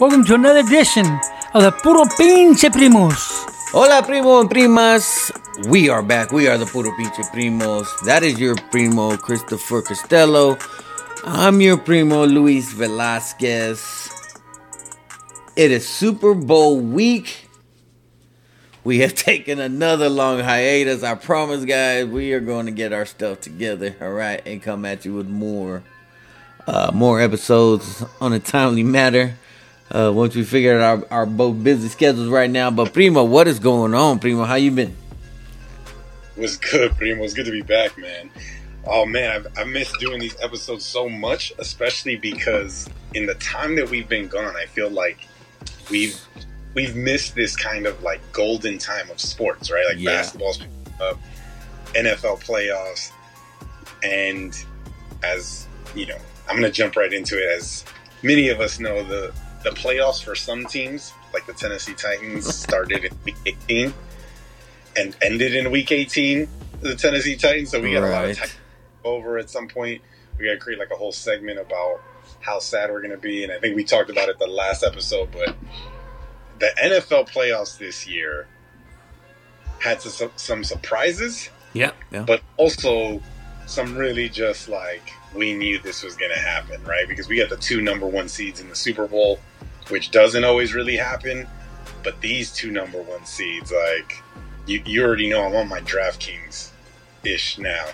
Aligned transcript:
Welcome 0.00 0.24
to 0.24 0.34
another 0.34 0.58
edition 0.58 1.06
of 1.54 1.62
the 1.62 1.70
Puro 1.70 2.04
Pinche 2.04 2.68
Primos. 2.68 3.46
Hola, 3.70 4.02
primo 4.02 4.40
and 4.40 4.50
primas. 4.50 5.30
We 5.68 5.88
are 5.88 6.02
back. 6.02 6.32
We 6.32 6.48
are 6.48 6.58
the 6.58 6.66
Puro 6.66 6.90
Pinche 6.90 7.22
Primos. 7.30 7.86
That 8.04 8.24
is 8.24 8.40
your 8.40 8.56
primo, 8.72 9.16
Christopher 9.16 9.82
Costello. 9.82 10.58
I'm 11.24 11.60
your 11.60 11.78
primo, 11.78 12.26
Luis 12.26 12.72
Velasquez. 12.72 14.10
It 15.54 15.70
is 15.70 15.88
Super 15.88 16.34
Bowl 16.34 16.80
week. 16.80 17.48
We 18.82 18.98
have 18.98 19.14
taken 19.14 19.60
another 19.60 20.08
long 20.08 20.40
hiatus. 20.40 21.04
I 21.04 21.14
promise, 21.14 21.64
guys, 21.64 22.06
we 22.06 22.32
are 22.32 22.40
going 22.40 22.66
to 22.66 22.72
get 22.72 22.92
our 22.92 23.06
stuff 23.06 23.40
together, 23.40 23.94
all 24.00 24.10
right, 24.10 24.42
and 24.44 24.60
come 24.60 24.84
at 24.86 25.04
you 25.04 25.14
with 25.14 25.28
more, 25.28 25.84
uh, 26.66 26.90
more 26.92 27.20
episodes 27.20 28.04
on 28.20 28.32
a 28.32 28.40
timely 28.40 28.82
matter. 28.82 29.38
Uh, 29.94 30.10
once 30.10 30.34
we 30.34 30.42
figure 30.42 30.80
out 30.80 31.06
our, 31.10 31.18
our 31.20 31.26
both 31.26 31.62
busy 31.62 31.88
schedules 31.88 32.28
right 32.28 32.50
now. 32.50 32.68
But 32.70 32.92
Primo, 32.92 33.22
what 33.22 33.46
is 33.46 33.60
going 33.60 33.94
on, 33.94 34.18
Primo? 34.18 34.42
How 34.44 34.56
you 34.56 34.72
been? 34.72 34.96
Was 36.36 36.56
good, 36.56 36.96
Primo. 36.96 37.22
It's 37.22 37.32
good 37.32 37.46
to 37.46 37.52
be 37.52 37.62
back, 37.62 37.96
man. 37.96 38.28
Oh 38.86 39.06
man, 39.06 39.30
I've, 39.30 39.46
I 39.56 39.64
missed 39.64 39.94
doing 40.00 40.18
these 40.18 40.36
episodes 40.42 40.84
so 40.84 41.08
much, 41.08 41.52
especially 41.58 42.16
because 42.16 42.88
in 43.14 43.24
the 43.26 43.34
time 43.36 43.76
that 43.76 43.88
we've 43.88 44.08
been 44.08 44.26
gone, 44.26 44.56
I 44.56 44.66
feel 44.66 44.90
like 44.90 45.28
we've 45.90 46.20
we've 46.74 46.96
missed 46.96 47.36
this 47.36 47.54
kind 47.54 47.86
of 47.86 48.02
like 48.02 48.20
golden 48.32 48.78
time 48.78 49.08
of 49.10 49.20
sports, 49.20 49.70
right? 49.70 49.84
Like 49.88 49.98
Yeah. 50.00 50.16
basketball's 50.16 50.60
up, 51.00 51.18
NFL 51.94 52.42
playoffs, 52.42 53.10
and 54.02 54.52
as 55.22 55.68
you 55.94 56.06
know, 56.06 56.18
I'm 56.48 56.56
gonna 56.56 56.70
jump 56.70 56.96
right 56.96 57.12
into 57.12 57.38
it. 57.38 57.56
As 57.56 57.84
many 58.24 58.48
of 58.48 58.60
us 58.60 58.80
know, 58.80 59.04
the 59.04 59.32
the 59.64 59.70
playoffs 59.70 60.22
for 60.22 60.34
some 60.34 60.64
teams, 60.66 61.12
like 61.32 61.46
the 61.46 61.52
Tennessee 61.54 61.94
Titans, 61.94 62.54
started 62.54 63.04
in 63.06 63.12
week 63.24 63.36
18 63.46 63.92
and 64.96 65.16
ended 65.22 65.54
in 65.56 65.70
week 65.70 65.90
18. 65.90 66.48
The 66.82 66.94
Tennessee 66.94 67.36
Titans, 67.36 67.70
so 67.70 67.80
we 67.80 67.92
got 67.92 68.02
a 68.04 68.08
lot 68.08 68.22
of 68.24 68.28
Right. 68.28 68.36
Titans 68.36 68.56
over 69.04 69.38
at 69.38 69.50
some 69.50 69.68
point. 69.68 70.00
We 70.38 70.46
got 70.46 70.52
to 70.52 70.58
create 70.58 70.78
like 70.78 70.90
a 70.92 70.96
whole 70.96 71.12
segment 71.12 71.58
about 71.58 72.00
how 72.40 72.58
sad 72.58 72.90
we're 72.90 73.00
going 73.00 73.10
to 73.12 73.16
be, 73.16 73.42
and 73.42 73.52
I 73.52 73.58
think 73.58 73.74
we 73.76 73.84
talked 73.84 74.10
about 74.10 74.28
it 74.28 74.38
the 74.38 74.46
last 74.46 74.82
episode. 74.84 75.30
But 75.32 75.56
the 76.58 76.70
NFL 76.82 77.30
playoffs 77.30 77.78
this 77.78 78.06
year 78.06 78.46
had 79.80 80.00
some, 80.02 80.30
some 80.36 80.64
surprises, 80.64 81.48
Yeah, 81.72 81.92
yeah. 82.10 82.22
but 82.22 82.42
also 82.56 83.22
some 83.66 83.96
really 83.96 84.28
just 84.28 84.68
like 84.68 85.02
we 85.34 85.52
knew 85.54 85.78
this 85.78 86.02
was 86.02 86.16
going 86.16 86.30
to 86.32 86.38
happen, 86.40 86.82
right? 86.84 87.08
Because 87.08 87.28
we 87.28 87.38
got 87.38 87.48
the 87.50 87.56
two 87.56 87.80
number 87.80 88.06
one 88.06 88.28
seeds 88.28 88.60
in 88.60 88.68
the 88.68 88.74
Super 88.76 89.06
Bowl, 89.06 89.38
which 89.88 90.10
doesn't 90.10 90.44
always 90.44 90.74
really 90.74 90.96
happen. 90.96 91.46
But 92.02 92.20
these 92.20 92.52
two 92.52 92.70
number 92.70 93.00
one 93.02 93.24
seeds, 93.24 93.72
like 93.72 94.22
you, 94.66 94.82
you 94.84 95.04
already 95.04 95.28
know, 95.28 95.44
I'm 95.44 95.54
on 95.54 95.68
my 95.68 95.80
DraftKings 95.80 96.70
ish 97.24 97.58
now, 97.58 97.86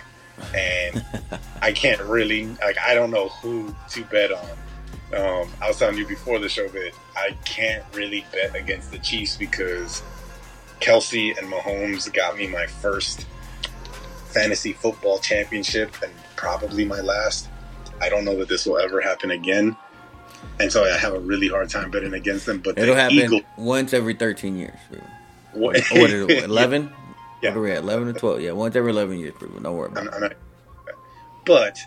and 0.55 1.03
I 1.61 1.71
can't 1.71 2.01
really 2.01 2.47
like 2.61 2.77
I 2.79 2.93
don't 2.93 3.11
know 3.11 3.29
who 3.29 3.75
to 3.89 4.03
bet 4.05 4.31
on. 4.31 4.49
Um, 5.13 5.49
I 5.61 5.67
was 5.67 5.77
telling 5.77 5.97
you 5.97 6.07
before 6.07 6.39
the 6.39 6.47
show 6.47 6.67
that 6.69 6.91
I 7.17 7.35
can't 7.43 7.83
really 7.93 8.25
bet 8.31 8.55
against 8.55 8.91
the 8.91 8.99
Chiefs 8.99 9.35
because 9.35 10.01
Kelce 10.79 11.37
and 11.37 11.51
Mahomes 11.51 12.11
got 12.13 12.37
me 12.37 12.47
my 12.47 12.65
first 12.65 13.25
fantasy 14.29 14.71
football 14.71 15.19
championship 15.19 15.93
and 16.01 16.13
probably 16.37 16.85
my 16.85 17.01
last. 17.01 17.49
I 18.01 18.09
don't 18.09 18.25
know 18.25 18.37
that 18.37 18.47
this 18.47 18.65
will 18.65 18.79
ever 18.79 19.01
happen 19.01 19.31
again. 19.31 19.75
And 20.59 20.71
so 20.71 20.83
I 20.83 20.97
have 20.97 21.13
a 21.13 21.19
really 21.19 21.47
hard 21.47 21.69
time 21.69 21.89
betting 21.89 22.13
against 22.13 22.45
them. 22.45 22.59
But 22.59 22.77
It'll 22.77 22.95
the 22.95 23.01
happen 23.01 23.17
Eagle, 23.17 23.41
once 23.57 23.93
every 23.93 24.13
13 24.13 24.55
years. 24.55 24.77
What, 25.53 25.81
11? 25.91 26.93
Yeah. 27.41 27.49
What 27.49 27.57
are 27.57 27.61
we 27.61 27.71
at? 27.71 27.79
11 27.79 28.07
or 28.09 28.13
12? 28.13 28.41
Yeah, 28.41 28.51
once 28.51 28.75
every 28.75 28.91
11 28.91 29.17
years, 29.17 29.33
Primo. 29.35 29.59
Don't 29.59 29.75
worry 29.75 29.89
about 29.89 30.21
it. 30.21 30.37
But 31.43 31.79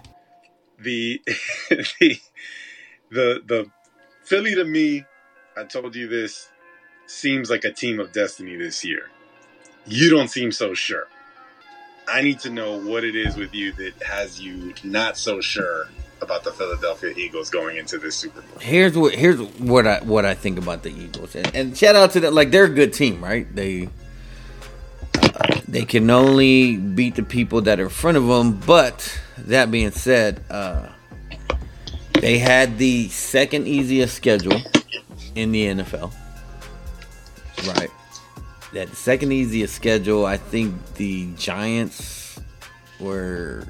the 0.81 1.23
the 1.71 2.19
the 3.11 3.43
the 3.47 3.71
Philly 4.25 4.57
to 4.57 4.65
me, 4.65 5.05
I 5.57 5.63
told 5.63 5.95
you 5.95 6.09
this, 6.09 6.49
seems 7.07 7.51
like 7.51 7.65
a 7.65 7.71
team 7.73 8.01
of 8.01 8.11
destiny 8.11 8.57
this 8.57 8.85
year. 8.85 9.11
You 9.87 10.11
don't 10.11 10.29
seem 10.29 10.51
so 10.51 10.75
sure. 10.75 11.07
I 12.09 12.23
need 12.23 12.41
to 12.41 12.51
know 12.51 12.79
what 12.81 13.05
it 13.05 13.15
is 13.15 13.37
with 13.37 13.55
you 13.55 13.73
that 13.75 14.03
has 14.03 14.41
you 14.41 14.75
not 14.83 15.17
so 15.17 15.41
sure 15.41 15.89
about 16.21 16.45
the 16.45 16.53
Philadelphia 16.53 17.13
Eagles 17.17 17.51
going 17.51 17.77
into 17.77 17.99
this 17.99 18.17
Super 18.17 18.41
Bowl. 18.41 18.59
Here's 18.61 18.97
what 18.97 19.15
here's 19.15 19.41
what 19.59 19.87
I 19.87 20.01
what 20.01 20.25
I 20.25 20.35
think 20.35 20.59
about 20.59 20.83
the 20.83 20.91
Eagles, 20.91 21.35
and, 21.35 21.55
and 21.55 21.77
shout 21.77 21.97
out 21.97 22.13
to 22.13 22.21
them. 22.21 22.35
Like 22.35 22.51
they're 22.51 22.65
a 22.65 22.69
good 22.69 22.93
team, 22.93 23.23
right? 23.23 23.53
They 23.55 23.89
they 25.69 25.85
can 25.85 26.11
only 26.11 26.77
beat 26.77 27.17
the 27.17 27.23
people 27.23 27.63
that 27.63 27.81
are 27.81 27.85
in 27.85 27.89
front 27.89 28.17
of 28.17 28.27
them. 28.27 28.61
But 28.67 29.21
that 29.39 29.71
being 29.71 29.91
said, 29.91 30.43
uh, 30.51 30.89
they 32.21 32.39
had 32.39 32.79
the 32.79 33.09
second 33.09 33.67
easiest 33.67 34.15
schedule 34.15 34.61
in 35.35 35.53
the 35.53 35.67
NFL. 35.67 36.13
Right. 37.67 37.91
That 38.73 38.95
second 38.95 39.33
easiest 39.33 39.75
schedule. 39.75 40.27
I 40.27 40.37
think 40.37 40.95
the 40.95 41.33
Giants 41.35 42.41
were 43.01 43.67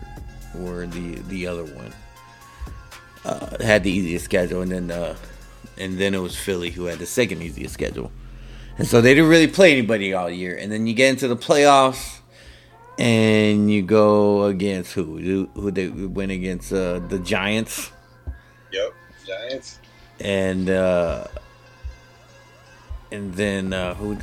were 0.55 0.87
the 0.87 1.16
the 1.28 1.47
other 1.47 1.65
one 1.65 1.93
uh, 3.24 3.62
had 3.62 3.82
the 3.84 3.90
easiest 3.90 4.24
schedule, 4.24 4.62
and 4.62 4.70
then 4.70 4.90
uh, 4.90 5.16
and 5.78 5.98
then 5.98 6.14
it 6.14 6.18
was 6.20 6.36
Philly 6.36 6.70
who 6.70 6.84
had 6.86 6.98
the 6.98 7.06
second 7.06 7.42
easiest 7.42 7.74
schedule, 7.74 8.10
and 8.78 8.86
so 8.86 9.00
they 9.00 9.14
didn't 9.14 9.30
really 9.30 9.46
play 9.48 9.72
anybody 9.72 10.12
all 10.14 10.30
year. 10.30 10.56
And 10.56 10.70
then 10.70 10.86
you 10.86 10.94
get 10.94 11.10
into 11.10 11.28
the 11.28 11.36
playoffs, 11.36 12.18
and 12.98 13.70
you 13.70 13.82
go 13.82 14.44
against 14.44 14.92
who? 14.92 15.18
Who, 15.18 15.48
who 15.54 15.70
they 15.70 15.88
went 15.88 16.32
against 16.32 16.72
uh, 16.72 16.98
the 17.00 17.18
Giants, 17.18 17.90
Yep, 18.72 18.92
Giants. 19.26 19.78
and 20.20 20.68
uh, 20.70 21.26
and 23.10 23.34
then 23.34 23.72
uh, 23.72 23.94
who? 23.94 24.18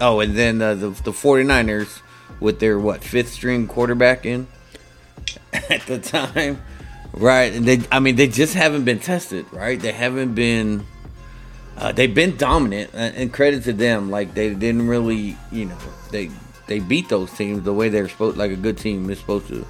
Oh, 0.00 0.20
and 0.20 0.34
then 0.36 0.60
uh, 0.60 0.74
the 0.74 0.90
the 0.90 1.12
49ers 1.12 2.00
with 2.40 2.58
their 2.60 2.78
what 2.78 3.04
fifth 3.04 3.32
string 3.32 3.68
quarterback 3.68 4.26
in 4.26 4.48
at 5.70 5.82
the 5.86 5.98
time. 5.98 6.60
Right, 7.14 7.50
they 7.50 7.80
I 7.92 8.00
mean 8.00 8.16
they 8.16 8.26
just 8.26 8.54
haven't 8.54 8.84
been 8.84 8.98
tested, 8.98 9.46
right? 9.52 9.78
They 9.78 9.92
haven't 9.92 10.34
been 10.34 10.86
uh, 11.76 11.92
they've 11.92 12.14
been 12.14 12.36
dominant 12.36 12.90
and, 12.94 13.14
and 13.16 13.32
credit 13.32 13.64
to 13.64 13.72
them 13.72 14.10
like 14.10 14.34
they 14.34 14.54
didn't 14.54 14.88
really, 14.88 15.36
you 15.50 15.66
know, 15.66 15.76
they 16.10 16.30
they 16.66 16.78
beat 16.78 17.08
those 17.08 17.30
teams 17.32 17.62
the 17.64 17.72
way 17.72 17.90
they're 17.90 18.08
supposed 18.08 18.38
like 18.38 18.50
a 18.50 18.56
good 18.56 18.78
team 18.78 19.10
is 19.10 19.18
supposed 19.18 19.48
to 19.48 19.66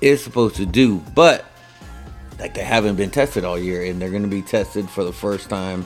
is 0.00 0.22
supposed 0.24 0.56
to 0.56 0.64
do. 0.64 0.98
But 1.14 1.44
like 2.38 2.54
they 2.54 2.64
haven't 2.64 2.96
been 2.96 3.10
tested 3.10 3.44
all 3.44 3.58
year 3.58 3.84
and 3.84 4.00
they're 4.00 4.10
going 4.10 4.22
to 4.22 4.28
be 4.28 4.42
tested 4.42 4.88
for 4.88 5.04
the 5.04 5.12
first 5.12 5.50
time 5.50 5.84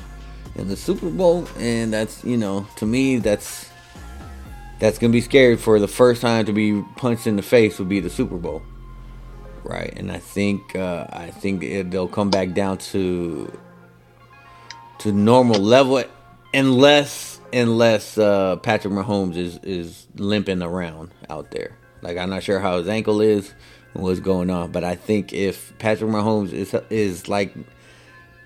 in 0.55 0.69
the 0.69 0.77
Super 0.77 1.11
Bowl 1.11 1.49
and 1.59 1.93
that's, 1.93 2.25
you 2.25 2.37
know, 2.37 2.67
to 2.77 2.87
me 2.87 3.19
that's 3.19 3.69
that's 4.78 4.99
going 4.99 5.11
to 5.11 5.17
be 5.17 5.22
scary 5.22 5.56
for 5.56 5.81
the 5.81 5.88
first 5.88 6.22
time 6.22 6.47
to 6.47 6.53
be 6.53 6.83
punched 6.97 7.27
in 7.27 7.34
the 7.34 7.43
face 7.43 7.81
would 7.81 7.88
be 7.88 7.99
the 7.99 8.11
Super 8.11 8.37
Bowl 8.37 8.62
right? 9.69 9.93
And 9.97 10.11
I 10.11 10.19
think 10.19 10.75
uh, 10.75 11.06
I 11.11 11.31
think 11.31 11.62
it, 11.62 11.91
they'll 11.91 12.09
come 12.09 12.31
back 12.31 12.55
down 12.55 12.79
to 12.79 13.53
to 15.01 15.12
normal 15.12 15.61
level 15.61 16.03
unless 16.53 17.41
unless 17.53 18.19
uh, 18.19 18.56
Patrick 18.56 18.93
Mahomes 18.94 19.37
is 19.37 19.59
is 19.62 20.06
limping 20.17 20.62
around 20.62 21.11
out 21.31 21.50
there. 21.50 21.76
Like 22.03 22.17
I'm 22.17 22.31
not 22.31 22.43
sure 22.43 22.59
how 22.61 22.79
his 22.79 22.88
ankle 22.88 23.20
is 23.20 23.53
and 23.94 24.03
what's 24.03 24.20
going 24.20 24.50
on, 24.50 24.73
but 24.73 24.85
I 24.85 24.97
think 24.97 25.32
if 25.32 25.76
Patrick 25.79 26.11
Mahomes 26.11 26.53
is 26.53 26.75
is 26.91 27.29
like 27.29 27.55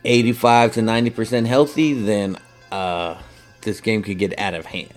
85 0.05 0.75
to 0.75 0.83
90 0.83 1.11
percent 1.11 1.47
healthy, 1.47 1.95
then 1.95 2.37
uh, 2.71 3.21
this 3.63 3.81
game 3.81 4.03
could 4.03 4.19
get 4.19 4.39
out 4.39 4.55
of 4.55 4.67
hand. 4.67 4.93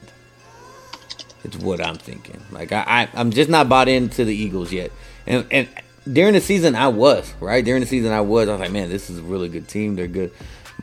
It's 1.43 1.57
what 1.57 1.79
I'm 1.79 1.97
thinking. 1.97 2.41
Like 2.51 2.71
I, 2.71 2.83
I 2.87 3.09
I'm 3.13 3.29
just 3.29 3.49
not 3.49 3.69
bought 3.69 3.87
into 3.87 4.25
the 4.25 4.35
Eagles 4.35 4.71
yet, 4.73 4.91
and 5.27 5.45
and 5.51 5.67
during 6.11 6.33
the 6.33 6.41
season 6.41 6.75
I 6.75 6.87
was 6.87 7.33
right? 7.39 7.63
During 7.63 7.81
the 7.81 7.87
season 7.87 8.11
I 8.11 8.21
was. 8.21 8.47
I 8.47 8.53
was 8.53 8.61
like 8.61 8.71
man 8.71 8.89
this 8.89 9.09
is 9.09 9.19
a 9.19 9.23
really 9.23 9.49
good 9.49 9.67
team. 9.67 9.95
They're 9.95 10.07
good, 10.07 10.31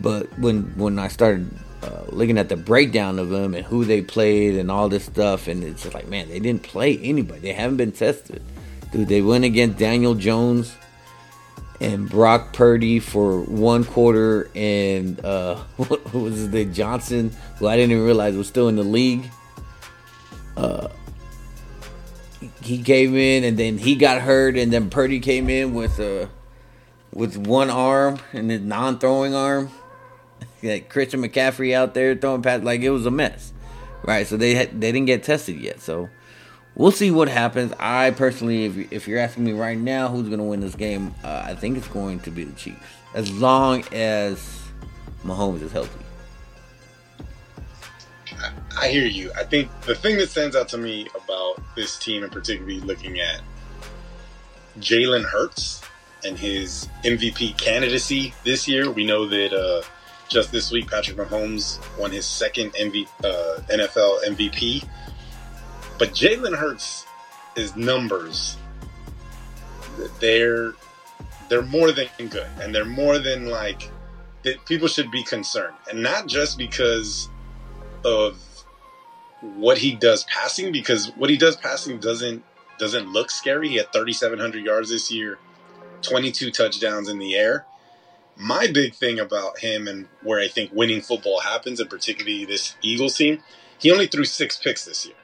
but 0.01 0.39
when 0.39 0.77
when 0.77 0.99
I 0.99 1.09
started 1.09 1.51
uh, 1.83 2.05
looking 2.09 2.39
at 2.39 2.49
the 2.49 2.57
breakdown 2.57 3.19
of 3.19 3.31
them 3.31 3.55
and 3.55 3.65
who 3.65 3.85
they 3.85 4.03
played 4.03 4.57
and 4.57 4.71
all 4.71 4.89
this 4.89 5.05
stuff 5.05 5.49
and 5.49 5.65
it's 5.65 5.83
just 5.83 5.95
like 5.95 6.09
man 6.09 6.29
they 6.29 6.41
didn't 6.41 6.63
play 6.63 6.99
anybody. 6.99 7.41
They 7.41 7.53
haven't 7.53 7.77
been 7.77 7.93
tested, 7.93 8.43
dude 8.93 9.09
they 9.09 9.23
went 9.23 9.45
against 9.45 9.79
Daniel 9.79 10.15
Jones 10.15 10.75
and 11.81 12.09
Brock 12.09 12.53
Purdy 12.53 13.01
for 13.01 13.43
one 13.43 13.85
quarter 13.85 14.49
and 14.55 15.25
uh 15.25 15.57
what 15.77 16.15
was 16.15 16.49
name 16.49 16.73
Johnson 16.73 17.33
who 17.59 17.67
I 17.67 17.77
didn't 17.77 17.93
even 17.93 18.05
realize 18.05 18.37
was 18.37 18.49
still 18.49 18.69
in 18.69 18.77
the 18.77 18.85
league 18.85 19.29
he 22.63 22.83
came 22.83 23.17
in 23.17 23.45
and 23.45 23.59
then 23.59 23.79
he 23.79 23.95
got 23.95 24.21
hurt 24.23 24.57
and 24.57 24.73
then 24.73 24.91
Purdy 24.91 25.21
came 25.21 25.49
in 25.49 25.75
with 25.75 25.99
uh 26.01 26.27
with 27.13 27.37
one 27.37 27.71
arm 27.71 28.19
and 28.33 28.51
his 28.51 28.61
non-throwing 28.61 29.35
arm 29.35 29.71
like 30.63 30.89
Christian 30.89 31.23
McCaffrey 31.23 31.75
out 31.75 31.95
there 31.95 32.15
throwing 32.15 32.43
pass 32.43 32.63
like 32.63 32.81
it 32.81 32.91
was 32.91 33.07
a 33.07 33.11
mess, 33.11 33.53
right? 34.05 34.27
So 34.27 34.37
they 34.37 34.55
had, 34.55 34.81
they 34.81 34.93
didn't 34.93 35.07
get 35.07 35.23
tested 35.23 35.61
yet. 35.61 35.81
So 35.81 36.09
we'll 36.75 36.93
see 36.93 37.11
what 37.11 37.29
happens. 37.29 37.73
I 37.79 38.11
personally, 38.13 38.65
if 38.65 38.93
if 38.93 39.09
you're 39.09 39.19
asking 39.19 39.45
me 39.45 39.53
right 39.53 39.79
now, 39.79 40.09
who's 40.09 40.29
going 40.29 40.39
to 40.39 40.45
win 40.45 40.61
this 40.61 40.75
game, 40.75 41.15
uh, 41.25 41.43
I 41.47 41.55
think 41.55 41.77
it's 41.77 41.89
going 41.89 42.21
to 42.21 42.31
be 42.31 42.45
the 42.45 42.55
Chiefs, 42.55 42.81
as 43.15 43.31
long 43.33 43.85
as 43.93 44.63
Mahomes 45.25 45.63
is 45.63 45.73
healthy. 45.73 46.02
I 48.81 48.89
hear 48.89 49.07
you. 49.07 49.31
I 49.37 49.45
think 49.45 49.69
the 49.83 49.95
thing 49.95 50.17
that 50.19 50.31
stands 50.31 50.57
out 50.57 50.69
to 50.69 50.79
me 50.79 51.09
about 51.15 51.63
this 51.77 51.99
team, 51.99 52.23
and 52.23 52.33
particularly 52.33 52.81
looking 52.81 53.21
at 53.21 53.41
Jalen 54.79 55.25
Hurts 55.25 55.83
and 56.25 56.39
his 56.39 56.89
MVP 57.05 57.59
candidacy 57.59 58.35
this 58.45 58.67
year, 58.67 58.91
we 58.91 59.05
know 59.05 59.27
that 59.27 59.53
uh, 59.53 59.83
just 60.29 60.51
this 60.53 60.71
week 60.71 60.91
Patrick 60.91 61.17
Mahomes 61.17 61.79
won 61.99 62.11
his 62.11 62.27
second 62.27 62.73
MV, 62.73 63.07
uh, 63.25 63.61
NFL 63.69 64.25
MVP. 64.25 64.87
But 65.99 66.11
Jalen 66.11 66.57
Hurts, 66.57 67.07
his 67.55 67.77
numbers, 67.77 68.57
they're 70.21 70.75
they're 71.49 71.63
more 71.63 71.93
than 71.93 72.09
good, 72.19 72.49
and 72.61 72.75
they're 72.75 72.85
more 72.85 73.19
than 73.19 73.47
like 73.47 73.91
that. 74.43 74.65
People 74.65 74.89
should 74.89 75.11
be 75.11 75.23
concerned, 75.23 75.77
and 75.91 76.03
not 76.03 76.27
just 76.27 76.57
because 76.57 77.29
of 78.05 78.43
what 79.43 79.79
he 79.79 79.93
does 79.93 80.25
passing 80.25 80.73
because 80.73 81.09
what 81.17 81.29
he 81.29 81.37
does 81.37 81.57
passing 81.57 81.99
doesn't 81.99 82.45
doesn't 82.79 83.13
look 83.13 83.31
scary. 83.31 83.69
He 83.69 83.77
had 83.77 83.93
3700 83.93 84.65
yards 84.65 84.91
this 84.91 85.11
year, 85.11 85.39
22 86.03 86.51
touchdowns 86.51 87.09
in 87.09 87.19
the 87.19 87.35
air. 87.37 87.67
My 88.37 88.67
big 88.67 88.95
thing 88.95 89.21
about 89.21 89.59
him 89.59 89.87
and 89.87 90.09
where 90.23 90.41
I 90.41 90.49
think 90.49 90.73
winning 90.73 91.03
football 91.03 91.41
happens 91.41 91.81
and 91.81 91.91
particularly 91.91 92.45
this 92.45 92.77
Eagles 92.81 93.17
team, 93.17 93.43
he 93.79 93.91
only 93.91 94.07
threw 94.07 94.25
6 94.25 94.57
picks 94.59 94.85
this 94.85 95.05
year. 95.07 95.15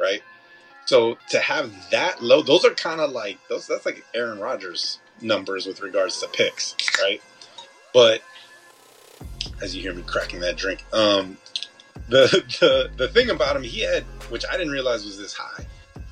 Right? 0.00 0.22
So 0.86 1.18
to 1.30 1.38
have 1.38 1.90
that 1.90 2.22
low, 2.22 2.40
those 2.40 2.64
are 2.64 2.70
kind 2.70 3.00
of 3.00 3.10
like 3.10 3.38
those 3.48 3.66
that's 3.66 3.84
like 3.84 4.04
Aaron 4.14 4.38
Rodgers 4.38 5.00
numbers 5.20 5.66
with 5.66 5.82
regards 5.82 6.18
to 6.20 6.28
picks, 6.28 6.74
right? 7.00 7.20
But 7.92 8.22
as 9.60 9.76
you 9.76 9.82
hear 9.82 9.92
me 9.92 10.02
cracking 10.02 10.40
that 10.40 10.56
drink, 10.56 10.84
um, 10.92 11.36
the 12.08 12.44
the 12.60 12.90
the 12.96 13.08
thing 13.08 13.30
about 13.30 13.56
him, 13.56 13.62
he 13.62 13.80
had, 13.80 14.02
which 14.30 14.44
I 14.50 14.56
didn't 14.56 14.72
realize 14.72 15.04
was 15.04 15.18
this 15.18 15.34
high. 15.34 15.66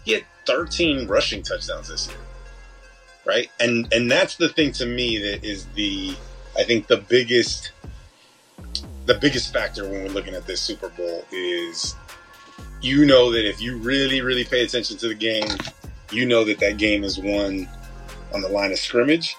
He 0.05 0.13
had 0.13 0.25
13 0.47 1.07
rushing 1.09 1.43
touchdowns 1.43 1.89
this 1.89 2.09
year, 2.09 2.19
right? 3.25 3.51
And 3.59 3.93
and 3.93 4.11
that's 4.11 4.37
the 4.37 4.49
thing 4.49 4.73
to 4.73 4.87
me 4.87 5.19
that 5.19 5.45
is 5.45 5.67
the, 5.75 6.15
I 6.57 6.63
think 6.65 6.87
the 6.87 6.99
biggest, 6.99 7.73
the 9.07 9.15
biggest 9.15 9.53
factor 9.53 9.89
when 9.89 10.05
we're 10.05 10.11
looking 10.11 10.35
at 10.35 10.47
this 10.47 10.61
Super 10.61 10.91
Bowl 10.91 11.25
is, 11.33 11.97
you 12.81 13.05
know 13.05 13.33
that 13.33 13.49
if 13.49 13.61
you 13.61 13.79
really 13.79 14.21
really 14.21 14.45
pay 14.45 14.63
attention 14.65 14.97
to 14.99 15.09
the 15.09 15.15
game, 15.15 15.49
you 16.13 16.27
know 16.27 16.45
that 16.45 16.61
that 16.61 16.77
game 16.77 17.05
is 17.05 17.19
won 17.19 17.69
on 18.33 18.43
the 18.43 18.49
line 18.49 18.71
of 18.71 18.79
scrimmage, 18.79 19.37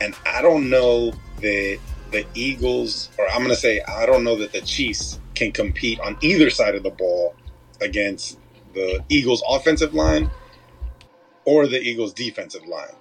and 0.00 0.14
I 0.26 0.42
don't 0.42 0.70
know 0.70 1.12
that 1.40 1.78
the 2.10 2.26
Eagles, 2.34 3.10
or 3.18 3.28
I'm 3.28 3.38
going 3.38 3.50
to 3.50 3.56
say, 3.56 3.80
I 3.82 4.04
don't 4.06 4.24
know 4.24 4.36
that 4.36 4.52
the 4.52 4.60
Chiefs 4.62 5.20
can 5.40 5.52
compete 5.52 5.98
on 6.00 6.18
either 6.20 6.50
side 6.50 6.74
of 6.74 6.82
the 6.82 6.90
ball 6.90 7.34
against 7.80 8.38
the 8.74 9.02
Eagles' 9.08 9.42
offensive 9.48 9.94
line 9.94 10.30
or 11.46 11.66
the 11.66 11.80
Eagles' 11.80 12.12
defensive 12.12 12.66
line. 12.66 12.94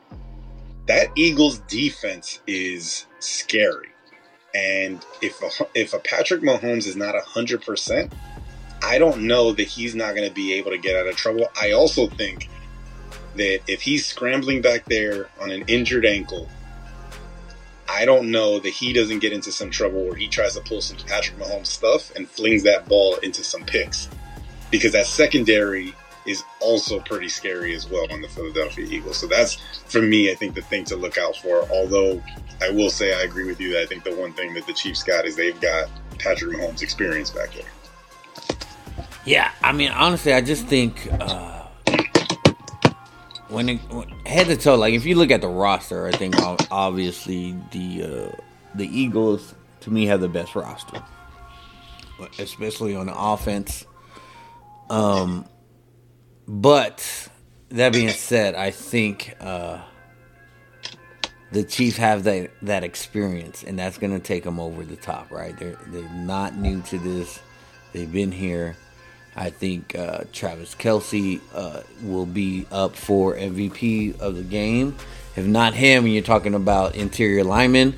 That 0.87 1.09
Eagles' 1.15 1.59
defense 1.59 2.39
is 2.47 3.05
scary. 3.19 3.89
And 4.55 5.05
if 5.21 5.41
a, 5.43 5.67
if 5.75 5.93
a 5.93 5.99
Patrick 5.99 6.41
Mahomes 6.41 6.87
is 6.87 6.95
not 6.95 7.13
100%, 7.13 8.11
I 8.81 8.97
don't 8.97 9.23
know 9.23 9.51
that 9.51 9.67
he's 9.67 9.93
not 9.93 10.15
going 10.15 10.27
to 10.27 10.33
be 10.33 10.53
able 10.53 10.71
to 10.71 10.77
get 10.77 10.95
out 10.95 11.07
of 11.07 11.17
trouble. 11.17 11.49
I 11.61 11.73
also 11.73 12.07
think 12.07 12.49
that 13.35 13.59
if 13.67 13.81
he's 13.81 14.05
scrambling 14.05 14.61
back 14.61 14.85
there 14.85 15.29
on 15.41 15.51
an 15.51 15.65
injured 15.67 16.05
ankle 16.05 16.49
I 17.89 18.05
don't 18.05 18.29
know 18.29 18.59
that 18.59 18.69
he 18.69 18.93
doesn't 18.93 19.19
get 19.19 19.33
into 19.33 19.51
some 19.51 19.71
trouble 19.71 20.05
where 20.05 20.15
he 20.15 20.27
tries 20.27 20.53
to 20.53 20.61
pull 20.61 20.79
some 20.79 20.97
Patrick 21.07 21.37
Mahomes 21.39 21.67
stuff 21.67 22.15
and 22.15 22.29
flings 22.29 22.63
that 22.63 22.87
ball 22.87 23.15
into 23.15 23.43
some 23.43 23.63
picks. 23.65 24.07
Because 24.69 24.91
that 24.93 25.07
secondary 25.07 25.95
is 26.27 26.43
also 26.59 26.99
pretty 26.99 27.27
scary 27.27 27.73
as 27.75 27.89
well 27.89 28.05
on 28.11 28.21
the 28.21 28.27
Philadelphia 28.27 28.85
Eagles. 28.85 29.17
So 29.17 29.25
that's, 29.25 29.55
for 29.87 30.01
me, 30.01 30.31
I 30.31 30.35
think 30.35 30.53
the 30.53 30.61
thing 30.61 30.85
to 30.85 30.95
look 30.95 31.17
out 31.17 31.35
for. 31.37 31.67
Although 31.71 32.21
I 32.61 32.69
will 32.69 32.91
say 32.91 33.13
I 33.13 33.21
agree 33.21 33.45
with 33.45 33.59
you 33.59 33.73
that 33.73 33.81
I 33.81 33.85
think 33.87 34.03
the 34.03 34.15
one 34.15 34.33
thing 34.33 34.53
that 34.53 34.67
the 34.67 34.73
Chiefs 34.73 35.01
got 35.01 35.25
is 35.25 35.35
they've 35.35 35.59
got 35.59 35.89
Patrick 36.19 36.55
Mahomes' 36.55 36.83
experience 36.83 37.31
back 37.31 37.53
there. 37.53 37.65
Yeah, 39.25 39.51
I 39.63 39.71
mean, 39.71 39.91
honestly, 39.91 40.33
I 40.33 40.41
just 40.41 40.67
think. 40.67 41.07
Uh 41.19 41.58
when, 43.49 43.69
it, 43.69 43.79
head 44.25 44.47
to 44.47 44.57
toe, 44.57 44.75
like 44.75 44.93
if 44.93 45.05
you 45.05 45.15
look 45.15 45.31
at 45.31 45.41
the 45.41 45.47
roster, 45.47 46.07
I 46.07 46.11
think 46.11 46.35
obviously 46.71 47.55
the 47.71 48.03
uh, 48.03 48.41
the 48.75 48.87
Eagles 48.87 49.55
to 49.81 49.91
me 49.91 50.05
have 50.05 50.21
the 50.21 50.29
best 50.29 50.55
roster, 50.55 51.03
especially 52.37 52.95
on 52.95 53.07
the 53.07 53.17
offense. 53.17 53.85
Um, 54.89 55.45
but 56.47 57.29
that 57.69 57.93
being 57.93 58.09
said, 58.09 58.55
I 58.55 58.71
think 58.71 59.35
uh, 59.39 59.81
the 61.51 61.63
Chiefs 61.63 61.97
have 61.97 62.23
that 62.23 62.51
that 62.61 62.83
experience, 62.83 63.63
and 63.63 63.77
that's 63.77 63.97
going 63.97 64.13
to 64.13 64.19
take 64.19 64.43
them 64.43 64.59
over 64.59 64.83
the 64.83 64.95
top. 64.95 65.31
Right? 65.31 65.57
They're 65.57 65.77
they're 65.87 66.09
not 66.09 66.55
new 66.55 66.81
to 66.83 66.97
this. 66.99 67.39
They've 67.93 68.11
been 68.11 68.31
here. 68.31 68.77
I 69.39 69.49
think 69.51 69.95
uh, 69.95 70.25
Travis 70.33 70.75
Kelce 70.75 71.39
uh, 71.55 71.81
will 72.03 72.25
be 72.25 72.67
up 72.73 72.93
for 72.93 73.35
MVP 73.35 74.19
of 74.19 74.35
the 74.35 74.43
game. 74.43 74.97
If 75.37 75.45
not 75.45 75.73
him, 75.73 76.05
you're 76.07 76.23
talking 76.23 76.55
about 76.55 76.95
interior 76.95 77.45
linemen, 77.45 77.95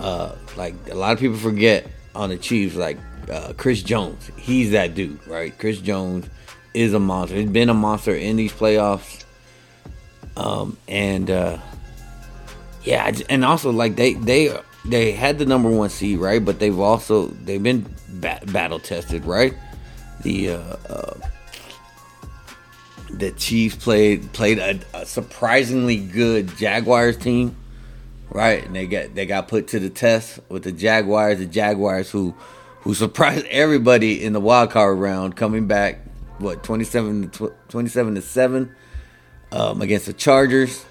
uh, 0.00 0.34
like 0.56 0.74
a 0.90 0.94
lot 0.94 1.12
of 1.12 1.18
people 1.18 1.36
forget 1.36 1.86
on 2.14 2.30
the 2.30 2.38
Chiefs, 2.38 2.74
like 2.74 2.96
uh, 3.30 3.52
Chris 3.58 3.82
Jones, 3.82 4.30
he's 4.38 4.70
that 4.70 4.94
dude, 4.94 5.24
right? 5.26 5.56
Chris 5.58 5.78
Jones 5.78 6.26
is 6.72 6.94
a 6.94 6.98
monster. 6.98 7.36
He's 7.36 7.50
been 7.50 7.68
a 7.68 7.74
monster 7.74 8.14
in 8.14 8.36
these 8.36 8.52
playoffs, 8.52 9.26
um, 10.38 10.78
and 10.88 11.30
uh, 11.30 11.58
yeah, 12.82 13.12
and 13.28 13.44
also 13.44 13.70
like 13.72 13.94
they 13.96 14.14
they 14.14 14.58
they 14.86 15.12
had 15.12 15.38
the 15.38 15.44
number 15.44 15.68
one 15.68 15.90
seed, 15.90 16.18
right? 16.18 16.42
But 16.42 16.60
they've 16.60 16.78
also 16.78 17.26
they've 17.26 17.62
been 17.62 17.84
battle 18.46 18.78
tested, 18.78 19.26
right? 19.26 19.52
The 20.22 20.50
uh, 20.50 20.76
uh, 20.88 21.14
the 23.10 23.32
Chiefs 23.32 23.76
played 23.76 24.32
played 24.32 24.58
a, 24.58 24.80
a, 24.94 25.06
surprisingly 25.06 25.96
good 25.96 26.56
Jaguars 26.56 27.16
team, 27.16 27.56
right? 28.30 28.64
And 28.64 28.74
they 28.74 28.86
got 28.86 29.14
they 29.14 29.26
got 29.26 29.48
put 29.48 29.68
to 29.68 29.78
the 29.78 29.90
test 29.90 30.40
with 30.48 30.64
the 30.64 30.72
Jaguars. 30.72 31.38
The 31.38 31.46
Jaguars 31.46 32.10
who 32.10 32.34
who 32.80 32.94
surprised 32.94 33.46
everybody 33.50 34.22
in 34.22 34.32
the 34.32 34.40
wild 34.40 34.70
card 34.70 34.98
round, 34.98 35.36
coming 35.36 35.66
back 35.66 36.00
what 36.38 36.62
27 36.62 37.30
to 37.30 37.52
27 37.68 38.14
to 38.14 38.22
seven 38.22 38.74
um, 39.52 39.82
against 39.82 40.06
the 40.06 40.12
Chargers. 40.12 40.84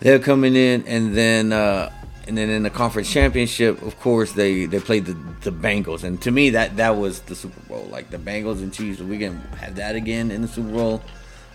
They're 0.00 0.20
coming 0.20 0.54
in, 0.54 0.86
and 0.86 1.16
then 1.16 1.52
uh, 1.52 1.92
and 2.28 2.36
then 2.36 2.50
in 2.50 2.62
the 2.62 2.70
conference 2.70 3.10
championship, 3.10 3.80
of 3.82 3.98
course, 4.00 4.32
they 4.32 4.66
they 4.66 4.78
played 4.78 5.06
the, 5.06 5.16
the 5.40 5.50
Bengals, 5.50 6.04
and 6.04 6.20
to 6.22 6.30
me 6.30 6.50
that 6.50 6.76
that 6.76 6.90
was 6.90 7.20
the 7.20 7.34
Super 7.34 7.60
Bowl. 7.62 7.88
Like 7.90 8.10
the 8.10 8.18
Bengals 8.18 8.58
and 8.58 8.72
Chiefs, 8.72 9.00
we 9.00 9.18
can 9.18 9.38
have 9.58 9.76
that 9.76 9.96
again 9.96 10.30
in 10.30 10.42
the 10.42 10.48
Super 10.48 10.70
Bowl. 10.70 11.02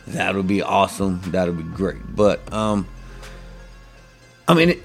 That 0.08 0.36
would 0.36 0.48
be 0.48 0.62
awesome. 0.62 1.22
That 1.28 1.48
would 1.48 1.58
be 1.58 1.64
great. 1.64 2.02
But 2.16 2.52
um, 2.52 2.88
I 4.48 4.56
mean, 4.56 4.70
it, 4.70 4.82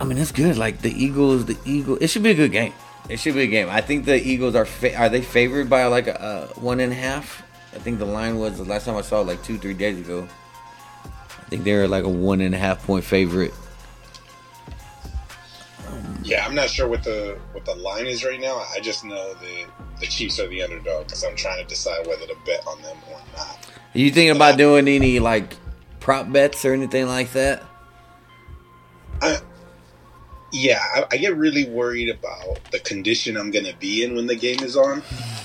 I 0.00 0.04
mean 0.04 0.16
it's 0.16 0.32
good. 0.32 0.56
Like 0.56 0.80
the 0.80 0.90
Eagles, 0.90 1.44
the 1.44 1.58
Eagle, 1.66 1.98
it 2.00 2.08
should 2.08 2.22
be 2.22 2.30
a 2.30 2.34
good 2.34 2.52
game. 2.52 2.72
It 3.08 3.20
should 3.20 3.34
be 3.34 3.42
a 3.42 3.46
game. 3.48 3.68
I 3.68 3.82
think 3.82 4.06
the 4.06 4.16
Eagles 4.16 4.54
are 4.54 4.64
fa- 4.64 4.96
are 4.96 5.10
they 5.10 5.20
favored 5.20 5.68
by 5.68 5.84
like 5.86 6.06
a, 6.06 6.48
a 6.56 6.60
one 6.60 6.80
and 6.80 6.90
a 6.90 6.96
half. 6.96 7.42
I 7.74 7.78
think 7.78 7.98
the 7.98 8.06
line 8.06 8.38
was 8.38 8.56
the 8.56 8.64
last 8.64 8.86
time 8.86 8.96
I 8.96 9.02
saw 9.02 9.20
it 9.20 9.26
like 9.26 9.42
two 9.44 9.58
three 9.58 9.74
days 9.74 9.98
ago. 9.98 10.26
I 11.04 11.42
think 11.50 11.64
they're 11.64 11.86
like 11.86 12.04
a 12.04 12.08
one 12.08 12.40
and 12.40 12.54
a 12.54 12.58
half 12.58 12.84
point 12.86 13.04
favorite. 13.04 13.52
Yeah, 16.22 16.46
I'm 16.46 16.54
not 16.54 16.68
sure 16.68 16.88
what 16.88 17.02
the 17.02 17.38
what 17.52 17.64
the 17.64 17.74
line 17.74 18.06
is 18.06 18.24
right 18.24 18.40
now. 18.40 18.62
I 18.74 18.80
just 18.80 19.04
know 19.04 19.34
that 19.34 19.66
the 20.00 20.06
Chiefs 20.06 20.38
are 20.40 20.48
the 20.48 20.62
underdog 20.62 21.06
because 21.06 21.24
I'm 21.24 21.36
trying 21.36 21.62
to 21.62 21.68
decide 21.68 22.06
whether 22.06 22.26
to 22.26 22.36
bet 22.44 22.66
on 22.66 22.80
them 22.82 22.96
or 23.10 23.20
not. 23.36 23.68
Are 23.94 23.98
you 23.98 24.10
thinking 24.10 24.36
about 24.36 24.58
doing 24.58 24.88
any 24.88 25.18
like 25.18 25.56
prop 25.98 26.30
bets 26.30 26.64
or 26.64 26.72
anything 26.72 27.06
like 27.06 27.32
that? 27.32 27.62
I, 29.22 29.38
yeah, 30.52 30.80
I, 30.94 31.04
I 31.12 31.16
get 31.16 31.36
really 31.36 31.68
worried 31.68 32.08
about 32.08 32.60
the 32.72 32.80
condition 32.80 33.36
I'm 33.36 33.50
going 33.50 33.66
to 33.66 33.76
be 33.76 34.04
in 34.04 34.14
when 34.14 34.26
the 34.26 34.36
game 34.36 34.62
is 34.62 34.76
on. 34.76 35.02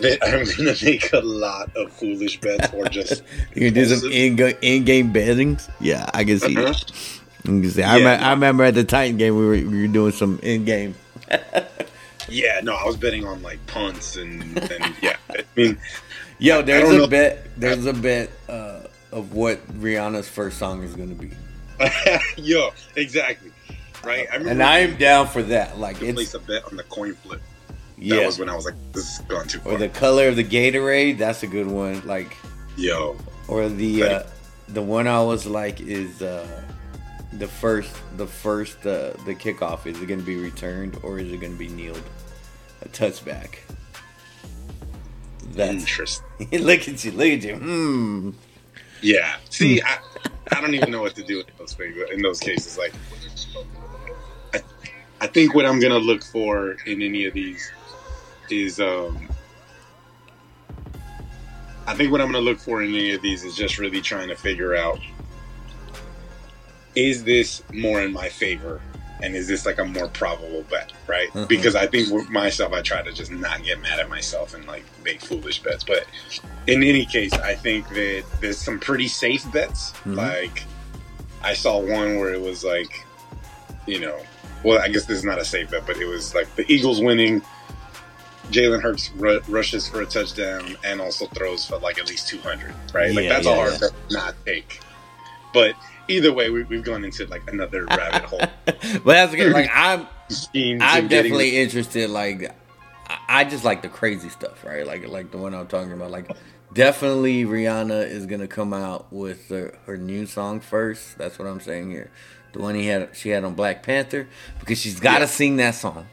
that 0.00 0.18
I'm 0.22 0.44
going 0.44 0.74
to 0.74 0.84
make 0.84 1.12
a 1.12 1.20
lot 1.20 1.74
of 1.76 1.92
foolish 1.92 2.40
bets 2.40 2.72
or 2.72 2.86
just 2.86 3.22
you 3.54 3.70
can 3.70 3.74
do 3.74 3.84
some 3.84 4.10
in 4.10 4.38
in 4.62 4.84
game 4.84 5.12
bettings. 5.12 5.68
Yeah, 5.80 6.08
I 6.14 6.24
can 6.24 6.38
see 6.38 6.56
uh-huh. 6.56 6.72
I, 6.74 7.21
yeah. 7.44 7.90
I, 7.90 7.96
remember, 7.96 8.24
I, 8.24 8.30
remember, 8.30 8.64
at 8.64 8.74
the 8.74 8.84
Titan 8.84 9.16
game 9.16 9.36
we 9.36 9.44
were, 9.44 9.52
we 9.52 9.82
were 9.82 9.92
doing 9.92 10.12
some 10.12 10.38
in 10.42 10.64
game. 10.64 10.94
yeah, 12.28 12.60
no, 12.62 12.74
I 12.74 12.84
was 12.84 12.96
betting 12.96 13.26
on 13.26 13.42
like 13.42 13.64
punts 13.66 14.16
and, 14.16 14.58
and 14.58 14.94
yeah. 15.02 15.16
I 15.30 15.44
mean, 15.56 15.78
Yo, 16.42 16.58
I 16.58 16.62
there's 16.62 16.90
a 16.90 16.98
know. 16.98 17.06
bet. 17.06 17.46
There's 17.56 17.86
a 17.86 17.92
bet 17.92 18.28
uh, 18.48 18.80
of 19.12 19.32
what 19.32 19.64
Rihanna's 19.80 20.28
first 20.28 20.58
song 20.58 20.82
is 20.82 20.96
gonna 20.96 21.14
be, 21.14 21.30
yo, 22.36 22.70
exactly, 22.96 23.52
right? 24.04 24.26
I 24.28 24.34
remember 24.38 24.50
and 24.50 24.62
I'm 24.62 24.96
down 24.96 25.28
for 25.28 25.44
that. 25.44 25.78
Like 25.78 26.02
it's 26.02 26.14
placed 26.14 26.34
a 26.34 26.40
bet 26.40 26.64
on 26.64 26.76
the 26.76 26.82
coin 26.82 27.14
flip. 27.14 27.40
That 27.68 27.76
yeah. 28.04 28.26
was 28.26 28.40
when 28.40 28.48
I 28.48 28.56
was 28.56 28.64
like, 28.64 28.74
this 28.90 29.20
is 29.20 29.24
gone 29.26 29.46
too 29.46 29.60
far. 29.60 29.74
Or 29.74 29.78
the 29.78 29.88
color 29.88 30.26
of 30.26 30.34
the 30.34 30.42
Gatorade. 30.42 31.18
That's 31.18 31.44
a 31.44 31.46
good 31.46 31.68
one. 31.68 32.04
Like 32.04 32.36
yo, 32.76 33.16
or 33.46 33.68
the 33.68 34.02
uh, 34.02 34.22
the 34.66 34.82
one 34.82 35.06
I 35.06 35.22
was 35.22 35.46
like 35.46 35.80
is 35.80 36.22
uh, 36.22 36.64
the 37.38 37.48
first 37.48 37.94
the 38.16 38.26
first 38.26 38.78
uh, 38.86 39.12
the 39.24 39.34
kickoff. 39.34 39.86
Is 39.86 40.00
it 40.00 40.06
gonna 40.06 40.22
be 40.22 40.36
returned 40.36 40.98
or 41.02 41.18
is 41.18 41.32
it 41.32 41.40
gonna 41.40 41.54
be 41.54 41.68
kneeled? 41.68 42.02
A 42.82 42.88
touchback. 42.88 43.58
That's 45.50 45.70
interesting. 45.70 46.26
look 46.52 46.88
at 46.88 47.04
you, 47.04 47.12
look 47.12 47.28
at 47.28 47.42
you. 47.42 47.56
Hmm. 47.56 48.30
Yeah. 49.02 49.36
See, 49.50 49.82
I, 49.82 49.98
I 50.52 50.60
don't 50.60 50.74
even 50.74 50.90
know 50.90 51.02
what 51.02 51.14
to 51.16 51.22
do 51.22 51.40
in 51.40 51.46
those 51.58 51.74
things, 51.74 51.96
in 52.12 52.22
those 52.22 52.38
cases. 52.40 52.78
Like, 52.78 52.94
I, 54.54 54.60
I 55.20 55.26
think 55.26 55.54
what 55.54 55.66
I'm 55.66 55.80
gonna 55.80 55.98
look 55.98 56.22
for 56.22 56.76
in 56.86 57.02
any 57.02 57.26
of 57.26 57.34
these 57.34 57.70
is, 58.50 58.80
um, 58.80 59.28
I 61.86 61.94
think 61.94 62.12
what 62.12 62.20
I'm 62.20 62.28
gonna 62.28 62.44
look 62.44 62.58
for 62.58 62.82
in 62.82 62.90
any 62.90 63.12
of 63.12 63.22
these 63.22 63.44
is 63.44 63.56
just 63.56 63.78
really 63.78 64.00
trying 64.00 64.28
to 64.28 64.36
figure 64.36 64.76
out 64.76 65.00
is 66.94 67.24
this 67.24 67.62
more 67.72 68.02
in 68.02 68.12
my 68.12 68.28
favor, 68.28 68.80
and 69.22 69.34
is 69.36 69.46
this 69.46 69.64
like 69.64 69.78
a 69.78 69.84
more 69.84 70.08
probable 70.08 70.62
bet, 70.70 70.92
right? 71.06 71.28
Mhm. 71.32 71.48
Because 71.48 71.74
I 71.76 71.86
think 71.86 72.10
with 72.10 72.28
myself, 72.28 72.72
I 72.72 72.82
try 72.82 73.02
to 73.02 73.12
just 73.12 73.30
not 73.30 73.62
get 73.62 73.80
mad 73.80 74.00
at 74.00 74.08
myself 74.08 74.54
and 74.54 74.66
like 74.66 74.84
make 75.04 75.20
foolish 75.20 75.60
bets, 75.62 75.84
but 75.84 76.06
in 76.66 76.82
any 76.82 77.04
case, 77.06 77.32
I 77.32 77.54
think 77.54 77.88
that 77.90 78.24
there's 78.40 78.58
some 78.58 78.78
pretty 78.78 79.08
safe 79.08 79.50
bets. 79.52 79.92
Mhm. 80.04 80.16
Like 80.16 80.64
I 81.42 81.54
saw 81.54 81.78
one 81.78 82.18
where 82.18 82.32
it 82.32 82.40
was 82.40 82.64
like, 82.64 83.04
you 83.86 84.00
know, 84.00 84.18
well, 84.64 84.80
I 84.80 84.88
guess 84.88 85.06
this 85.06 85.18
is 85.18 85.24
not 85.24 85.38
a 85.38 85.44
safe 85.44 85.70
bet, 85.70 85.86
but 85.86 85.96
it 85.96 86.06
was 86.06 86.34
like 86.34 86.54
the 86.56 86.70
Eagles 86.72 87.00
winning. 87.00 87.42
Jalen 88.50 88.82
Hurts 88.82 89.10
ru- 89.16 89.40
rushes 89.48 89.88
for 89.88 90.02
a 90.02 90.06
touchdown 90.06 90.76
and 90.84 91.00
also 91.00 91.26
throws 91.26 91.64
for 91.64 91.78
like 91.78 91.98
at 91.98 92.08
least 92.08 92.28
200, 92.28 92.74
right? 92.92 93.14
like 93.14 93.28
that's 93.28 93.46
yeah, 93.46 93.52
a 93.52 93.56
hard 93.56 93.72
yeah. 93.72 93.78
to 93.88 93.92
not 94.10 94.34
take. 94.44 94.80
But 95.54 95.74
either 96.12 96.32
way, 96.32 96.50
we, 96.50 96.62
we've 96.64 96.84
gone 96.84 97.04
into 97.04 97.26
like 97.26 97.50
another 97.52 97.84
rabbit 97.90 98.22
hole. 98.24 98.40
but 98.66 99.04
that's 99.04 99.34
good. 99.34 99.52
Like 99.52 99.70
I'm 99.74 100.00
I'm 100.00 100.06
and 100.54 100.80
getting 100.80 101.08
definitely 101.08 101.56
interested. 101.58 102.10
Like, 102.10 102.54
I- 103.08 103.18
I 103.28 103.44
just 103.44 103.64
like 103.64 103.82
the 103.82 103.88
crazy 103.88 104.28
stuff, 104.30 104.64
right? 104.64 104.86
Like, 104.86 105.06
like 105.08 105.30
the 105.30 105.38
one 105.38 105.54
I'm 105.54 105.66
talking 105.66 105.92
about. 105.92 106.10
Like, 106.10 106.30
definitely 106.72 107.44
Rihanna 107.44 108.06
is 108.08 108.24
gonna 108.26 108.46
come 108.48 108.72
out 108.72 109.12
with 109.12 109.48
her, 109.50 109.74
her 109.86 109.96
new 109.98 110.24
song 110.26 110.60
first. 110.60 111.18
That's 111.18 111.38
what 111.38 111.46
I'm 111.48 111.60
saying 111.60 111.90
here. 111.90 112.10
The 112.52 112.60
one 112.60 112.74
he 112.74 112.86
had, 112.86 113.14
she 113.16 113.30
had 113.30 113.44
on 113.44 113.54
Black 113.54 113.82
Panther, 113.82 114.28
because 114.60 114.78
she's 114.78 115.00
got 115.00 115.14
to 115.18 115.20
Yeah. 115.20 115.26
sing 115.26 115.56
that 115.56 115.74
song, 115.74 116.06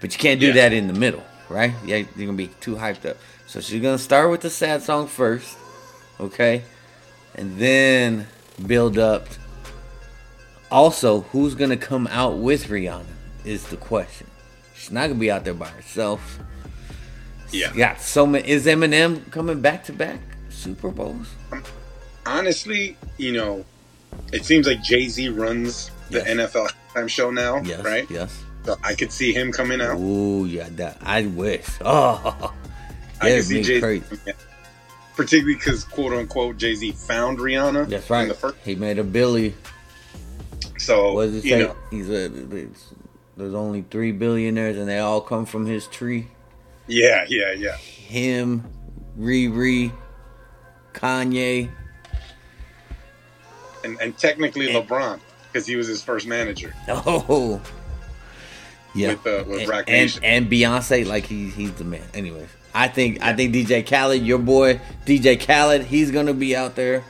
but 0.00 0.12
you 0.12 0.18
can't 0.18 0.40
do 0.40 0.48
Yeah. 0.48 0.52
that 0.54 0.72
in 0.72 0.86
the 0.86 0.92
middle, 0.94 1.22
right? 1.48 1.72
Yeah, 1.84 1.96
you're 2.16 2.26
gonna 2.26 2.32
be 2.32 2.48
too 2.60 2.76
hyped 2.76 3.08
up. 3.08 3.16
So 3.46 3.60
she's 3.60 3.80
gonna 3.82 3.98
start 3.98 4.30
with 4.30 4.40
the 4.42 4.50
sad 4.50 4.82
song 4.82 5.06
first, 5.06 5.56
okay, 6.18 6.62
and 7.34 7.58
then 7.58 8.26
build 8.66 8.98
up. 8.98 9.26
Also, 10.70 11.22
who's 11.32 11.54
gonna 11.54 11.76
come 11.76 12.06
out 12.08 12.38
with 12.38 12.66
Rihanna 12.68 13.04
is 13.44 13.64
the 13.68 13.76
question. 13.76 14.26
She's 14.74 14.90
not 14.92 15.08
gonna 15.08 15.18
be 15.18 15.30
out 15.30 15.44
there 15.44 15.54
by 15.54 15.68
herself. 15.68 16.38
Yeah. 17.50 17.72
Got 17.74 18.00
so 18.00 18.26
many. 18.26 18.48
Is 18.48 18.66
Eminem 18.66 19.28
coming 19.32 19.60
back 19.60 19.84
to 19.84 19.92
back 19.92 20.20
Super 20.48 20.90
Bowls? 20.90 21.26
Um, 21.50 21.64
honestly, 22.26 22.96
you 23.18 23.32
know, 23.32 23.64
it 24.32 24.44
seems 24.44 24.66
like 24.68 24.82
Jay 24.82 25.08
Z 25.08 25.28
runs 25.30 25.90
the 26.10 26.18
Yes. 26.18 26.28
NFL 26.28 26.68
time 26.94 27.08
show 27.08 27.30
now, 27.30 27.60
Yes. 27.62 27.82
right? 27.84 28.06
Yes. 28.08 28.32
So 28.64 28.76
I 28.84 28.94
could 28.94 29.10
see 29.10 29.32
him 29.32 29.50
coming 29.52 29.80
out. 29.80 29.98
Ooh, 29.98 30.44
yeah. 30.44 30.68
That 30.76 30.98
I 31.02 31.22
wish. 31.26 31.66
Oh, 31.84 32.52
I 33.20 33.28
yeah, 33.28 33.36
could 33.36 33.44
see 33.46 33.62
Jay 33.62 33.80
particularly 35.24 35.54
because 35.56 35.84
quote 35.84 36.12
unquote 36.12 36.56
Jay 36.58 36.74
Z 36.74 36.92
found 36.92 37.38
Rihanna. 37.38 37.88
That's 37.88 38.08
in 38.08 38.12
right. 38.14 38.28
the 38.28 38.34
first, 38.34 38.56
He 38.64 38.74
made 38.74 38.98
a 38.98 39.04
Billy. 39.04 39.54
so 40.78 41.12
What 41.12 41.26
does 41.26 41.36
it 41.36 41.42
say? 41.42 41.58
know, 41.60 41.76
He 41.90 42.02
said 42.02 42.32
it's- 42.52 42.94
there's 43.36 43.54
only 43.54 43.84
three 43.90 44.12
billionaires, 44.12 44.76
and 44.76 44.88
they 44.88 44.98
all 44.98 45.20
come 45.20 45.46
from 45.46 45.66
his 45.66 45.86
tree. 45.86 46.28
yeah, 46.86 47.24
yeah, 47.28 47.52
yeah. 47.52 47.76
Him, 47.76 48.64
Riri, 49.18 49.92
Kanye. 50.94 51.70
And 53.84 53.98
and 54.00 54.16
technically 54.18 54.74
And- 54.74 54.86
LeBron 54.88 55.20
because 55.52 55.66
he 55.66 55.76
was 55.76 55.86
his 55.86 56.02
first 56.02 56.26
manager. 56.26 56.74
Oh, 56.88 57.60
yeah. 58.94 59.08
With, 59.14 59.26
uh, 59.26 59.44
with 59.46 59.68
and, 59.70 59.88
and, 59.88 60.20
and 60.22 60.50
Beyonce, 60.50 61.06
like 61.06 61.24
he 61.26 61.48
he's 61.50 61.72
the 61.72 61.84
man. 61.84 62.02
Anyways, 62.12 62.48
I 62.74 62.88
think 62.88 63.22
I 63.22 63.32
think 63.34 63.54
DJ 63.54 63.84
Khaled, 63.86 64.22
your 64.24 64.38
boy 64.38 64.80
DJ 65.06 65.36
Khaled, 65.44 65.84
he's 65.84 66.10
gonna 66.10 66.34
be 66.34 66.54
out 66.54 66.76
there. 66.76 67.02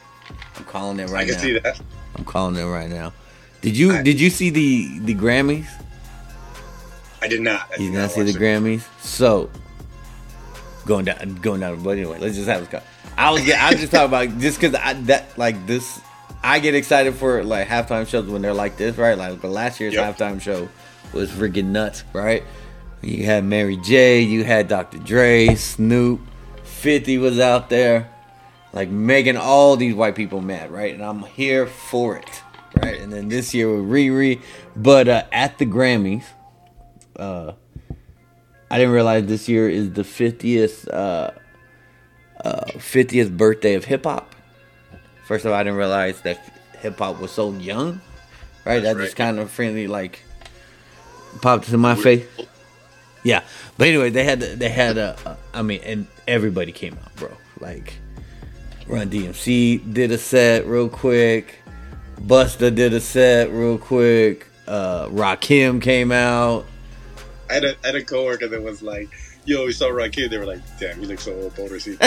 I'm 0.57 0.64
calling 0.64 0.99
it 1.00 1.09
right 1.11 1.11
now. 1.11 1.19
I 1.19 1.25
can 1.26 1.35
now. 1.35 1.40
see 1.40 1.59
that. 1.59 1.81
I'm 2.17 2.25
calling 2.25 2.57
it 2.57 2.64
right 2.64 2.88
now. 2.88 3.12
Did 3.61 3.76
you 3.76 3.93
I- 3.93 4.02
did 4.02 4.21
you 4.21 4.31
see 4.31 4.50
the 4.50 4.99
the 5.00 5.14
Grammys? 5.14 5.67
I 7.23 7.29
did 7.29 7.40
not. 7.43 7.69
I 7.71 7.75
You 7.83 7.87
did 7.88 7.93
did 7.93 7.99
not 7.99 8.11
see 8.11 8.23
the 8.23 8.31
it. 8.31 8.37
Grammys? 8.37 8.83
So 9.02 9.50
going 10.87 11.05
down 11.05 11.37
going 11.43 11.61
down. 11.61 11.83
But 11.83 11.90
anyway, 11.90 12.19
let's 12.19 12.37
just 12.37 12.49
have 12.49 12.61
this. 12.61 12.69
co- 12.71 12.87
I 13.19 13.31
was 13.31 13.43
I 13.50 13.71
was 13.73 13.81
just 13.81 13.93
talking 13.93 14.09
about 14.09 14.38
just 14.38 14.61
because 14.61 14.75
I 14.75 14.95
that 15.05 15.37
like 15.38 15.67
this. 15.67 16.00
I 16.43 16.59
get 16.59 16.75
excited 16.75 17.14
for 17.17 17.45
like 17.45 17.69
halftime 17.69 18.09
shows 18.09 18.26
when 18.26 18.40
they're 18.40 18.55
like 18.55 18.79
this, 18.79 18.97
right? 18.97 19.19
Like 19.19 19.43
the 19.43 19.49
last 19.49 19.79
year's 19.79 19.93
Yep. 19.93 20.17
halftime 20.17 20.40
show 20.40 20.71
was 21.12 21.31
freaking 21.31 21.67
nuts, 21.67 22.02
right? 22.14 22.45
You 23.02 23.25
had 23.25 23.45
Mary 23.45 23.76
J, 23.76 24.21
you 24.21 24.45
had 24.45 24.69
Dr. 24.69 24.99
Dre, 24.99 25.54
Snoop, 25.54 26.21
50 26.64 27.19
was 27.19 27.40
out 27.40 27.71
there, 27.71 28.11
like 28.73 28.90
making 28.90 29.37
all 29.37 29.76
these 29.76 29.95
white 29.95 30.14
people 30.14 30.40
mad, 30.40 30.71
right? 30.71 30.92
And 30.92 31.02
I'm 31.02 31.23
here 31.23 31.66
for 31.66 32.16
it, 32.16 32.42
right? 32.76 33.00
And 33.00 33.12
then 33.12 33.28
this 33.28 33.54
year 33.54 33.75
with 33.75 33.85
Riri, 33.90 34.42
but 34.76 35.09
uh, 35.09 35.25
at 35.33 35.59
the 35.59 35.66
Grammys, 35.66 36.25
uh, 37.16 37.52
I 38.71 38.78
didn't 38.78 38.92
realize 38.92 39.26
this 39.26 39.49
year 39.49 39.69
is 39.69 39.92
the 39.92 40.02
50th 40.02 40.88
uh, 40.92 41.30
uh, 42.45 42.64
50th 42.75 43.37
birthday 43.37 43.75
of 43.75 43.85
hip 43.85 44.04
hop. 44.04 44.35
First 45.26 45.45
of 45.45 45.52
all, 45.52 45.59
I 45.59 45.62
didn't 45.62 45.78
realize 45.78 46.21
that 46.23 46.38
hip 46.80 46.99
hop 46.99 47.21
was 47.21 47.30
so 47.30 47.52
young, 47.52 48.00
right? 48.64 48.83
That's 48.83 48.97
that 48.97 49.04
just 49.04 49.19
right. 49.19 49.26
kind 49.26 49.38
of 49.38 49.50
friendly 49.50 49.87
like 49.87 50.23
popped 51.40 51.69
to 51.69 51.78
my 51.78 51.95
face. 51.95 52.26
Yeah, 53.22 53.42
but 53.76 53.88
anyway, 53.88 54.10
they 54.10 54.24
had 54.24 54.40
they 54.40 54.70
had 54.70 54.96
a, 54.96 55.16
a 55.26 55.36
I 55.52 55.62
mean, 55.62 55.80
and 55.84 56.06
everybody 56.26 56.72
came 56.72 56.94
out, 57.02 57.14
bro. 57.16 57.30
Like 57.60 57.94
Run 58.86 59.10
DMC 59.10 59.92
did 59.92 60.10
a 60.10 60.18
set 60.18 60.66
real 60.66 60.88
quick. 60.88 61.56
Busta 62.20 62.74
did 62.74 62.92
a 62.92 63.00
set 63.00 63.50
real 63.50 63.78
quick. 63.78 64.46
Uh, 64.66 65.06
Rakim 65.08 65.80
came 65.80 66.12
out. 66.12 66.66
I 67.48 67.54
had 67.54 67.64
a, 67.64 67.76
I 67.82 67.86
had 67.86 67.94
a 67.96 68.04
coworker 68.04 68.48
that 68.48 68.62
was 68.62 68.82
like, 68.82 69.08
"Yo, 69.44 69.66
we 69.66 69.72
saw 69.72 69.88
Rakim." 69.88 70.30
They 70.30 70.38
were 70.38 70.46
like, 70.46 70.60
"Damn, 70.78 70.98
he 70.98 71.06
looks 71.06 71.24
so 71.24 71.34
old, 71.34 71.54
Boulder 71.56 71.76
right, 71.92 72.04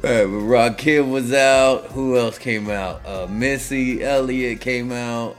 but 0.00 0.26
Rakim 0.26 1.10
was 1.10 1.32
out. 1.32 1.86
Who 1.92 2.16
else 2.16 2.38
came 2.38 2.70
out? 2.70 3.04
Uh, 3.06 3.26
Missy 3.28 4.02
Elliott 4.02 4.60
came 4.60 4.92
out. 4.92 5.36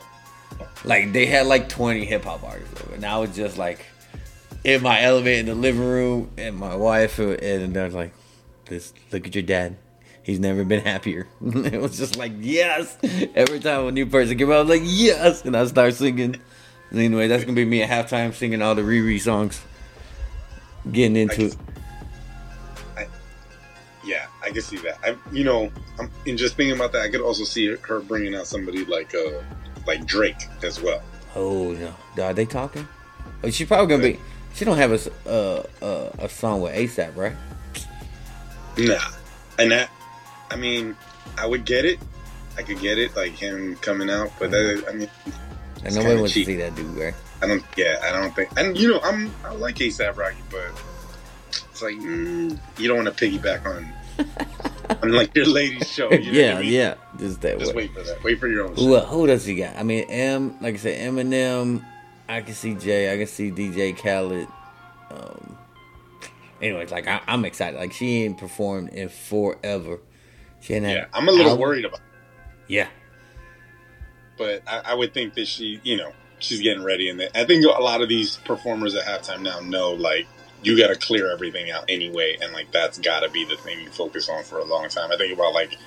Like 0.83 1.11
they 1.11 1.25
had 1.25 1.45
like 1.45 1.69
twenty 1.69 2.05
hip 2.05 2.23
hop 2.23 2.43
artists, 2.43 2.81
over. 2.81 2.95
and 2.95 3.05
I 3.05 3.17
was 3.17 3.35
just 3.35 3.57
like 3.57 3.85
in 4.63 4.81
my 4.81 5.01
elevator 5.01 5.39
in 5.39 5.45
the 5.45 5.55
living 5.55 5.83
room, 5.83 6.31
and 6.37 6.55
my 6.55 6.75
wife, 6.75 7.19
and 7.19 7.73
they're 7.73 7.89
like, 7.89 8.13
"This, 8.65 8.93
look 9.11 9.27
at 9.27 9.35
your 9.35 9.43
dad." 9.43 9.77
He's 10.23 10.39
never 10.39 10.63
been 10.63 10.81
happier. 10.81 11.27
it 11.41 11.81
was 11.81 11.97
just 11.97 12.15
like 12.15 12.33
yes. 12.39 12.97
Every 13.33 13.59
time 13.59 13.87
a 13.87 13.91
new 13.91 14.05
person 14.05 14.37
came 14.37 14.51
out, 14.51 14.57
I 14.57 14.61
was 14.61 14.69
like 14.69 14.81
yes, 14.85 15.43
and 15.43 15.55
I 15.55 15.65
start 15.65 15.93
singing. 15.95 16.39
Anyway, 16.91 17.27
that's 17.27 17.43
gonna 17.43 17.55
be 17.55 17.65
me 17.65 17.81
at 17.81 17.89
halftime 17.89 18.33
singing 18.33 18.61
all 18.61 18.75
the 18.75 18.81
Riri 18.81 19.19
songs. 19.19 19.61
Getting 20.91 21.17
into 21.17 21.47
it. 21.47 21.57
Yeah, 24.03 24.27
I 24.41 24.49
can 24.49 24.61
see 24.61 24.77
that. 24.77 24.97
I, 25.03 25.15
you 25.31 25.43
know, 25.43 25.71
I'm, 25.99 26.09
in 26.25 26.37
just 26.37 26.55
thinking 26.55 26.75
about 26.75 26.93
that, 26.93 27.01
I 27.01 27.09
could 27.09 27.21
also 27.21 27.43
see 27.43 27.75
her 27.75 27.99
bringing 27.99 28.33
out 28.33 28.47
somebody 28.47 28.85
like 28.85 29.13
uh, 29.13 29.41
like 29.89 30.05
Drake 30.05 30.47
as 30.61 30.81
well. 30.81 31.01
Oh 31.35 31.71
no, 31.73 32.23
are 32.23 32.33
they 32.33 32.45
talking? 32.45 32.87
Oh, 33.43 33.49
she 33.49 33.65
probably 33.65 33.87
gonna 33.87 34.03
be. 34.13 34.19
She 34.53 34.65
don't 34.65 34.77
have 34.77 34.91
a 34.91 34.99
uh, 35.29 35.63
uh, 35.83 36.09
a 36.19 36.29
song 36.29 36.61
with 36.61 36.73
ASAP, 36.75 37.15
right? 37.15 37.35
Nah, 38.77 38.99
and 39.57 39.71
that, 39.71 39.89
I 40.51 40.55
mean, 40.55 40.95
I 41.37 41.45
would 41.45 41.65
get 41.65 41.85
it. 41.85 41.99
I 42.57 42.61
could 42.63 42.79
get 42.79 42.97
it, 42.97 43.15
like 43.15 43.31
him 43.31 43.75
coming 43.77 44.09
out, 44.09 44.31
but 44.39 44.51
that, 44.51 44.85
I 44.89 44.93
mean, 44.93 45.09
And 45.83 45.95
nobody 45.95 46.15
wants 46.19 46.33
cheap. 46.33 46.45
to 46.45 46.51
see 46.53 46.57
that 46.57 46.75
dude, 46.75 46.95
right? 46.97 47.13
I 47.41 47.47
don't. 47.47 47.63
Yeah, 47.77 47.99
I 48.03 48.11
don't 48.11 48.35
think. 48.35 48.49
And 48.57 48.77
you 48.77 48.89
know, 48.91 48.99
I'm 49.01 49.31
I 49.45 49.53
like 49.53 49.75
ASAP 49.75 50.17
Rocky, 50.17 50.43
but 50.51 50.71
it's 51.49 51.81
like 51.81 51.95
mm, 51.95 52.57
you 52.77 52.87
don't 52.87 53.03
want 53.03 53.17
to 53.17 53.29
piggyback 53.29 53.65
on 53.65 53.91
on 55.01 55.11
like 55.11 55.35
your 55.35 55.45
ladies 55.47 55.89
show. 55.89 56.11
You 56.11 56.31
know 56.31 56.39
yeah, 56.39 56.57
I 56.57 56.61
mean? 56.61 56.71
yeah. 56.73 56.95
Just 57.17 57.41
that 57.41 57.59
Just 57.59 57.73
way. 57.75 57.83
wait 57.87 57.93
for 57.93 58.03
that. 58.03 58.23
Wait 58.23 58.39
for 58.39 58.47
your 58.47 58.67
own. 58.67 58.75
Who, 58.75 58.81
show. 58.81 58.93
uh, 58.95 59.05
who 59.05 59.27
does 59.27 59.45
he 59.45 59.55
got? 59.55 59.75
I 59.75 59.83
mean, 59.83 60.05
M, 60.09 60.57
like 60.61 60.75
I 60.75 60.77
said, 60.77 60.99
Eminem. 61.13 61.85
I 62.27 62.41
can 62.41 62.53
see 62.53 62.75
Jay. 62.75 63.11
I 63.13 63.17
can 63.17 63.27
see 63.27 63.51
DJ 63.51 63.97
Khaled. 63.97 64.47
Um, 65.11 65.57
anyways, 66.61 66.91
like 66.91 67.07
I, 67.07 67.21
I'm 67.27 67.43
excited. 67.45 67.77
Like 67.79 67.91
she 67.93 68.23
ain't 68.23 68.37
performed 68.37 68.89
in 68.89 69.09
forever. 69.09 69.99
She 70.61 70.73
ain't 70.75 70.85
had 70.85 70.95
Yeah, 70.95 71.05
I'm 71.13 71.27
a 71.27 71.31
little 71.31 71.47
album- 71.51 71.61
worried 71.61 71.85
about, 71.85 71.99
it, 72.01 72.05
Yeah, 72.67 72.87
but 74.37 74.61
I, 74.67 74.81
I 74.85 74.93
would 74.93 75.13
think 75.13 75.33
that 75.35 75.47
she, 75.47 75.79
you 75.83 75.97
know, 75.97 76.11
she's 76.39 76.61
getting 76.61 76.83
ready, 76.83 77.09
and 77.09 77.21
I 77.33 77.45
think 77.45 77.65
a 77.65 77.69
lot 77.81 78.01
of 78.01 78.09
these 78.09 78.37
performers 78.37 78.93
at 78.93 79.05
halftime 79.05 79.41
now 79.41 79.59
know 79.61 79.91
like 79.91 80.27
you 80.63 80.77
got 80.77 80.87
to 80.87 80.95
clear 80.95 81.31
everything 81.31 81.71
out 81.71 81.85
anyway, 81.89 82.37
and 82.41 82.51
like 82.53 82.71
that's 82.71 82.97
got 82.99 83.21
to 83.21 83.29
be 83.29 83.45
the 83.45 83.55
thing 83.57 83.79
you 83.81 83.89
focus 83.89 84.27
on 84.29 84.43
for 84.43 84.59
a 84.59 84.65
long 84.65 84.89
time. 84.89 85.11
I 85.11 85.17
think 85.17 85.33
about 85.33 85.53
like 85.53 85.77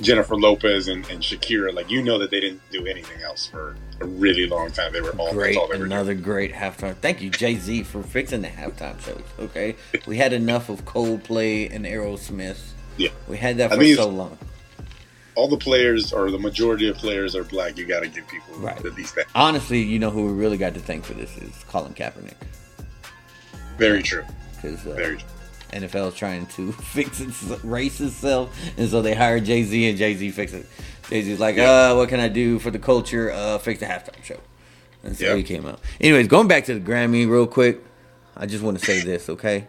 Jennifer 0.00 0.36
Lopez 0.36 0.88
and, 0.88 1.08
and 1.10 1.22
Shakira, 1.22 1.72
like 1.74 1.90
you 1.90 2.02
know 2.02 2.18
that 2.18 2.30
they 2.30 2.40
didn't 2.40 2.62
do 2.70 2.86
anything 2.86 3.22
else 3.22 3.46
for 3.46 3.76
a 4.00 4.06
really 4.06 4.46
long 4.46 4.70
time. 4.70 4.92
They 4.92 5.00
were 5.00 5.10
all 5.16 5.32
great. 5.32 5.54
that's 5.54 5.56
all 5.58 5.66
they 5.68 5.74
were 5.74 5.86
doing. 5.86 5.92
Another 5.92 6.14
great 6.14 6.52
halftime. 6.52 6.96
Thank 6.96 7.20
you, 7.22 7.30
Jay 7.30 7.56
Z, 7.56 7.82
for 7.84 8.02
fixing 8.02 8.42
the 8.42 8.48
halftime 8.48 8.98
shows. 9.00 9.22
Okay, 9.38 9.76
we 10.06 10.16
had 10.16 10.32
enough 10.32 10.68
of 10.68 10.84
Coldplay 10.84 11.70
and 11.74 11.84
Aerosmith. 11.84 12.58
Yeah. 12.96 13.10
we 13.28 13.36
had 13.36 13.56
that 13.58 13.72
I 13.72 13.74
for 13.74 13.80
mean, 13.80 13.96
so 13.96 14.08
long. 14.08 14.38
all 15.34 15.48
the 15.48 15.56
players 15.58 16.12
or 16.12 16.30
the 16.30 16.38
majority 16.38 16.88
of 16.88 16.96
players 16.96 17.34
are 17.36 17.42
black. 17.44 17.76
You 17.76 17.86
got 17.86 18.04
to 18.04 18.08
give 18.08 18.26
people 18.28 18.54
Right. 18.56 18.76
at 18.84 18.94
least 18.94 19.16
that. 19.16 19.26
Honestly, 19.34 19.82
you 19.82 19.98
know 19.98 20.10
who 20.10 20.26
we 20.26 20.32
really 20.32 20.56
got 20.56 20.74
to 20.74 20.80
thank 20.80 21.04
for 21.04 21.12
this 21.14 21.36
is 21.38 21.64
Colin 21.68 21.92
Kaepernick 21.92 22.34
Very 23.78 24.02
true. 24.02 24.24
because 24.56 24.86
uh, 24.86 24.94
Very 24.94 25.16
true. 25.18 25.28
NFL 25.72 26.08
is 26.08 26.14
trying 26.14 26.46
to 26.46 26.72
fix 26.94 27.20
its 27.20 27.42
race 27.64 28.00
itself, 28.00 28.56
and 28.76 28.88
so 28.88 29.02
they 29.02 29.14
hired 29.14 29.44
Jay 29.44 29.62
Z, 29.64 29.88
and 29.88 29.98
Jay 29.98 30.14
Z 30.14 30.30
fixed 30.30 30.54
it. 30.54 30.66
Jay 31.10 31.22
Z's 31.22 31.40
like, 31.40 31.56
Yeah. 31.56 31.90
uh, 31.90 31.96
what 31.96 32.08
can 32.08 32.20
I 32.20 32.28
do 32.28 32.58
for 32.58 32.70
the 32.70 32.78
culture? 32.78 33.30
Uh, 33.32 33.58
fix 33.58 33.80
the 33.80 33.86
halftime 33.86 34.22
show. 34.24 34.38
And 35.02 35.16
so 35.16 35.26
Yeah. 35.26 35.34
he 35.36 35.42
came 35.42 35.66
out. 35.66 35.80
Anyways, 36.00 36.28
going 36.28 36.48
back 36.48 36.64
to 36.66 36.74
the 36.74 36.80
Grammy 36.80 37.28
real 37.28 37.46
quick, 37.46 37.80
I 38.36 38.46
just 38.46 38.62
want 38.64 38.78
to 38.78 38.84
say 38.84 39.00
this, 39.00 39.28
okay? 39.28 39.66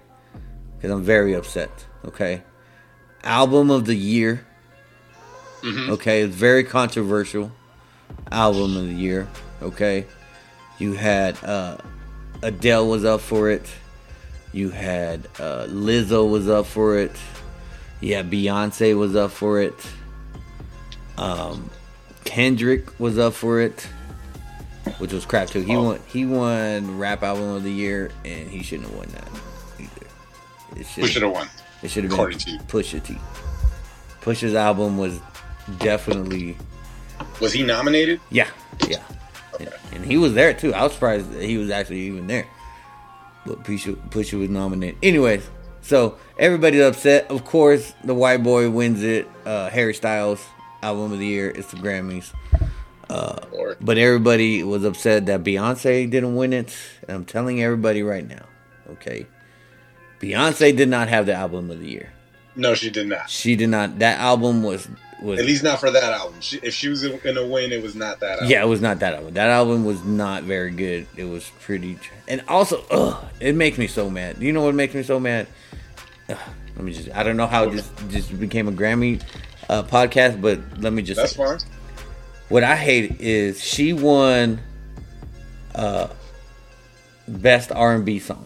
Because 0.78 0.92
I'm 0.92 1.04
very 1.04 1.34
upset. 1.34 1.72
Okay, 2.06 2.44
album 3.24 3.72
of 3.72 3.86
the 3.86 3.96
year. 3.96 4.46
Mhm. 5.62 5.90
Okay, 5.90 6.22
it's 6.22 6.36
very 6.36 6.64
controversial. 6.64 7.52
Album 8.32 8.78
of 8.78 8.86
the 8.88 8.94
year. 8.94 9.28
Okay, 9.64 10.06
you 10.78 10.94
had 10.94 11.44
uh, 11.44 11.78
Adele 12.44 12.88
was 12.88 13.04
up 13.04 13.22
for 13.22 13.50
it. 13.50 13.66
You 14.56 14.70
had 14.70 15.28
uh, 15.38 15.66
Lizzo 15.68 16.30
was 16.32 16.48
up 16.48 16.66
for 16.66 16.98
it. 16.98 17.12
Yeah, 18.00 18.24
Beyonce 18.24 18.98
was 18.98 19.14
up 19.14 19.32
for 19.32 19.60
it. 19.60 19.76
Um, 21.18 21.70
Kendrick 22.24 22.98
was 22.98 23.18
up 23.18 23.34
for 23.34 23.60
it, 23.60 23.82
which 25.00 25.12
was 25.12 25.26
crap 25.26 25.50
too. 25.50 25.62
He 25.62 25.76
Oh. 25.76 25.84
won. 25.84 26.00
He 26.08 26.26
won 26.26 26.98
rap 26.98 27.22
album 27.22 27.50
of 27.50 27.64
the 27.64 27.72
year, 27.72 28.12
and 28.24 28.50
he 28.50 28.64
shouldn't 28.64 28.88
have 28.90 28.98
won 28.98 29.08
that 29.10 29.28
either. 29.78 30.82
It 31.02 31.08
should 31.10 31.22
have 31.24 31.32
won? 31.34 31.50
It 31.84 31.92
should 31.92 32.06
have 32.06 32.12
been. 32.12 32.60
Pusha 32.68 33.04
T. 33.04 33.18
Pusha's 34.22 34.56
album 34.56 34.98
was 34.98 35.20
definitely 35.80 36.56
Was 37.42 37.52
he 37.52 37.62
nominated? 37.64 38.22
yeah, 38.32 38.48
yeah, 38.88 39.04
and, 39.60 39.70
and 39.94 40.06
he 40.06 40.16
was 40.18 40.34
there 40.34 40.54
too. 40.54 40.74
I 40.74 40.84
was 40.84 40.94
surprised 40.94 41.32
that 41.34 41.44
he 41.44 41.58
was 41.58 41.70
actually 41.70 42.00
even 42.04 42.28
there. 42.28 42.46
But 43.46 43.64
Pusha, 43.64 43.96
Pusha 44.10 44.40
was 44.40 44.50
nominated. 44.50 44.98
Anyways, 45.04 45.48
so 45.82 46.18
everybody's 46.40 46.82
upset. 46.82 47.30
Of 47.30 47.46
course, 47.46 47.94
the 48.04 48.14
white 48.14 48.44
boy 48.44 48.70
wins 48.70 49.04
it. 49.04 49.28
Uh, 49.46 49.70
Harry 49.70 49.94
Styles 49.94 50.44
album 50.82 51.14
of 51.14 51.20
the 51.20 51.26
year. 51.26 51.50
It's 51.50 51.72
the 51.72 51.78
Grammys. 51.78 52.34
Or 53.10 53.78
But 53.80 53.98
everybody 53.98 54.64
was 54.64 54.84
upset 54.84 55.26
that 55.28 55.44
Beyonce 55.44 56.10
didn't 56.10 56.36
win 56.36 56.54
it. 56.54 56.76
And 57.08 57.18
I'm 57.18 57.26
telling 57.26 57.62
everybody 57.62 58.04
right 58.04 58.28
now, 58.28 58.46
okay? 58.90 59.28
Beyonce 60.20 60.76
did 60.76 60.90
not 60.90 61.08
have 61.08 61.26
the 61.26 61.34
album 61.34 61.70
of 61.70 61.80
the 61.80 61.88
year. 61.88 62.12
no, 62.56 62.74
she 62.74 62.90
did 62.90 63.08
not. 63.08 63.30
She 63.30 63.56
did 63.56 63.70
not. 63.70 64.00
That 64.00 64.20
album 64.20 64.64
was 64.64 64.88
was 65.22 65.40
At 65.40 65.46
least 65.46 65.64
not 65.64 65.80
for 65.80 65.90
that 65.92 66.04
album. 66.04 66.36
She, 66.42 66.58
if 66.58 66.74
she 66.74 66.90
was 66.90 67.02
to 67.02 67.48
win, 67.50 67.72
it 67.72 67.82
was 67.82 67.96
not 67.96 68.20
that 68.20 68.34
album. 68.34 68.50
yeah, 68.50 68.64
it 68.64 68.68
was 68.68 68.82
not 68.82 69.00
that 69.00 69.14
album. 69.14 69.34
That 69.34 69.50
album 69.50 69.86
was 69.86 70.04
not 70.04 70.44
very 70.44 70.72
good. 70.72 71.08
It 71.16 71.26
was 71.26 71.50
pretty, 71.62 71.98
and 72.28 72.44
also, 72.48 72.84
ugh, 72.92 73.26
it 73.40 73.56
makes 73.56 73.78
me 73.78 73.88
so 73.88 74.10
mad. 74.10 74.42
You 74.42 74.52
know 74.52 74.64
what 74.64 74.76
makes 74.76 74.94
me 74.94 75.04
so 75.04 75.20
mad? 75.20 75.48
Ugh, 76.30 76.38
let 76.76 76.84
me 76.84 76.94
just. 76.94 77.10
I 77.16 77.24
don't 77.24 77.38
know 77.38 77.48
how 77.48 77.70
this 77.70 77.90
just 78.10 78.38
became 78.40 78.68
a 78.68 78.72
Grammy 78.72 79.24
uh, 79.70 79.84
podcast, 79.84 80.42
but 80.42 80.60
let 80.80 80.92
me 80.92 81.02
just. 81.02 81.20
That's 81.20 81.36
fine. 81.36 81.60
what 82.50 82.64
I 82.64 82.76
hate 82.76 83.22
is 83.22 83.64
she 83.64 83.94
won 83.94 84.60
uh, 85.74 86.10
best 87.28 87.72
R 87.72 87.94
and 87.94 88.06
B 88.06 88.20
song. 88.20 88.46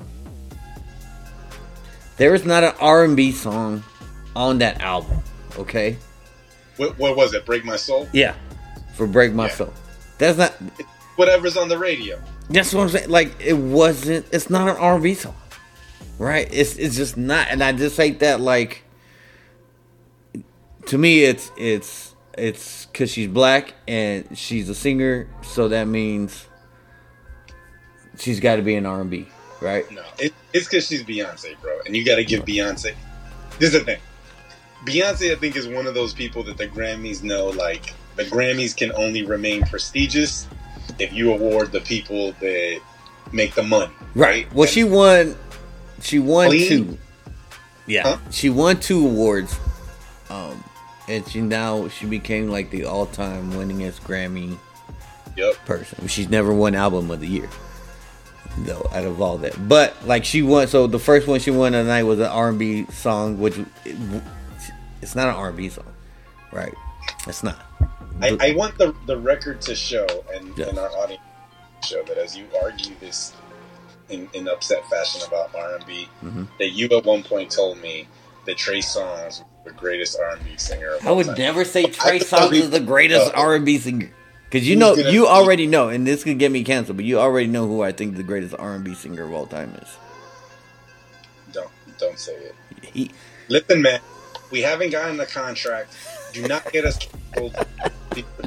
There 2.17 2.35
is 2.35 2.45
not 2.45 2.63
an 2.63 2.73
R 2.79 3.05
and 3.05 3.15
B 3.15 3.31
song 3.31 3.83
on 4.35 4.59
that 4.59 4.81
album. 4.81 5.19
Okay. 5.57 5.97
What, 6.79 6.97
what 6.97 7.17
was 7.17 7.33
it? 7.33 7.45
Break 7.45 7.65
My 7.65 7.75
Soul? 7.75 8.07
Yeah. 8.13 8.35
For 8.93 9.05
Break 9.05 9.33
My 9.33 9.47
Yeah. 9.47 9.53
Soul. 9.53 9.73
That's 10.17 10.37
not. 10.37 10.53
Whatever's 11.17 11.57
on 11.57 11.67
the 11.67 11.77
radio. 11.77 12.17
That's 12.49 12.73
what 12.73 12.83
I'm 12.83 12.89
saying. 12.89 13.09
Like 13.09 13.35
it 13.41 13.53
wasn't. 13.53 14.25
It's 14.31 14.49
not 14.49 14.69
an 14.69 14.77
R&B 14.77 15.13
song, 15.13 15.35
right? 16.17 16.47
It's 16.51 16.77
it's 16.77 16.95
just 16.95 17.17
not. 17.17 17.47
And 17.49 17.61
I 17.61 17.73
just 17.73 17.97
hate 17.97 18.21
that. 18.21 18.39
Like 18.39 18.83
to 20.85 20.97
me, 20.97 21.25
it's 21.25 21.51
it's 21.57 22.15
it's 22.37 22.85
because 22.85 23.11
she's 23.11 23.27
black 23.27 23.73
and 23.85 24.37
she's 24.37 24.69
a 24.69 24.75
singer, 24.75 25.27
so 25.41 25.67
that 25.67 25.85
means 25.85 26.47
she's 28.17 28.39
got 28.39 28.55
to 28.55 28.61
be 28.61 28.75
an 28.75 28.85
R&B, 28.85 29.27
right? 29.61 29.89
No, 29.91 30.03
it, 30.17 30.33
it's 30.53 30.67
because 30.67 30.87
she's 30.87 31.03
Beyonce, 31.03 31.59
bro. 31.61 31.79
And 31.85 31.95
you 31.95 32.05
got 32.05 32.15
to 32.15 32.23
give 32.23 32.45
Beyonce. 32.45 32.95
This 33.59 33.73
is 33.73 33.79
the 33.79 33.81
thing. 33.81 33.99
Beyonce, 34.85 35.31
I 35.31 35.35
think, 35.35 35.55
is 35.55 35.67
one 35.67 35.87
of 35.87 35.93
those 35.93 36.13
people 36.13 36.43
that 36.43 36.57
the 36.57 36.67
Grammys 36.67 37.21
know. 37.23 37.47
Like 37.47 37.93
the 38.15 38.23
Grammys 38.23 38.75
can 38.75 38.91
only 38.93 39.23
remain 39.23 39.63
prestigious 39.63 40.47
if 40.99 41.13
you 41.13 41.31
award 41.33 41.71
the 41.71 41.81
people 41.81 42.31
that 42.39 42.79
make 43.31 43.53
the 43.55 43.63
money. 43.63 43.91
Right. 44.15 44.51
Well, 44.53 44.67
she 44.67 44.83
won. 44.83 45.35
She 46.01 46.19
won 46.19 46.47
Clean? 46.47 46.67
two. 46.69 46.97
Yeah, 47.87 48.03
Huh? 48.03 48.17
she 48.31 48.49
won 48.49 48.79
two 48.79 49.05
awards. 49.05 49.55
Um, 50.29 50.63
and 51.07 51.27
she 51.27 51.41
now 51.41 51.87
she 51.89 52.05
became 52.05 52.49
like 52.49 52.69
the 52.69 52.85
all-time 52.85 53.51
winningest 53.53 54.01
Grammy 54.01 54.57
Yep. 55.35 55.55
person. 55.65 56.07
She's 56.07 56.29
never 56.29 56.53
won 56.53 56.75
album 56.75 57.09
of 57.11 57.19
the 57.19 57.27
year, 57.27 57.49
though. 58.59 58.87
Out 58.93 59.05
of 59.05 59.21
all 59.21 59.37
that, 59.39 59.67
but 59.67 59.95
like 60.05 60.23
she 60.23 60.41
won. 60.41 60.67
So 60.67 60.85
the 60.87 60.99
first 60.99 61.27
one 61.27 61.39
she 61.39 61.51
won 61.51 61.71
tonight 61.73 62.03
was 62.03 62.19
an 62.19 62.27
R&B 62.27 62.85
song, 62.91 63.39
which 63.39 63.55
it's 65.01 65.15
not 65.15 65.27
an 65.29 65.35
R&B 65.35 65.69
song, 65.69 65.93
right? 66.51 66.73
It's 67.27 67.43
not. 67.43 67.65
I, 68.21 68.37
I 68.41 68.55
want 68.55 68.77
the 68.77 68.93
the 69.05 69.17
record 69.17 69.61
to 69.61 69.75
show 69.75 70.05
and, 70.33 70.57
Yeah. 70.57 70.67
and 70.67 70.77
our 70.77 70.89
audience 70.91 71.21
to 71.81 71.87
show 71.87 72.03
that 72.03 72.17
as 72.17 72.35
you 72.37 72.45
argue 72.61 72.93
this 72.99 73.33
in, 74.09 74.27
in 74.33 74.47
upset 74.49 74.85
fashion 74.89 75.21
about 75.27 75.53
R 75.55 75.75
and 75.75 75.85
B, 75.85 76.07
Mhm. 76.23 76.47
that 76.59 76.71
you 76.71 76.87
at 76.97 77.05
one 77.05 77.23
point 77.23 77.49
told 77.51 77.79
me 77.81 78.07
that 78.45 78.57
Trey 78.57 78.79
Songz 78.79 79.39
was 79.39 79.43
the 79.65 79.71
greatest 79.71 80.17
R 80.19 80.31
and 80.35 80.43
B 80.43 80.51
singer. 80.57 80.95
Of 80.95 81.07
I 81.07 81.11
would 81.11 81.27
time. 81.27 81.37
never 81.37 81.63
say 81.63 81.83
Trey 81.85 82.19
Songz 82.19 82.53
is 82.53 82.69
the 82.71 82.79
greatest 82.79 83.31
R&B 83.35 83.77
singer. 83.77 84.11
Because 84.49 84.67
you 84.67 84.75
know, 84.75 84.95
you 84.95 85.27
already 85.27 85.67
know, 85.67 85.89
and 85.89 86.07
this 86.07 86.23
could 86.23 86.39
get 86.39 86.51
me 86.51 86.63
canceled, 86.63 86.97
but 86.97 87.05
you 87.05 87.19
already 87.19 87.45
know 87.47 87.67
who 87.67 87.83
I 87.83 87.91
think 87.91 88.17
the 88.17 88.23
greatest 88.23 88.55
R&B 88.57 88.95
singer 88.95 89.23
of 89.23 89.31
all 89.33 89.45
time 89.45 89.75
is. 89.81 89.89
Don't 91.53 91.69
don't 91.99 92.17
say 92.19 92.33
it. 92.33 92.55
He, 92.81 93.11
Listen, 93.47 93.81
man, 93.81 93.99
we 94.51 94.61
haven't 94.61 94.91
gotten 94.91 95.17
the 95.17 95.25
contract. 95.25 95.95
Do 96.33 96.47
not 96.47 96.71
get 96.71 96.85
us 96.85 96.97
canceled. 96.97 97.55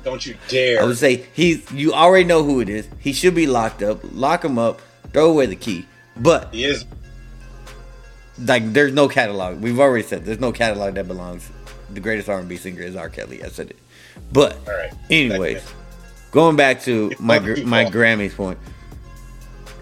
Don't 0.02 0.24
you 0.26 0.36
dare. 0.48 0.82
I 0.82 0.84
would 0.84 0.98
say 0.98 1.26
he's. 1.32 1.70
You 1.70 1.92
already 1.92 2.24
know 2.24 2.42
who 2.42 2.60
it 2.60 2.68
is. 2.68 2.88
He 2.98 3.12
should 3.12 3.34
be 3.34 3.46
locked 3.46 3.82
up. 3.82 4.00
Lock 4.02 4.44
him 4.44 4.58
up. 4.58 4.80
Throw 5.12 5.30
away 5.30 5.46
the 5.46 5.56
key. 5.56 5.86
But 6.16 6.52
he 6.52 6.64
is. 6.64 6.84
like, 8.38 8.72
there's 8.72 8.92
no 8.92 9.08
catalog. 9.08 9.60
We've 9.60 9.78
already 9.78 10.04
said 10.06 10.24
there's 10.24 10.40
no 10.40 10.52
catalog 10.52 10.94
that 10.94 11.06
belongs. 11.06 11.48
The 11.90 12.00
greatest 12.00 12.28
R&B 12.28 12.56
singer 12.56 12.82
is 12.82 12.96
R. 12.96 13.08
Kelly. 13.08 13.44
I 13.44 13.48
said 13.48 13.70
it. 13.70 13.78
But 14.32 14.58
right. 14.66 14.92
anyways, 15.10 15.62
going 16.30 16.56
back 16.56 16.82
to 16.82 17.12
my 17.18 17.36
not 17.36 17.44
gr- 17.44 17.54
too 17.54 17.66
my. 17.66 17.84
Grammys 17.84 18.34
point. 18.34 18.58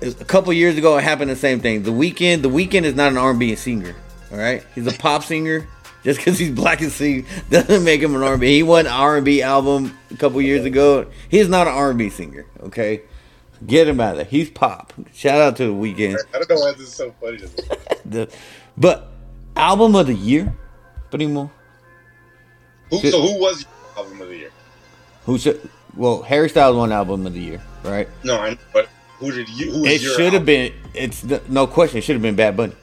A 0.02 0.24
couple 0.24 0.52
years 0.52 0.78
ago, 0.78 0.96
it 0.96 1.04
happened 1.04 1.30
the 1.30 1.36
same 1.36 1.60
thing. 1.60 1.82
The 1.82 1.92
Weeknd, 1.92 2.42
the 2.42 2.48
Weeknd 2.48 2.84
is 2.84 2.94
not 2.94 3.12
an 3.12 3.18
R&B 3.18 3.54
singer. 3.54 3.94
All 4.32 4.38
right, 4.38 4.64
he's 4.74 4.86
a 4.86 4.96
pop 4.96 5.24
singer, 5.24 5.66
Just 6.02 6.18
because 6.18 6.38
he's 6.38 6.50
black 6.50 6.80
and 6.80 6.90
sing 6.90 7.26
doesn't 7.50 7.84
make 7.84 8.00
him 8.00 8.14
an 8.14 8.22
R&B. 8.22 8.46
He 8.46 8.62
won 8.62 8.86
an 8.86 8.92
R&B 8.92 9.42
album 9.42 9.98
a 10.10 10.16
couple 10.16 10.40
years 10.40 10.64
ago. 10.64 11.06
He's 11.28 11.48
not 11.48 11.66
an 11.66 11.74
R&B 11.74 12.08
singer. 12.08 12.46
Okay, 12.60 13.02
get 13.66 13.86
him 13.86 14.00
out 14.00 14.12
of 14.12 14.16
there. 14.18 14.24
He's 14.24 14.50
pop. 14.50 14.92
Shout 15.12 15.40
out 15.40 15.56
to 15.56 15.66
the 15.66 15.72
Weeknd. 15.72 16.16
I 16.34 16.38
don't 16.38 16.48
know 16.48 16.56
why 16.56 16.72
this 16.72 16.88
is 16.88 16.94
so 16.94 17.12
funny. 17.20 17.38
To 17.38 17.46
me. 17.46 17.52
The, 18.06 18.32
but 18.76 19.12
album 19.54 19.94
of 19.94 20.06
the 20.06 20.14
year, 20.14 20.52
Primo. 21.10 21.50
Who, 22.88 22.98
so 22.98 23.22
who 23.22 23.38
was 23.38 23.62
your 23.62 24.04
album 24.04 24.22
of 24.22 24.28
the 24.28 24.36
year? 24.36 24.50
Who 25.26 25.38
should? 25.38 25.70
Well, 25.94 26.22
Harry 26.22 26.48
Styles 26.48 26.76
won 26.76 26.90
album 26.90 27.24
of 27.26 27.34
the 27.34 27.40
year, 27.40 27.62
right? 27.84 28.08
No, 28.24 28.40
I. 28.40 28.58
But 28.72 28.88
who 29.18 29.30
did 29.30 29.48
you? 29.50 29.70
Who 29.70 29.84
It 29.84 30.00
should 30.00 30.32
have 30.32 30.44
been. 30.44 30.72
It's 30.92 31.20
the, 31.20 31.40
no 31.48 31.68
question. 31.68 31.98
It 31.98 32.00
should 32.00 32.16
have 32.16 32.22
been 32.22 32.34
Bad 32.34 32.56
Bunny. 32.56 32.74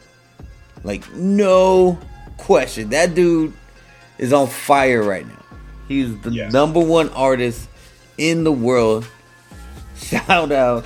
Like 0.84 1.12
no 1.14 2.00
question. 2.38 2.90
That 2.90 3.14
dude 3.16 3.54
is 4.18 4.34
on 4.34 4.48
fire 4.48 5.04
right 5.04 5.28
now. 5.28 5.34
He's 5.88 6.18
the 6.22 6.32
Yeah. 6.32 6.50
number 6.50 6.80
one 6.80 7.10
artist 7.10 7.68
in 8.18 8.44
the 8.44 8.52
world. 8.52 9.08
Shout 9.98 10.52
out 10.52 10.86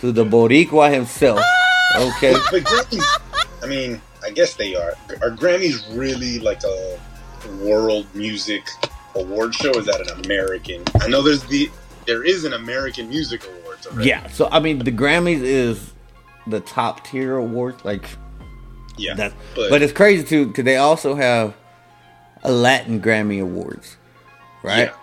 to 0.00 0.12
the 0.12 0.24
Boricua 0.24 0.92
himself. 0.92 1.40
Ah! 1.42 2.16
Okay. 2.16 2.34
But 2.50 2.62
Grammys, 2.64 3.20
I 3.62 3.66
mean, 3.66 4.00
I 4.24 4.30
guess 4.30 4.54
they 4.54 4.74
are. 4.74 4.94
Are 5.22 5.30
Grammys 5.30 5.84
really 5.96 6.38
like 6.40 6.62
a 6.64 6.98
world 7.62 8.06
music 8.14 8.64
award 9.14 9.54
show? 9.54 9.70
Is 9.70 9.86
that 9.86 10.00
an 10.00 10.24
American? 10.24 10.82
I 11.00 11.08
know 11.08 11.22
there's 11.22 11.44
the 11.44 11.70
there 12.06 12.22
is 12.24 12.44
an 12.44 12.52
American 12.52 13.08
Music 13.08 13.42
Awards. 13.46 13.86
Already. 13.86 14.08
Yeah. 14.08 14.26
So 14.28 14.48
I 14.50 14.60
mean, 14.60 14.78
the 14.80 14.92
Grammys 14.92 15.40
is 15.40 15.92
the 16.46 16.60
top 16.60 17.04
tier 17.06 17.36
award. 17.36 17.76
Like 17.84 18.08
yeah. 18.96 19.14
That's, 19.14 19.34
but, 19.54 19.70
but, 19.70 19.82
it's 19.82 19.92
crazy 19.92 20.24
too 20.24 20.46
because 20.46 20.64
they 20.64 20.76
also 20.76 21.14
have 21.14 21.54
a 22.42 22.52
Latin 22.52 23.00
Grammy 23.00 23.40
Awards, 23.42 23.96
right? 24.62 24.86
yeah. 24.86 24.94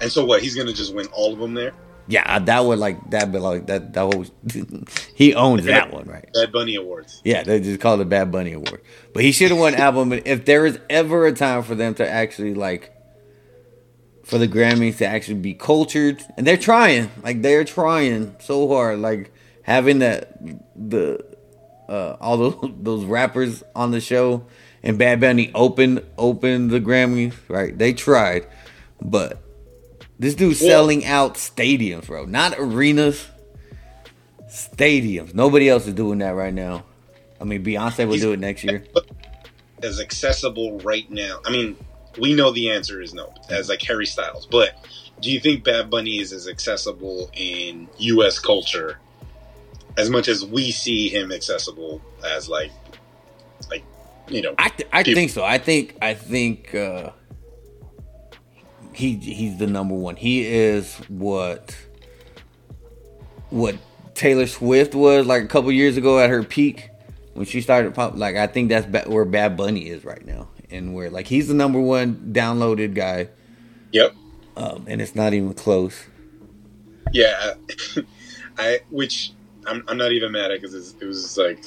And 0.00 0.10
so 0.10 0.24
what? 0.24 0.42
He's 0.42 0.56
gonna 0.56 0.72
just 0.72 0.94
win 0.94 1.06
all 1.12 1.32
of 1.32 1.38
them 1.38 1.54
there. 1.54 1.72
Yeah, 2.08 2.38
that 2.40 2.64
would 2.64 2.78
like 2.78 3.10
that, 3.10 3.30
but 3.30 3.40
like 3.42 3.66
that 3.66 3.92
that 3.94 4.02
was 4.02 4.32
he 5.14 5.34
owns 5.34 5.64
that 5.66 5.92
one, 5.92 6.04
right? 6.06 6.28
Bad 6.34 6.52
Bunny 6.52 6.74
Awards. 6.74 7.20
Yeah, 7.24 7.42
they 7.44 7.60
just 7.60 7.80
called 7.80 8.00
it 8.00 8.04
a 8.04 8.06
Bad 8.06 8.32
Bunny 8.32 8.52
Award, 8.52 8.82
but 9.14 9.22
he 9.22 9.30
should 9.32 9.50
have 9.50 9.60
won 9.60 9.74
album. 9.74 10.12
If 10.12 10.44
there 10.44 10.66
is 10.66 10.78
ever 10.90 11.26
a 11.26 11.32
time 11.32 11.62
for 11.62 11.74
them 11.74 11.94
to 11.94 12.08
actually 12.08 12.54
like 12.54 12.92
for 14.24 14.38
the 14.38 14.48
Grammys 14.48 14.98
to 14.98 15.06
actually 15.06 15.38
be 15.38 15.54
cultured, 15.54 16.22
and 16.36 16.46
they're 16.46 16.56
trying, 16.56 17.10
like 17.22 17.42
they're 17.42 17.64
trying 17.64 18.34
so 18.40 18.68
hard, 18.68 18.98
like 18.98 19.32
having 19.62 20.00
that 20.00 20.36
the 20.74 21.24
uh, 21.92 22.16
all 22.20 22.36
those 22.38 22.70
those 22.80 23.04
rappers 23.04 23.62
on 23.76 23.90
the 23.90 24.00
show 24.00 24.44
and 24.82 24.98
Bad 24.98 25.20
Bunny 25.20 25.50
open 25.54 26.04
open 26.18 26.68
the 26.68 26.80
Grammys, 26.80 27.34
right? 27.48 27.76
They 27.76 27.92
tried, 27.92 28.46
but 29.00 29.38
this 30.18 30.34
dude's 30.34 30.60
Well- 30.60 30.70
selling 30.70 31.04
out 31.04 31.34
stadiums, 31.34 32.06
bro, 32.06 32.24
not 32.24 32.54
arenas, 32.58 33.26
stadiums. 34.48 35.34
Nobody 35.34 35.68
else 35.68 35.86
is 35.86 35.94
doing 35.94 36.18
that 36.18 36.30
right 36.34 36.54
now. 36.54 36.84
I 37.40 37.44
mean, 37.44 37.64
Beyonce 37.64 37.98
will 38.06 38.12
He's- 38.14 38.22
do 38.22 38.32
it 38.32 38.40
next 38.40 38.64
year. 38.64 38.84
As 39.82 39.98
accessible 40.00 40.78
right 40.80 41.10
now. 41.10 41.40
I 41.44 41.50
mean, 41.50 41.76
we 42.18 42.34
know 42.34 42.52
the 42.52 42.70
answer 42.70 43.00
is 43.00 43.14
no, 43.14 43.32
as 43.50 43.68
like 43.68 43.82
Harry 43.82 44.06
Styles. 44.06 44.46
But 44.46 44.74
do 45.20 45.30
you 45.30 45.40
think 45.40 45.64
Bad 45.64 45.90
Bunny 45.90 46.20
is 46.20 46.32
as 46.32 46.46
accessible 46.46 47.30
in 47.34 47.88
U.S. 47.98 48.38
culture 48.38 48.98
as 49.98 50.08
much 50.10 50.28
as 50.28 50.44
we 50.44 50.70
see 50.70 51.08
him 51.08 51.30
accessible 51.32 52.00
as 52.24 52.48
like, 52.48 52.70
like 53.70 53.84
you 54.28 54.42
know? 54.42 54.54
I 54.58 54.68
th- 54.68 54.88
I 54.92 55.02
People- 55.02 55.20
think 55.20 55.30
so. 55.30 55.44
I 55.44 55.58
think 55.58 55.96
I 56.02 56.14
think 56.14 56.74
uh, 56.74 57.10
he 58.92 59.16
he's 59.16 59.58
the 59.58 59.66
number 59.66 59.94
one. 59.94 60.16
He 60.16 60.44
is 60.46 60.94
what 61.08 61.76
what 63.50 63.76
Taylor 64.14 64.46
Swift 64.46 64.94
was 64.94 65.26
like 65.26 65.42
a 65.42 65.46
couple 65.46 65.70
years 65.72 65.96
ago 65.96 66.18
at 66.18 66.30
her 66.30 66.42
peak 66.42 66.88
when 67.34 67.46
she 67.46 67.60
started 67.60 67.94
pop. 67.94 68.16
Like 68.16 68.36
I 68.36 68.46
think 68.46 68.68
that's 68.68 68.86
ba- 68.86 69.04
where 69.06 69.24
Bad 69.24 69.56
Bunny 69.56 69.88
is 69.88 70.04
right 70.04 70.24
now, 70.24 70.48
and 70.70 70.94
where 70.94 71.10
like 71.10 71.26
he's 71.26 71.48
the 71.48 71.54
number 71.54 71.80
one 71.80 72.30
downloaded 72.32 72.94
guy, 72.94 73.28
Yep. 73.92 74.14
um, 74.56 74.84
and 74.88 75.00
it's 75.02 75.14
not 75.14 75.32
even 75.34 75.54
close. 75.54 76.04
Yeah, 77.12 77.54
I 78.58 78.80
which 78.90 79.32
I'm, 79.66 79.84
I'm 79.88 79.96
not 79.98 80.12
even 80.12 80.32
mad 80.32 80.50
at 80.50 80.60
because 80.60 80.94
it 81.00 81.04
was 81.04 81.36
like 81.36 81.64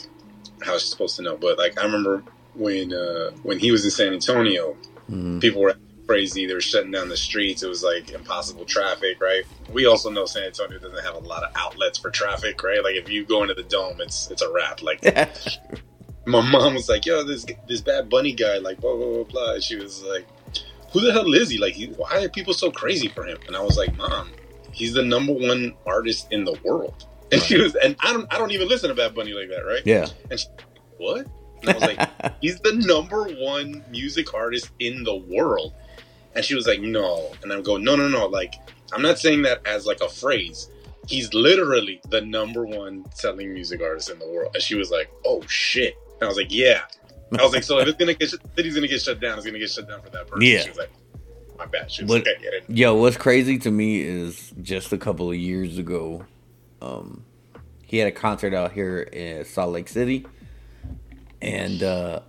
how 0.63 0.73
was 0.73 0.85
supposed 0.85 1.15
to 1.17 1.21
know, 1.21 1.37
but 1.37 1.57
like 1.57 1.79
I 1.79 1.83
remember 1.85 2.23
when 2.53 2.93
uh, 2.93 3.31
when 3.43 3.59
he 3.59 3.71
was 3.71 3.83
in 3.85 3.91
San 3.91 4.13
Antonio, 4.13 4.77
Mhm. 5.09 5.39
people 5.41 5.61
were 5.61 5.75
crazy. 6.07 6.45
They 6.45 6.53
were 6.53 6.61
shutting 6.61 6.91
down 6.91 7.09
the 7.09 7.17
streets. 7.17 7.61
It 7.63 7.67
was 7.67 7.83
like 7.83 8.11
impossible 8.11 8.65
traffic, 8.65 9.21
right? 9.21 9.43
We 9.71 9.85
also 9.85 10.09
know 10.09 10.25
San 10.25 10.43
Antonio 10.43 10.79
doesn't 10.79 11.03
have 11.03 11.15
a 11.15 11.19
lot 11.19 11.43
of 11.43 11.49
outlets 11.55 11.97
for 11.99 12.09
traffic, 12.11 12.61
right? 12.63 12.83
Like 12.83 12.95
if 12.95 13.09
you 13.09 13.25
go 13.25 13.41
into 13.41 13.53
the 13.53 13.63
dome, 13.63 13.97
it's 13.99 14.29
it's 14.31 14.41
a 14.41 14.51
wrap. 14.51 14.81
Like 14.81 15.01
my 16.25 16.41
mom 16.41 16.73
was 16.75 16.89
like, 16.89 17.05
"Yo, 17.05 17.23
this 17.23 17.45
this 17.67 17.81
bad 17.81 18.09
bunny 18.09 18.33
guy, 18.33 18.57
like 18.57 18.79
blah 18.81 18.95
blah 18.95 19.13
blah 19.15 19.23
blah." 19.23 19.53
And 19.53 19.63
she 19.63 19.75
was 19.75 20.01
like, 20.03 20.27
"Who 20.91 21.01
the 21.01 21.11
hell 21.13 21.31
is 21.33 21.49
he? 21.49 21.57
Like, 21.57 21.73
he, 21.73 21.87
why 21.87 22.23
are 22.23 22.29
people 22.29 22.53
so 22.53 22.71
crazy 22.71 23.09
for 23.09 23.25
him?" 23.25 23.37
And 23.47 23.55
I 23.55 23.61
was 23.61 23.77
like, 23.77 23.95
"Mom, 23.95 24.31
he's 24.71 24.93
the 24.93 25.03
number 25.03 25.33
one 25.33 25.75
artist 25.85 26.27
in 26.31 26.45
the 26.45 26.57
world." 26.63 27.05
And 27.31 27.41
she 27.41 27.59
was, 27.59 27.75
and 27.75 27.95
I 28.01 28.13
don't 28.13 28.31
I 28.33 28.37
don't 28.37 28.51
even 28.51 28.67
listen 28.67 28.89
to 28.89 28.95
Bad 28.95 29.15
Bunny 29.15 29.33
like 29.33 29.49
that, 29.49 29.65
right? 29.65 29.81
yeah, 29.85 30.07
And 30.29 30.39
she, 30.39 30.47
What? 30.97 31.27
And 31.61 31.69
I 31.69 31.73
was 31.73 31.81
like, 31.83 32.33
"He's 32.41 32.59
the 32.59 32.73
number 32.73 33.23
one 33.39 33.83
music 33.89 34.33
artist 34.33 34.69
in 34.79 35.03
the 35.03 35.15
world." 35.15 35.73
And 36.35 36.43
she 36.45 36.53
was 36.53 36.67
like, 36.67 36.81
"No," 36.81 37.31
and 37.43 37.51
I'm 37.51 37.63
going, 37.63 37.83
"No, 37.83 37.95
no, 37.95 38.07
no! 38.07 38.27
Like, 38.27 38.53
I'm 38.93 39.01
not 39.01 39.17
saying 39.19 39.41
that 39.43 39.65
as 39.65 39.85
like 39.85 40.01
a 40.01 40.09
phrase." 40.09 40.69
He's 41.07 41.33
literally 41.33 42.01
the 42.09 42.21
number 42.21 42.65
one 42.65 43.05
selling 43.13 43.53
music 43.53 43.79
artist 43.81 44.09
in 44.09 44.17
the 44.19 44.27
world. 44.27 44.51
And 44.53 44.61
she 44.61 44.75
was 44.75 44.91
like, 44.91 45.09
"Oh 45.25 45.41
shit!" 45.47 45.95
And 46.15 46.23
I 46.23 46.27
was 46.27 46.37
like, 46.37 46.51
"Yeah." 46.53 46.81
I 47.39 47.43
was 47.43 47.53
like, 47.53 47.63
"So 47.63 47.79
if 47.79 47.87
it's 47.87 47.97
gonna 47.97 48.13
get, 48.13 48.29
city's 48.55 48.75
gonna 48.75 48.87
get 48.87 49.01
shut 49.01 49.19
down, 49.19 49.37
it's 49.37 49.45
gonna 49.45 49.59
get 49.59 49.69
shut 49.71 49.87
down 49.87 50.01
for 50.01 50.09
that 50.11 50.27
person." 50.27 50.41
Yeah. 50.43 50.59
She 50.61 50.69
was 50.69 50.77
like, 50.77 50.91
"My 51.57 51.65
bad." 51.65 51.89
She 51.91 52.03
was 52.03 52.11
But- 52.11 52.25
like, 52.27 52.37
"Okay, 52.37 52.59
yeah, 52.69 52.75
Yo, 52.89 52.95
what's 52.95 53.17
crazy 53.17 53.57
to 53.59 53.71
me 53.71 54.01
is 54.01 54.51
just 54.61 54.93
a 54.93 54.97
couple 54.97 55.29
of 55.31 55.37
years 55.37 55.77
ago, 55.77 56.25
um, 56.81 57.25
he 57.83 57.97
had 57.97 58.07
a 58.07 58.11
concert 58.11 58.53
out 58.53 58.71
here 58.71 59.01
in 59.01 59.45
Salt 59.45 59.71
Lake 59.71 59.87
City, 59.87 60.25
and 61.41 61.81
uh, 61.83 62.21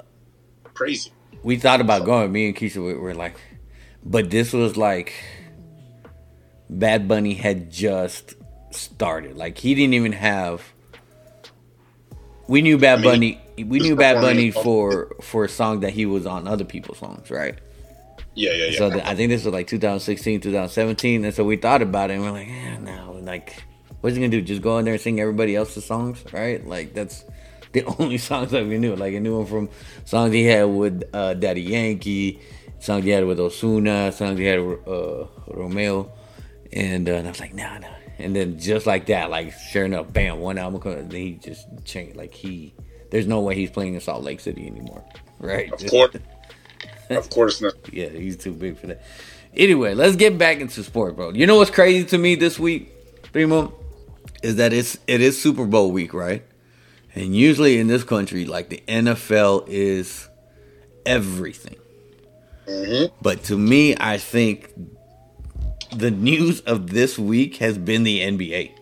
crazy." 0.74 1.12
we 1.42 1.56
thought 1.56 1.80
about 1.80 2.04
going. 2.04 2.32
Me 2.32 2.48
and 2.48 2.56
Keisha 2.56 2.84
we 2.84 2.94
were 2.94 3.14
like, 3.14 3.36
but 4.04 4.30
this 4.30 4.52
was 4.52 4.76
like 4.76 5.12
Bad 6.68 7.06
Bunny 7.06 7.34
had 7.34 7.70
just 7.70 8.34
started. 8.70 9.36
Like 9.36 9.58
he 9.58 9.74
didn't 9.74 9.94
even 9.94 10.12
have. 10.12 10.62
We 12.48 12.62
knew 12.62 12.78
Bad 12.78 12.98
I 12.98 13.02
mean, 13.02 13.10
Bunny. 13.10 13.64
We 13.64 13.78
knew 13.78 13.96
Bad 13.96 14.20
Bunny 14.20 14.50
for 14.50 15.14
for 15.22 15.44
a 15.44 15.48
song 15.48 15.80
that 15.80 15.92
he 15.92 16.06
was 16.06 16.26
on 16.26 16.46
other 16.48 16.64
people's 16.64 16.98
songs, 16.98 17.30
right? 17.30 17.58
Yeah, 18.34 18.52
yeah, 18.52 18.66
yeah. 18.66 18.78
So 18.78 18.90
the, 18.90 19.08
I 19.08 19.14
think 19.14 19.30
this 19.30 19.44
was 19.44 19.54
like 19.54 19.66
2016, 19.66 20.40
2017, 20.40 21.24
and 21.24 21.32
so 21.32 21.42
we 21.42 21.56
thought 21.56 21.80
about 21.80 22.10
it, 22.10 22.14
and 22.14 22.22
we're 22.22 22.32
like, 22.32 22.48
yeah, 22.48 22.76
no, 22.78 23.18
like, 23.22 23.64
what's 24.00 24.16
he 24.16 24.22
gonna 24.22 24.30
do? 24.30 24.42
Just 24.42 24.62
go 24.62 24.78
in 24.78 24.84
there 24.84 24.94
and 24.94 25.00
sing 25.00 25.20
everybody 25.20 25.56
else's 25.56 25.84
songs, 25.84 26.24
right? 26.32 26.66
Like 26.66 26.94
that's 26.94 27.24
the 27.72 27.84
only 27.98 28.18
songs 28.18 28.50
that 28.52 28.66
we 28.66 28.78
knew. 28.78 28.96
Like 28.96 29.14
I 29.14 29.18
knew 29.18 29.40
him 29.40 29.46
from 29.46 29.68
songs 30.04 30.32
he 30.32 30.44
had 30.44 30.64
with 30.64 31.04
uh, 31.12 31.34
Daddy 31.34 31.62
Yankee, 31.62 32.40
songs 32.80 33.04
he 33.04 33.10
had 33.10 33.24
with 33.24 33.38
Ozuna, 33.38 34.12
songs 34.12 34.38
he 34.38 34.44
had 34.44 34.60
with 34.60 34.86
uh, 34.86 35.26
Romeo, 35.48 36.10
and, 36.72 37.08
uh, 37.08 37.12
and 37.12 37.26
I 37.26 37.30
was 37.30 37.40
like, 37.40 37.54
nah, 37.54 37.78
nah. 37.78 37.88
And 38.18 38.34
then 38.34 38.58
just 38.58 38.86
like 38.86 39.06
that, 39.06 39.30
like 39.30 39.52
sure 39.52 39.84
enough, 39.84 40.12
bam, 40.12 40.40
one 40.40 40.56
album 40.56 40.80
comes, 40.80 41.08
then 41.08 41.20
he 41.20 41.32
just 41.32 41.66
changed. 41.84 42.16
Like 42.16 42.32
he, 42.32 42.74
there's 43.10 43.26
no 43.26 43.40
way 43.40 43.54
he's 43.54 43.70
playing 43.70 43.94
in 43.94 44.00
Salt 44.00 44.24
Lake 44.24 44.40
City 44.40 44.66
anymore, 44.66 45.04
right? 45.38 45.70
of 45.70 45.86
course, 45.90 46.16
of 47.10 47.30
course 47.30 47.60
not. 47.60 47.74
Yeah, 47.92 48.08
he's 48.08 48.36
too 48.36 48.52
big 48.52 48.78
for 48.78 48.86
that. 48.88 49.02
Anyway, 49.54 49.94
let's 49.94 50.16
get 50.16 50.38
back 50.38 50.60
into 50.60 50.82
sport, 50.82 51.16
bro. 51.16 51.30
You 51.32 51.46
know 51.46 51.56
what's 51.56 51.70
crazy 51.70 52.04
to 52.06 52.18
me 52.18 52.34
this 52.34 52.58
week, 52.58 52.92
Primo, 53.32 53.72
is 54.42 54.56
that 54.56 54.72
it's 54.72 54.98
it 55.06 55.20
is 55.20 55.40
Super 55.40 55.64
Bowl 55.64 55.90
week, 55.92 56.12
right? 56.14 56.42
And 57.14 57.34
usually 57.34 57.78
in 57.78 57.86
this 57.86 58.04
country, 58.04 58.44
like 58.44 58.68
the 58.68 58.82
NFL 58.86 59.66
is 59.68 60.28
everything. 61.04 61.76
hmm 62.68 63.04
But 63.22 63.44
to 63.44 63.56
me, 63.56 63.96
I 63.98 64.18
think 64.18 64.72
the 65.94 66.10
news 66.10 66.60
of 66.60 66.90
this 66.90 67.18
week 67.18 67.56
has 67.56 67.78
been 67.78 68.02
the 68.02 68.20
NBA. 68.20 68.72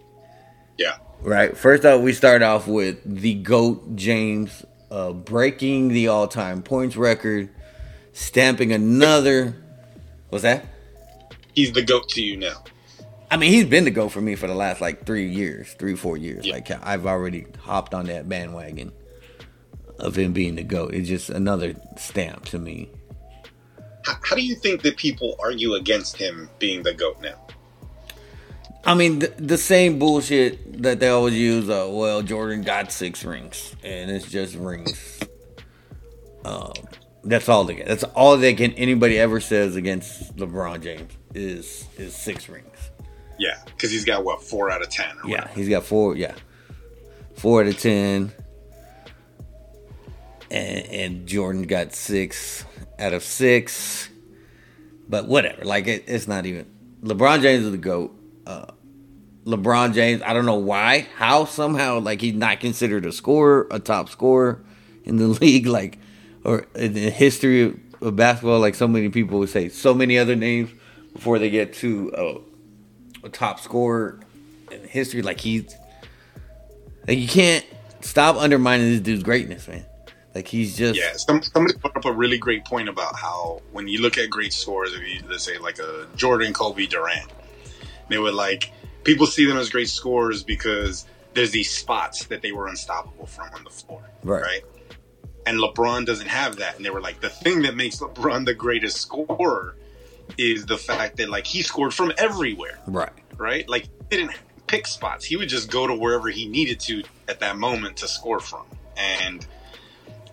Yeah, 0.78 0.96
Right. 1.20 1.56
First 1.56 1.84
off, 1.86 2.02
we 2.02 2.12
start 2.12 2.42
off 2.42 2.66
with 2.66 2.98
the 3.04 3.34
GOAT 3.34 3.96
James 3.96 4.64
uh, 4.90 5.12
breaking 5.12 5.88
the 5.88 6.08
all 6.08 6.28
time 6.28 6.62
points 6.62 6.96
record, 6.96 7.48
stamping 8.12 8.72
another. 8.72 9.56
What's 10.28 10.42
that? 10.42 10.66
he's 11.54 11.72
the 11.72 11.82
goat 11.82 12.08
to 12.10 12.20
you 12.22 12.36
now. 12.36 12.62
I 13.34 13.36
mean, 13.36 13.50
he's 13.50 13.64
been 13.64 13.82
the 13.82 13.90
GOAT 13.90 14.10
for 14.10 14.20
me 14.20 14.36
for 14.36 14.46
the 14.46 14.54
last 14.54 14.80
like 14.80 15.06
three 15.06 15.26
years, 15.28 15.74
three, 15.74 15.96
four 15.96 16.16
years. 16.16 16.46
Yeah. 16.46 16.54
Like, 16.54 16.70
I've 16.70 17.04
already 17.04 17.46
hopped 17.58 17.92
on 17.92 18.06
that 18.06 18.28
bandwagon. 18.28 18.92
of 19.98 20.16
him 20.16 20.32
being 20.32 20.56
the 20.56 20.62
goat. 20.62 20.94
It's 20.94 21.08
just 21.08 21.30
another 21.30 21.74
stamp 21.96 22.44
to 22.46 22.58
me. 22.58 22.90
How, 24.04 24.14
how 24.22 24.36
do 24.36 24.42
you 24.42 24.54
think 24.54 24.82
that 24.82 24.96
people 24.96 25.36
argue 25.42 25.74
against 25.74 26.16
him 26.16 26.48
being 26.58 26.82
the 26.82 26.92
goat 26.94 27.20
now? 27.22 27.40
I 28.84 28.94
mean, 28.94 29.20
the, 29.20 29.28
the 29.38 29.56
same 29.58 29.98
bullshit 29.98 30.82
that 30.82 31.00
they 31.00 31.08
always 31.08 31.34
use. 31.34 31.70
Uh, 31.70 31.88
well, 31.90 32.20
Jordan 32.22 32.62
got 32.62 32.92
six 32.92 33.24
rings, 33.24 33.74
and 33.82 34.10
it's 34.10 34.30
just 34.30 34.56
rings. 34.56 35.20
Um, 36.44 36.72
that's 37.24 37.48
all 37.48 37.64
they 37.64 37.76
get. 37.76 37.86
That's 37.86 38.04
all 38.04 38.36
they 38.36 38.52
can. 38.52 38.72
Anybody 38.72 39.18
ever 39.18 39.40
says 39.40 39.76
against 39.76 40.36
LeBron 40.36 40.82
James 40.82 41.10
is 41.34 41.86
is 41.96 42.14
six 42.14 42.50
rings. 42.50 42.90
Yeah, 43.38 43.58
because 43.66 43.90
he's 43.90 44.04
got 44.04 44.24
what 44.24 44.42
four 44.42 44.70
out 44.70 44.82
of 44.82 44.90
ten. 44.90 45.10
Or 45.24 45.28
Yeah, 45.28 45.40
whatever. 45.40 45.54
he's 45.60 45.68
got 45.68 45.84
four. 45.84 46.16
Yeah, 46.16 46.34
four 47.34 47.62
out 47.62 47.68
of 47.68 47.78
ten, 47.78 48.32
and, 50.50 50.86
and 50.86 51.26
Jordan 51.26 51.62
got 51.62 51.92
six 51.94 52.64
out 52.98 53.12
of 53.12 53.22
six. 53.22 54.08
But 55.08 55.26
whatever, 55.28 55.64
like 55.64 55.86
it, 55.86 56.04
it's 56.06 56.26
not 56.28 56.46
even. 56.46 56.66
LeBron 57.02 57.42
James 57.42 57.64
is 57.64 57.70
the 57.72 57.78
goat. 57.78 58.18
Uh, 58.46 58.66
LeBron 59.44 59.92
James, 59.92 60.22
I 60.22 60.32
don't 60.32 60.46
know 60.46 60.54
why, 60.54 61.06
how 61.16 61.44
somehow, 61.44 62.00
like 62.00 62.22
he's 62.22 62.34
not 62.34 62.60
considered 62.60 63.04
a 63.04 63.12
scorer, 63.12 63.66
a 63.70 63.78
top 63.78 64.08
scorer 64.08 64.64
in 65.04 65.16
the 65.16 65.26
league, 65.40 65.66
like 65.66 65.98
or 66.44 66.66
in 66.74 66.94
the 66.94 67.10
history 67.10 67.62
of, 68.00 68.16
basketball. 68.16 68.60
Like 68.60 68.74
so 68.74 68.88
many 68.88 69.10
people 69.10 69.38
would 69.40 69.50
say, 69.50 69.68
so 69.68 69.92
many 69.92 70.16
other 70.18 70.36
names 70.36 70.70
before 71.12 71.38
they 71.38 71.50
get 71.50 71.74
to 71.74 72.12
uh, 72.14 72.38
top 73.28 73.60
scorer 73.60 74.18
in 74.70 74.86
history. 74.88 75.22
Like 75.22 75.40
he's 75.40 75.74
like 77.06 77.18
you 77.18 77.28
can't 77.28 77.64
stop 78.00 78.36
undermining 78.36 78.90
this 78.90 79.00
dude's 79.00 79.22
greatness, 79.22 79.66
man. 79.68 79.84
Like 80.34 80.48
he's 80.48 80.76
just 80.76 80.98
Yeah, 80.98 81.12
some, 81.14 81.42
somebody 81.42 81.78
put 81.78 81.96
up 81.96 82.04
a 82.06 82.12
really 82.12 82.38
great 82.38 82.64
point 82.64 82.88
about 82.88 83.14
how 83.16 83.62
when 83.72 83.86
you 83.86 84.00
look 84.00 84.18
at 84.18 84.30
great 84.30 84.52
scores, 84.52 84.92
if 84.92 85.00
you 85.00 85.20
let's 85.28 85.44
say 85.44 85.58
like 85.58 85.78
a 85.78 86.06
Jordan, 86.16 86.52
Kobe, 86.52 86.86
Durant, 86.86 87.30
they 88.08 88.18
would 88.18 88.34
like 88.34 88.72
people 89.04 89.26
see 89.26 89.44
them 89.46 89.56
as 89.56 89.70
great 89.70 89.88
scorers 89.88 90.42
because 90.42 91.06
there's 91.34 91.50
these 91.50 91.70
spots 91.70 92.26
that 92.26 92.42
they 92.42 92.52
were 92.52 92.68
unstoppable 92.68 93.26
from 93.26 93.48
on 93.54 93.64
the 93.64 93.70
floor, 93.70 94.02
Right. 94.22 94.42
right? 94.42 94.62
And 95.46 95.58
LeBron 95.58 96.06
doesn't 96.06 96.28
have 96.28 96.56
that, 96.56 96.76
and 96.76 96.84
they 96.84 96.90
were 96.90 97.00
like, 97.02 97.20
the 97.20 97.28
thing 97.28 97.62
that 97.62 97.74
makes 97.76 97.98
LeBron 97.98 98.46
the 98.46 98.54
greatest 98.54 98.96
scorer 98.98 99.74
is 100.38 100.66
the 100.66 100.78
fact 100.78 101.16
that 101.18 101.28
like 101.28 101.46
he 101.46 101.62
scored 101.62 101.94
from 101.94 102.12
everywhere, 102.18 102.78
right. 102.86 103.12
right? 103.36 103.68
Like 103.68 103.84
he 104.10 104.16
didn't 104.16 104.32
pick 104.66 104.86
spots; 104.86 105.24
he 105.24 105.36
would 105.36 105.48
just 105.48 105.70
go 105.70 105.86
to 105.86 105.94
wherever 105.94 106.28
he 106.28 106.48
needed 106.48 106.80
to 106.80 107.02
at 107.28 107.40
that 107.40 107.56
moment 107.56 107.98
to 107.98 108.08
score 108.08 108.40
from, 108.40 108.66
and 108.96 109.46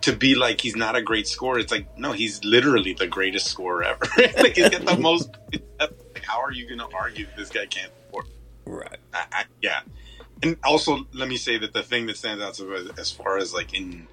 to 0.02 0.14
be 0.14 0.34
like 0.34 0.60
he's 0.60 0.76
not 0.76 0.96
a 0.96 1.02
great 1.02 1.28
scorer. 1.28 1.58
It's 1.58 1.72
like 1.72 1.98
no, 1.98 2.12
he's 2.12 2.44
literally 2.44 2.94
the 2.94 3.06
greatest 3.06 3.46
scorer 3.46 3.84
ever. 3.84 4.06
like 4.38 4.56
he's 4.56 4.70
got 4.70 4.84
the 4.84 4.98
most. 4.98 5.30
Like, 5.52 5.94
how 6.22 6.40
are 6.40 6.52
you 6.52 6.66
going 6.66 6.78
to 6.78 6.96
argue 6.96 7.26
this 7.36 7.50
guy 7.50 7.66
can't 7.66 7.90
score? 8.08 8.24
Right. 8.64 8.98
I, 9.12 9.24
I, 9.32 9.44
yeah, 9.60 9.80
and 10.42 10.56
also 10.64 11.06
let 11.12 11.28
me 11.28 11.36
say 11.36 11.58
that 11.58 11.72
the 11.72 11.82
thing 11.82 12.06
that 12.06 12.16
stands 12.16 12.42
out 12.42 12.54
to 12.54 12.90
as 12.98 13.10
far 13.10 13.38
as 13.38 13.54
like 13.54 13.74
in 13.74 14.06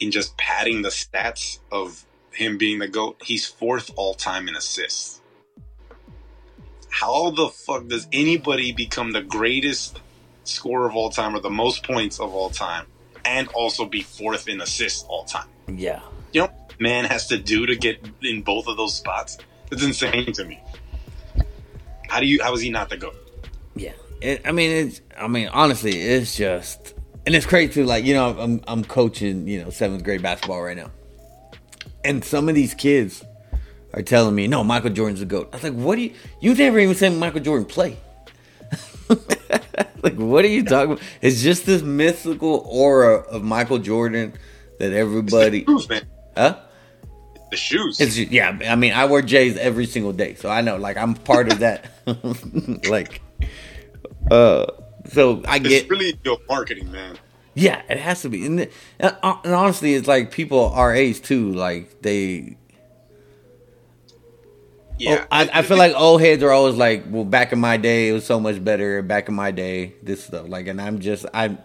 in 0.00 0.10
just 0.10 0.36
padding 0.36 0.82
the 0.82 0.88
stats 0.88 1.58
of 1.70 2.04
him 2.34 2.58
being 2.58 2.78
the 2.78 2.88
goat, 2.88 3.20
he's 3.22 3.46
fourth 3.46 3.90
all 3.96 4.14
time 4.14 4.48
in 4.48 4.56
assists. 4.56 5.20
How 6.90 7.30
the 7.30 7.48
fuck 7.48 7.88
does 7.88 8.06
anybody 8.12 8.72
become 8.72 9.12
the 9.12 9.22
greatest 9.22 10.00
scorer 10.44 10.88
of 10.88 10.94
all 10.94 11.10
time 11.10 11.34
or 11.34 11.40
the 11.40 11.50
most 11.50 11.84
points 11.84 12.20
of 12.20 12.32
all 12.34 12.50
time 12.50 12.86
and 13.24 13.48
also 13.48 13.84
be 13.86 14.02
fourth 14.02 14.48
in 14.48 14.60
assists 14.60 15.02
all 15.08 15.24
time? 15.24 15.48
Yeah. 15.66 16.00
You 16.32 16.42
know, 16.42 16.50
man 16.78 17.04
has 17.04 17.26
to 17.28 17.38
do 17.38 17.66
to 17.66 17.76
get 17.76 17.98
in 18.22 18.42
both 18.42 18.68
of 18.68 18.76
those 18.76 18.94
spots. 18.94 19.38
It's 19.70 19.82
insane 19.82 20.32
to 20.32 20.44
me. 20.44 20.62
How 22.08 22.20
do 22.20 22.26
you? 22.26 22.42
How 22.42 22.52
is 22.54 22.60
he 22.60 22.70
not 22.70 22.90
the 22.90 22.96
goat? 22.96 23.16
Yeah. 23.74 23.92
It, 24.20 24.42
I 24.44 24.52
mean, 24.52 24.70
it's. 24.70 25.00
I 25.18 25.26
mean, 25.26 25.48
honestly, 25.48 25.98
it's 26.00 26.36
just, 26.36 26.94
and 27.26 27.34
it's 27.34 27.46
crazy 27.46 27.72
too. 27.72 27.84
Like 27.84 28.04
you 28.04 28.14
know, 28.14 28.38
I'm 28.38 28.60
I'm 28.68 28.84
coaching 28.84 29.48
you 29.48 29.64
know 29.64 29.70
seventh 29.70 30.04
grade 30.04 30.22
basketball 30.22 30.62
right 30.62 30.76
now, 30.76 30.90
and 32.04 32.24
some 32.24 32.48
of 32.48 32.54
these 32.54 32.74
kids 32.74 33.24
are 33.92 34.02
telling 34.02 34.34
me, 34.34 34.46
no, 34.46 34.64
Michael 34.64 34.90
Jordan's 34.90 35.20
the 35.20 35.26
goat. 35.26 35.48
I 35.52 35.56
was 35.56 35.64
like, 35.64 35.72
what 35.74 35.96
do 35.96 36.02
you? 36.02 36.12
You 36.40 36.54
never 36.54 36.78
even 36.78 36.94
seen 36.94 37.18
Michael 37.18 37.40
Jordan 37.40 37.66
play. 37.66 37.96
like, 40.02 40.14
what 40.16 40.44
are 40.44 40.48
you 40.48 40.64
talking 40.64 40.92
about? 40.92 41.04
It's 41.20 41.42
just 41.42 41.66
this 41.66 41.82
mythical 41.82 42.66
aura 42.68 43.16
of 43.20 43.42
Michael 43.42 43.78
Jordan 43.78 44.32
that 44.78 44.92
everybody, 44.92 45.60
the 45.64 45.72
shoes, 45.72 45.88
man. 45.88 46.02
huh? 46.36 46.60
The 47.50 47.56
shoes. 47.56 48.00
It's 48.00 48.16
yeah. 48.18 48.58
I 48.68 48.74
mean, 48.74 48.92
I 48.92 49.04
wear 49.04 49.22
J's 49.22 49.56
every 49.56 49.86
single 49.86 50.12
day, 50.12 50.34
so 50.34 50.48
I 50.48 50.60
know. 50.62 50.76
Like, 50.76 50.96
I'm 50.96 51.14
part 51.14 51.52
of 51.52 51.60
that. 51.60 51.90
like, 52.88 53.20
uh, 54.30 54.66
so 55.06 55.42
I 55.46 55.56
It's 55.56 55.68
get. 55.68 55.90
really 55.90 56.18
your 56.24 56.38
marketing, 56.48 56.90
man. 56.90 57.18
Yeah, 57.54 57.82
it 57.88 57.98
has 57.98 58.22
to 58.22 58.28
be. 58.28 58.44
And, 58.46 58.58
the- 58.58 58.70
and 58.98 59.16
uh, 59.22 59.36
and 59.44 59.54
honestly, 59.54 59.94
it's 59.94 60.08
like 60.08 60.30
people 60.30 60.66
our 60.70 60.94
age 60.94 61.22
too. 61.22 61.52
Like 61.52 62.02
they, 62.02 62.56
Yeah, 64.96 65.22
oh, 65.22 65.26
I, 65.30 65.50
I 65.52 65.62
feel 65.62 65.76
like 65.76 65.92
old 65.96 66.20
heads 66.20 66.42
are 66.42 66.52
always 66.52 66.76
like, 66.76 67.04
"Well, 67.08 67.24
back 67.24 67.52
in 67.52 67.58
my 67.58 67.76
day, 67.76 68.08
it 68.08 68.12
was 68.12 68.24
so 68.24 68.38
much 68.38 68.62
better. 68.62 69.02
Back 69.02 69.28
in 69.28 69.34
my 69.34 69.50
day, 69.50 69.94
this 70.02 70.24
stuff." 70.24 70.48
Like, 70.48 70.68
and 70.68 70.80
I'm 70.80 71.00
just, 71.00 71.26
I, 71.34 71.58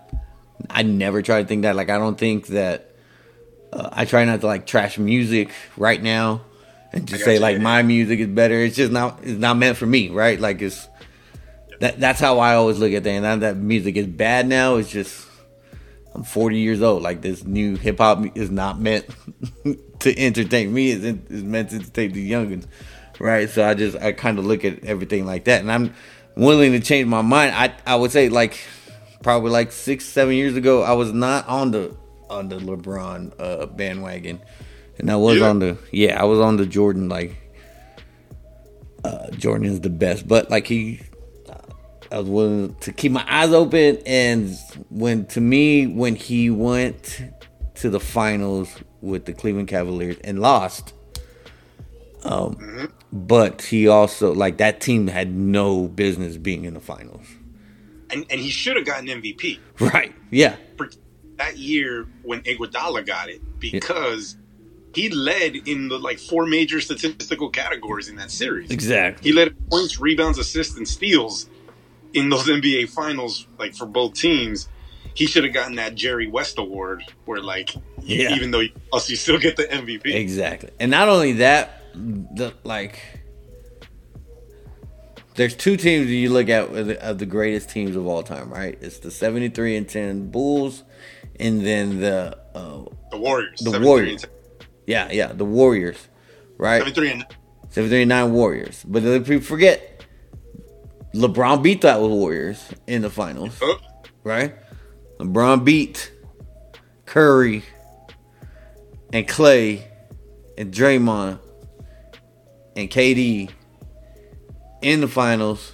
I 0.70 0.82
never 0.84 1.22
try 1.22 1.42
to 1.42 1.48
think 1.48 1.62
that. 1.64 1.76
Like, 1.76 1.90
I 1.90 1.98
don't 1.98 2.18
think 2.18 2.48
that. 2.48 2.88
Uh, 3.72 3.90
I 3.92 4.06
try 4.06 4.26
not 4.26 4.42
to 4.42 4.48
like 4.48 4.66
trash 4.66 4.98
music 4.98 5.52
right 5.78 6.02
now, 6.02 6.42
and 6.92 7.08
just 7.08 7.24
say 7.24 7.36
you, 7.36 7.40
like 7.40 7.58
yeah. 7.58 7.64
my 7.64 7.84
music 7.84 8.20
is 8.20 8.28
better. 8.28 8.56
It's 8.56 8.76
just 8.76 8.92
not. 8.92 9.20
It's 9.22 9.40
not 9.40 9.58
meant 9.58 9.78
for 9.78 9.86
me, 9.86 10.10
right? 10.10 10.40
Like 10.40 10.62
it's. 10.62 10.88
That 11.82 12.00
that's 12.00 12.20
how 12.20 12.40
I 12.40 12.56
always 12.56 12.80
look 12.80 12.92
at 12.94 13.04
things. 13.04 13.22
Not 13.22 13.42
that 13.42 13.58
music 13.58 13.96
is 13.98 14.08
bad 14.08 14.48
now. 14.48 14.78
It's 14.78 14.90
just 14.90 15.29
I'm 16.16 16.24
40 16.24 16.58
years 16.58 16.82
old. 16.82 17.02
Like 17.04 17.22
this 17.22 17.44
new 17.46 17.76
hip 17.76 18.00
hop 18.00 18.24
is 18.36 18.50
not 18.50 18.80
meant 18.80 19.06
to 20.00 20.18
entertain 20.20 20.74
me. 20.74 20.92
It's, 20.92 21.04
it's 21.06 21.44
meant 21.44 21.70
to 21.70 21.76
entertain 21.78 22.12
the 22.14 22.32
youngins, 22.32 22.66
right? 23.20 23.50
So 23.50 23.64
I 23.68 23.74
just 23.76 23.98
I 23.98 24.12
kind 24.12 24.40
of 24.40 24.46
look 24.46 24.66
at 24.66 24.84
everything 24.84 25.26
like 25.26 25.44
that, 25.46 25.62
and 25.62 25.72
I'm 25.72 25.94
willing 26.36 26.72
to 26.74 26.80
change 26.80 27.08
my 27.08 27.22
mind. 27.22 27.54
I 27.56 27.74
I 27.86 27.96
would 27.96 28.12
say 28.12 28.30
like 28.30 28.60
probably 29.22 29.52
like 29.52 29.72
six 29.72 30.06
seven 30.06 30.34
years 30.36 30.56
ago, 30.56 30.82
I 30.82 30.94
was 30.94 31.14
not 31.14 31.48
on 31.48 31.72
the 31.72 31.96
on 32.30 32.50
the 32.50 32.58
LeBron 32.58 33.34
uh, 33.40 33.66
bandwagon, 33.68 34.40
and 34.98 35.12
I 35.12 35.16
was 35.16 35.38
Yeah. 35.40 35.50
on 35.50 35.60
the 35.60 35.78
yeah 35.92 36.20
I 36.20 36.26
was 36.26 36.40
on 36.40 36.58
the 36.58 36.66
Jordan 36.66 37.08
like 37.10 37.36
uh, 39.04 39.30
Jordan 39.32 39.68
is 39.68 39.82
the 39.82 39.90
best, 39.90 40.28
but 40.28 40.50
like 40.50 40.68
he 40.68 41.02
I 42.12 42.18
was 42.20 42.28
willing 42.30 42.76
to 42.82 42.92
keep 42.92 43.12
my 43.12 43.26
eyes 43.28 43.52
open. 43.54 44.00
And 44.06 44.56
when 44.90 45.26
to 45.28 45.42
me, 45.42 45.88
when 45.88 46.16
he 46.16 46.50
went 46.50 47.22
to 47.76 47.90
the 47.90 48.00
finals 48.00 48.74
with 49.02 49.26
the 49.26 49.34
Cleveland 49.34 49.68
Cavaliers 49.68 50.18
and 50.24 50.40
lost, 50.40 50.94
um, 52.24 52.92
but 53.14 53.62
he 53.62 53.88
also 53.88 54.34
like 54.34 54.58
that 54.58 54.82
team 54.82 55.08
had 55.08 55.34
no 55.34 55.88
business 55.88 56.36
being 56.38 56.66
in 56.66 56.74
the 56.74 56.80
finals. 56.80 57.26
and, 58.12 58.26
and 58.30 58.40
he 58.42 58.50
should 58.50 58.76
have 58.76 58.86
gotten 58.86 59.06
MVP 59.08 59.60
Right? 59.80 60.14
Yeah. 60.30 60.56
for 60.78 60.90
that 61.38 61.58
year 61.58 62.08
when 62.24 62.42
Iguodala 62.42 63.06
got 63.06 63.30
it 63.30 63.42
because 63.60 64.36
he 64.94 65.10
led 65.10 65.56
in 65.56 65.88
the 65.88 65.98
like 65.98 66.20
four 66.20 66.46
major 66.46 66.82
statistical 66.82 67.50
categories 67.50 68.10
in 68.10 68.18
that 68.18 68.32
series. 68.32 68.70
Exactly. 68.72 69.30
He 69.30 69.34
led 69.34 69.56
points, 69.70 70.00
rebounds, 70.00 70.38
assists, 70.38 70.76
and 70.76 70.86
steals 70.88 71.46
in 72.14 72.30
those 72.30 72.48
NBA 72.48 72.90
finals, 72.90 73.48
like 73.58 73.74
for 73.76 73.86
both 73.86 74.14
teams. 74.16 74.68
He 75.16 75.26
should 75.26 75.44
have 75.44 75.54
gotten 75.54 75.76
that 75.76 75.96
Jerry 75.96 76.28
West 76.28 76.58
award, 76.60 77.04
where 77.26 77.42
like 77.42 77.74
Yeah. 78.02 78.36
even 78.36 78.52
though 78.52 78.60
you 78.62 78.72
lost, 78.94 79.10
you 79.10 79.16
still 79.18 79.38
get 79.40 79.58
the 79.58 79.64
MVP. 79.64 80.06
Exactly. 80.06 80.70
And 80.80 80.90
not 80.92 81.10
only 81.10 81.34
that, 81.34 81.82
the 81.94 82.54
like 82.64 83.02
there's 85.36 85.56
two 85.56 85.78
teams 85.78 86.08
that 86.08 86.14
you 86.14 86.30
look 86.30 86.50
at 86.50 86.70
of 86.76 86.88
the, 86.88 87.02
of 87.04 87.18
the 87.18 87.26
greatest 87.26 87.70
teams 87.70 87.96
of 87.96 88.06
all 88.06 88.24
time, 88.24 88.50
right? 88.52 88.78
It's 88.82 89.00
the 89.00 89.12
73 89.12 89.78
and 89.78 89.88
10 89.90 90.32
Bulls 90.32 90.84
and 91.40 91.66
then 91.66 92.00
the 92.02 92.38
uh, 92.54 92.84
The 93.12 93.18
Warriors, 93.18 93.60
The 93.62 93.80
Warriors. 93.80 94.26
yeah, 94.86 95.10
yeah, 95.12 95.32
the 95.34 95.46
Warriors, 95.46 96.08
right? 96.58 96.80
73 96.80 97.12
and 97.12 97.26
73 97.70 98.02
and 98.04 98.10
9 98.10 98.34
Warriors. 98.34 98.84
But 98.88 99.04
if 99.04 99.28
we 99.30 99.40
forget 99.40 99.89
LeBron 101.14 101.64
beat 101.64 101.82
that 101.82 102.02
with 102.02 102.12
Warriors 102.12 102.72
in 102.88 103.02
the 103.02 103.10
finals, 103.10 103.58
oh, 103.62 103.80
right? 104.24 104.54
LeBron 105.20 105.64
beat 105.66 106.12
Curry 107.06 107.64
and 109.12 109.28
Clay 109.28 109.88
and 110.58 110.74
Draymond 110.74 111.40
and 112.76 112.90
KD 112.90 113.50
in 114.82 115.02
the 115.02 115.08
finals. 115.08 115.74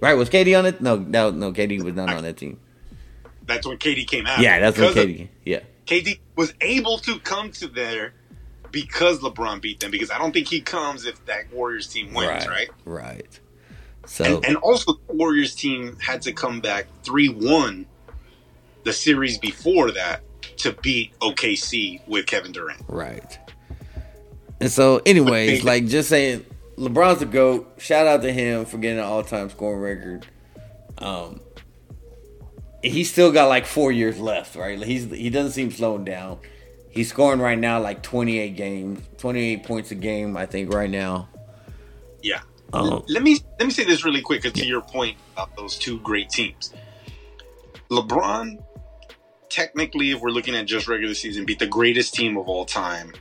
Right? 0.00 0.14
Was 0.14 0.28
KD 0.28 0.58
on 0.58 0.66
it? 0.66 0.80
No, 0.80 0.96
no, 0.96 1.30
no. 1.30 1.52
KD 1.52 1.82
was 1.82 1.94
not 1.94 2.10
on 2.12 2.24
that 2.24 2.36
team. 2.36 2.58
that's 3.46 3.66
when 3.66 3.78
KD 3.78 4.06
came 4.06 4.26
out. 4.26 4.40
Yeah, 4.40 4.58
that's 4.58 4.78
when 4.78 4.88
Because 4.88 5.04
of- 5.04 5.10
KD. 5.10 5.28
Yeah, 5.44 5.60
KD 5.86 6.18
was 6.36 6.52
able 6.60 6.98
to 6.98 7.18
come 7.20 7.50
to 7.52 7.68
there 7.68 8.12
because 8.70 9.20
LeBron 9.20 9.62
beat 9.62 9.80
them. 9.80 9.90
Because 9.90 10.10
I 10.10 10.18
don't 10.18 10.32
think 10.32 10.48
he 10.48 10.60
comes 10.60 11.06
if 11.06 11.24
that 11.26 11.52
Warriors 11.52 11.86
team 11.86 12.12
wins, 12.12 12.46
right? 12.46 12.68
Right. 12.84 13.40
So 14.06 14.24
And, 14.24 14.44
and 14.44 14.56
also, 14.56 14.94
the 15.08 15.14
Warriors 15.14 15.54
team 15.54 15.96
had 16.00 16.22
to 16.22 16.32
come 16.32 16.60
back 16.60 16.86
3 17.04 17.28
1 17.28 17.86
the 18.84 18.92
series 18.92 19.38
before 19.38 19.90
that 19.92 20.22
to 20.58 20.72
beat 20.82 21.16
OKC 21.20 22.00
with 22.08 22.26
Kevin 22.26 22.52
Durant. 22.52 22.82
Right. 22.88 23.38
And 24.60 24.70
so, 24.70 25.00
anyways, 25.06 25.60
But- 25.60 25.66
like 25.66 25.86
just 25.86 26.08
saying, 26.08 26.44
LeBron's 26.76 27.22
a 27.22 27.26
goat. 27.26 27.74
Shout 27.78 28.06
out 28.06 28.22
to 28.22 28.32
him 28.32 28.64
for 28.64 28.78
getting 28.78 28.98
an 28.98 29.04
all-time 29.04 29.50
scoring 29.50 29.80
record. 29.80 30.26
Um, 30.98 31.40
he's 32.82 33.10
still 33.10 33.30
got 33.32 33.48
like 33.48 33.66
four 33.66 33.92
years 33.92 34.18
left, 34.18 34.56
right? 34.56 34.78
Like, 34.78 34.88
He's 34.88 35.10
he 35.10 35.30
doesn't 35.30 35.52
seem 35.52 35.70
slowing 35.70 36.04
down. 36.04 36.38
He's 36.90 37.08
scoring 37.08 37.40
right 37.40 37.58
now 37.58 37.80
like 37.80 38.02
28 38.02 38.56
games, 38.56 39.00
28 39.18 39.64
points 39.64 39.90
a 39.90 39.94
game, 39.94 40.36
I 40.36 40.46
think, 40.46 40.72
right 40.72 40.90
now. 40.90 41.28
Yeah. 42.22 42.40
Um, 42.72 43.04
Let 43.08 43.22
me 43.22 43.38
let 43.58 43.66
me 43.66 43.72
say 43.72 43.84
this 43.84 44.04
really 44.04 44.22
quick 44.22 44.42
to 44.42 44.66
your 44.66 44.80
point 44.80 45.18
about 45.34 45.54
those 45.56 45.78
two 45.78 45.98
great 46.00 46.30
teams. 46.30 46.72
LeBron, 47.90 48.62
technically, 49.50 50.10
if 50.12 50.20
we're 50.20 50.30
looking 50.30 50.54
at 50.54 50.66
just 50.66 50.88
regular 50.88 51.14
season, 51.14 51.44
beat 51.44 51.58
the 51.58 51.66
greatest 51.66 52.14
team 52.14 52.36
of 52.36 52.48
all 52.48 52.64
time, 52.64 53.12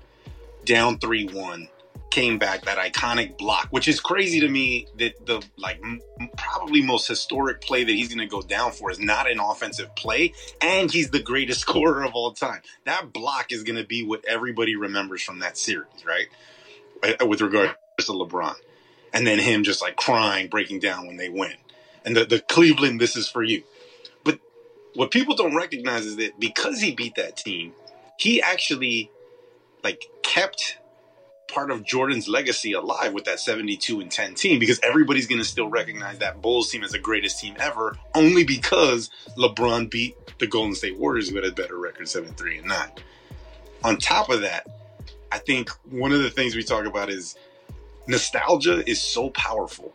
down 0.65 0.97
three 0.99 1.25
one, 1.25 1.67
came 2.11 2.37
back 2.37 2.63
that 2.63 2.77
iconic 2.77 3.37
block, 3.37 3.67
which 3.71 3.87
is 3.89 3.99
crazy 3.99 4.39
to 4.39 4.47
me 4.47 4.87
that 4.97 5.25
the 5.25 5.43
like 5.57 5.79
m- 5.83 5.99
probably 6.37 6.81
most 6.81 7.07
historic 7.07 7.59
play 7.61 7.83
that 7.83 7.91
he's 7.91 8.07
going 8.07 8.19
to 8.19 8.25
go 8.27 8.41
down 8.41 8.71
for 8.71 8.91
is 8.91 8.99
not 8.99 9.29
an 9.29 9.39
offensive 9.39 9.93
play, 9.95 10.33
and 10.61 10.91
he's 10.91 11.09
the 11.09 11.21
greatest 11.21 11.59
scorer 11.67 12.03
of 12.03 12.13
all 12.13 12.31
time. 12.31 12.61
That 12.85 13.11
block 13.11 13.51
is 13.51 13.63
going 13.63 13.77
to 13.77 13.85
be 13.85 14.03
what 14.05 14.23
everybody 14.25 14.77
remembers 14.77 15.21
from 15.21 15.39
that 15.39 15.57
series, 15.57 16.05
right? 16.05 16.27
Uh, 17.03 17.25
With 17.25 17.41
regard 17.41 17.75
to 17.99 18.11
LeBron 18.13 18.55
and 19.13 19.25
then 19.25 19.39
him 19.39 19.63
just 19.63 19.81
like 19.81 19.95
crying, 19.95 20.47
breaking 20.47 20.79
down 20.79 21.07
when 21.07 21.17
they 21.17 21.29
win. 21.29 21.53
And 22.05 22.15
the, 22.15 22.25
the 22.25 22.39
Cleveland, 22.39 22.99
this 22.99 23.15
is 23.15 23.29
for 23.29 23.43
you. 23.43 23.63
But 24.23 24.39
what 24.95 25.11
people 25.11 25.35
don't 25.35 25.55
recognize 25.55 26.05
is 26.05 26.15
that 26.17 26.39
because 26.39 26.81
he 26.81 26.91
beat 26.93 27.15
that 27.15 27.37
team, 27.37 27.73
he 28.17 28.41
actually 28.41 29.11
like 29.83 30.03
kept 30.23 30.77
part 31.47 31.69
of 31.69 31.83
Jordan's 31.83 32.27
legacy 32.27 32.71
alive 32.73 33.13
with 33.13 33.25
that 33.25 33.39
72 33.39 33.99
and 33.99 34.09
10 34.09 34.35
team 34.35 34.57
because 34.57 34.79
everybody's 34.81 35.27
going 35.27 35.39
to 35.41 35.45
still 35.45 35.67
recognize 35.67 36.19
that 36.19 36.41
Bulls 36.41 36.71
team 36.71 36.83
as 36.83 36.91
the 36.91 36.99
greatest 36.99 37.39
team 37.39 37.55
ever 37.59 37.97
only 38.15 38.43
because 38.43 39.09
LeBron 39.37 39.89
beat 39.89 40.15
the 40.39 40.47
Golden 40.47 40.73
State 40.73 40.97
Warriors 40.97 41.29
who 41.29 41.35
had 41.35 41.45
a 41.45 41.51
better 41.51 41.77
record 41.77 42.07
7 42.07 42.33
3 42.33 42.59
and 42.59 42.67
9. 42.67 42.91
On 43.83 43.97
top 43.97 44.29
of 44.29 44.41
that, 44.41 44.65
I 45.31 45.39
think 45.39 45.69
one 45.89 46.11
of 46.11 46.21
the 46.21 46.29
things 46.29 46.55
we 46.55 46.63
talk 46.63 46.85
about 46.85 47.09
is 47.09 47.35
nostalgia 48.07 48.87
is 48.89 49.01
so 49.01 49.29
powerful 49.31 49.93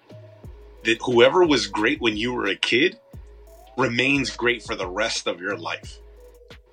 that 0.84 0.98
whoever 1.02 1.44
was 1.44 1.66
great 1.66 2.00
when 2.00 2.16
you 2.16 2.32
were 2.32 2.46
a 2.46 2.56
kid 2.56 2.98
remains 3.76 4.30
great 4.36 4.62
for 4.62 4.74
the 4.74 4.86
rest 4.86 5.26
of 5.26 5.40
your 5.40 5.56
life. 5.56 5.98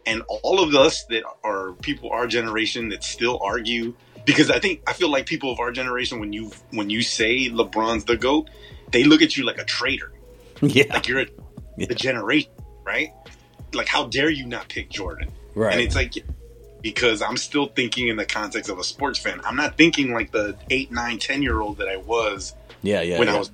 And 0.05 0.21
all 0.27 0.61
of 0.61 0.75
us 0.75 1.05
that 1.05 1.23
are 1.43 1.73
people 1.73 2.11
our 2.11 2.27
generation 2.27 2.89
that 2.89 3.03
still 3.03 3.39
argue 3.41 3.93
because 4.25 4.49
I 4.49 4.59
think 4.59 4.81
I 4.87 4.93
feel 4.93 5.09
like 5.09 5.25
people 5.25 5.51
of 5.51 5.59
our 5.59 5.71
generation 5.71 6.19
when 6.19 6.31
you 6.33 6.51
when 6.71 6.89
you 6.89 7.01
say 7.01 7.49
LeBron's 7.49 8.05
the 8.05 8.17
GOAT, 8.17 8.49
they 8.91 9.03
look 9.03 9.21
at 9.21 9.35
you 9.37 9.45
like 9.45 9.57
a 9.59 9.63
traitor. 9.65 10.11
yeah. 10.61 10.85
Like 10.93 11.07
you're 11.07 11.21
a, 11.21 11.25
Yeah. 11.77 11.87
the 11.87 11.95
generation, 11.95 12.51
right? 12.85 13.11
Like 13.73 13.87
how 13.87 14.07
dare 14.07 14.29
you 14.29 14.45
not 14.45 14.67
pick 14.69 14.89
Jordan? 14.89 15.31
Right. 15.55 15.73
And 15.73 15.81
it's 15.81 15.95
like 15.95 16.13
because 16.83 17.21
I'm 17.21 17.37
still 17.37 17.65
thinking 17.67 18.09
in 18.09 18.17
the 18.17 18.25
context 18.25 18.69
of 18.69 18.77
a 18.77 18.83
sports 18.83 19.17
fan. 19.17 19.41
I'm 19.43 19.55
not 19.55 19.77
thinking 19.77 20.13
like 20.13 20.31
the 20.31 20.55
eight, 20.69 20.91
nine, 20.91 21.17
ten 21.17 21.41
year 21.41 21.59
old 21.59 21.77
that 21.77 21.87
I 21.87 21.95
was 21.97 22.53
yeah, 22.83 23.01
yeah. 23.01 23.17
when 23.17 23.29
yeah. 23.29 23.35
I 23.35 23.39
was, 23.39 23.51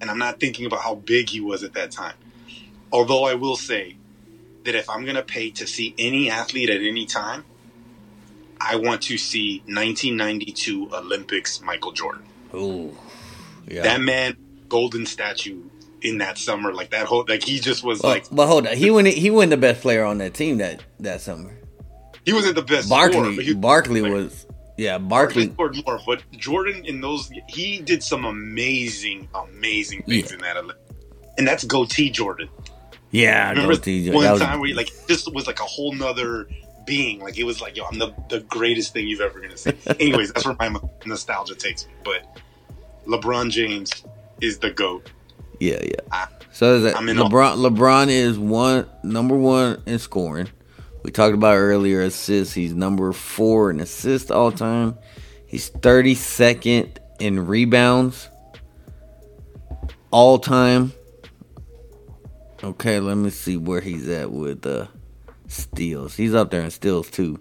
and 0.00 0.10
I'm 0.10 0.18
not 0.18 0.40
thinking 0.40 0.66
about 0.66 0.80
how 0.80 0.96
big 0.96 1.28
he 1.28 1.40
was 1.40 1.62
at 1.62 1.74
that 1.74 1.92
time. 1.92 2.14
Although 2.90 3.24
I 3.24 3.34
will 3.34 3.54
say 3.54 3.96
that 4.64 4.74
if 4.74 4.88
I'm 4.88 5.04
gonna 5.04 5.22
pay 5.22 5.50
to 5.50 5.66
see 5.66 5.94
any 5.98 6.30
athlete 6.30 6.70
at 6.70 6.80
any 6.80 7.04
time, 7.04 7.44
I 8.58 8.76
want 8.76 9.02
to 9.02 9.18
see 9.18 9.58
1992 9.66 10.94
Olympics 10.94 11.60
Michael 11.60 11.92
Jordan. 11.92 12.24
Ooh. 12.54 12.96
Yeah. 13.68 13.82
That 13.82 14.00
man, 14.00 14.36
golden 14.68 15.04
statue 15.04 15.62
in 16.00 16.18
that 16.18 16.38
summer, 16.38 16.72
like 16.72 16.90
that 16.90 17.06
whole, 17.06 17.26
like 17.28 17.44
he 17.44 17.60
just 17.60 17.84
was 17.84 18.00
Well, 18.00 18.12
like 18.12 18.26
but 18.32 18.46
hold 18.46 18.66
on, 18.66 18.74
he 18.74 18.90
went 18.90 19.06
He 19.08 19.30
won 19.30 19.50
the 19.50 19.58
best 19.58 19.82
player 19.82 20.02
on 20.04 20.16
that 20.18 20.32
team 20.32 20.56
that 20.58 20.82
that 20.98 21.20
summer. 21.20 21.59
He 22.30 22.34
wasn't 22.34 22.54
the 22.54 22.62
best. 22.62 22.86
scorer, 22.88 23.10
Barkley. 23.10 23.44
he- 23.44 23.54
Barkley 23.54 24.02
was. 24.02 24.46
Yeah, 24.76 24.96
Barkley 24.98 25.50
scored 25.52 25.76
more, 25.84 26.00
but 26.06 26.22
Jordan 26.32 26.84
in 26.86 27.00
those 27.02 27.30
he 27.48 27.80
did 27.80 28.02
some 28.02 28.24
amazing, 28.24 29.28
amazing 29.34 30.02
things 30.04 30.28
Yeah. 30.30 30.34
in 30.36 30.40
that 30.42 30.56
And 31.36 31.46
that's 31.46 31.64
goatee 31.64 32.10
Jordan. 32.10 32.48
Yeah, 33.10 33.50
Remember 33.50 33.74
goatee. 33.74 34.10
one 34.10 34.30
was- 34.30 34.40
time 34.40 34.58
where 34.60 34.68
he, 34.68 34.74
like 34.74 34.90
this 35.06 35.26
was 35.26 35.46
like 35.46 35.60
a 35.60 35.64
whole 35.64 35.92
nother 35.92 36.48
being. 36.86 37.20
Like 37.20 37.38
it 37.38 37.44
was 37.44 37.60
like, 37.60 37.76
yo, 37.76 37.84
I'm 37.84 37.98
the 37.98 38.14
the 38.30 38.40
greatest 38.40 38.92
thing 38.94 39.06
you've 39.06 39.20
ever 39.20 39.38
gonna 39.40 39.56
see. 39.56 39.72
Anyways, 40.00 40.32
that's 40.32 40.46
where 40.46 40.56
my 40.58 40.74
nostalgia 41.04 41.54
takes 41.56 41.86
me. 41.86 41.92
But 42.04 42.38
LeBron 43.06 43.50
James 43.50 43.90
is 44.40 44.58
the 44.60 44.70
goat. 44.70 45.10
Yeah, 45.58 45.78
yeah. 45.82 45.90
I- 46.10 46.28
So 46.52 46.76
is 46.76 46.84
that 46.84 46.94
LeBron? 46.96 47.56
LeBron 47.58 48.08
is 48.08 48.38
one 48.38 48.86
number 49.02 49.36
one 49.36 49.82
in 49.86 49.98
scoring. 49.98 50.48
We 51.10 51.12
talked 51.12 51.34
about 51.34 51.56
earlier 51.56 52.02
assists. 52.02 52.54
He's 52.54 52.72
number 52.72 53.12
four 53.12 53.72
in 53.72 53.80
assists 53.80 54.30
all 54.30 54.52
time. 54.52 54.96
He's 55.44 55.68
thirty 55.68 56.14
second 56.14 57.00
in 57.18 57.48
rebounds 57.48 58.28
all 60.12 60.38
time. 60.38 60.92
Okay, 62.62 63.00
let 63.00 63.16
me 63.16 63.30
see 63.30 63.56
where 63.56 63.80
he's 63.80 64.08
at 64.08 64.30
with 64.30 64.64
uh, 64.64 64.86
steals. 65.48 66.14
He's 66.14 66.32
up 66.32 66.52
there 66.52 66.62
in 66.62 66.70
steals 66.70 67.10
too. 67.10 67.40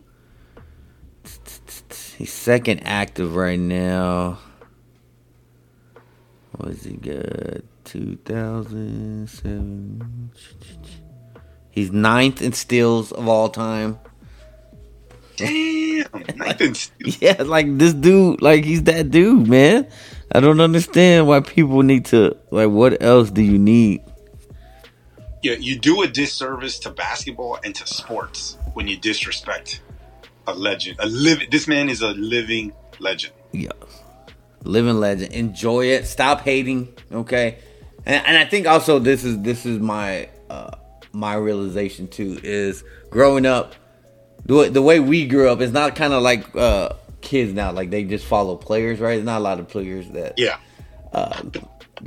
He's 2.18 2.34
second 2.34 2.80
active 2.80 3.36
right 3.36 3.60
now. 3.60 4.40
What's 6.58 6.86
he 6.86 6.94
got? 6.94 7.62
2007. 7.84 10.32
He's 11.72 11.92
ninth 11.92 12.42
in 12.42 12.54
steals 12.54 13.12
of 13.12 13.28
all 13.28 13.50
time. 13.50 14.00
Damn, 15.38 16.06
Nathan. 16.36 16.76
Yeah, 17.22 17.44
like 17.44 17.78
this 17.78 17.94
dude, 17.94 18.42
like 18.42 18.66
he's 18.66 18.84
that 18.84 19.10
dude, 19.10 19.48
man. 19.48 19.88
I 20.32 20.42
don't 20.42 20.60
understand 20.60 21.28
why 21.28 21.40
people 21.40 21.82
need 21.82 22.06
to 22.06 22.36
like. 22.52 22.70
What 22.70 23.02
else 23.02 23.32
do 23.32 23.42
you 23.42 23.58
need? 23.58 24.04
Yeah, 25.42 25.54
you 25.54 25.80
do 25.80 26.02
a 26.02 26.08
disservice 26.08 26.78
to 26.80 26.90
basketball 26.90 27.58
and 27.64 27.74
to 27.76 27.88
sports 27.88 28.58
when 28.74 28.88
you 28.88 28.98
disrespect 28.98 29.82
a 30.46 30.54
legend. 30.54 30.98
A 31.00 31.08
live. 31.08 31.50
This 31.50 31.68
man 31.68 31.88
is 31.88 32.02
a 32.02 32.10
living 32.10 32.74
legend. 33.00 33.34
Yeah, 33.54 33.72
living 34.64 35.00
legend. 35.00 35.32
Enjoy 35.34 35.86
it. 35.86 36.06
Stop 36.06 36.42
hating. 36.42 36.90
Okay, 37.12 37.60
and 38.06 38.26
and 38.26 38.38
I 38.38 38.44
think 38.46 38.68
also 38.68 39.00
this 39.00 39.24
is 39.24 39.42
this 39.42 39.66
is 39.66 39.80
my 39.80 40.28
uh 40.50 40.72
my 41.12 41.36
realization 41.36 42.08
too 42.08 42.40
is 42.44 42.84
growing 43.10 43.46
up. 43.46 43.76
The 44.46 44.56
way, 44.56 44.70
the 44.70 44.82
way 44.82 45.00
we 45.00 45.28
grew 45.28 45.50
up 45.50 45.62
is 45.62 45.72
not 45.72 45.96
kind 45.96 46.14
of 46.14 46.22
like 46.24 46.56
uh 46.56 46.94
kids 47.22 47.54
now. 47.54 47.72
Like 47.72 47.90
they 47.90 48.04
just 48.04 48.26
follow 48.26 48.56
players, 48.56 49.00
right? 49.00 49.16
There's 49.16 49.26
not 49.26 49.40
a 49.40 49.44
lot 49.44 49.60
of 49.60 49.68
players 49.68 50.10
that 50.12 50.36
Yeah, 50.38 50.58
uh, 51.14 51.42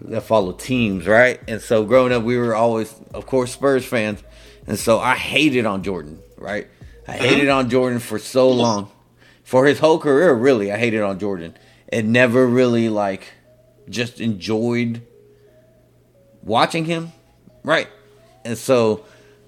that 0.05 0.23
follow 0.23 0.53
teams, 0.53 1.07
right? 1.07 1.41
And 1.47 1.61
so 1.61 1.85
growing 1.85 2.13
up, 2.13 2.23
we 2.23 2.37
were 2.37 2.55
always, 2.55 2.95
of 3.13 3.27
course, 3.27 3.53
Spurs 3.53 3.85
fans, 3.85 4.23
and 4.67 4.79
so 4.79 4.99
I 4.99 5.17
hated 5.17 5.67
on 5.67 5.83
Jordan, 5.83 6.21
right? 6.37 6.69
I 7.07 7.13
hated 7.13 7.49
on 7.49 7.69
Jordan 7.69 7.99
for 7.99 8.19
so 8.19 8.51
long, 8.51 8.91
for 9.45 9.67
his 9.67 9.79
whole 9.79 9.99
career. 9.99 10.33
Really, 10.33 10.73
I 10.73 10.79
hated 10.79 11.03
on 11.03 11.19
Jordan, 11.19 11.55
and 11.89 12.13
never 12.13 12.47
really 12.47 12.89
like 12.89 13.27
just 13.89 14.21
enjoyed 14.21 15.03
watching 16.43 16.85
him, 16.85 17.13
right? 17.65 17.89
And 18.45 18.59
so, 18.59 19.05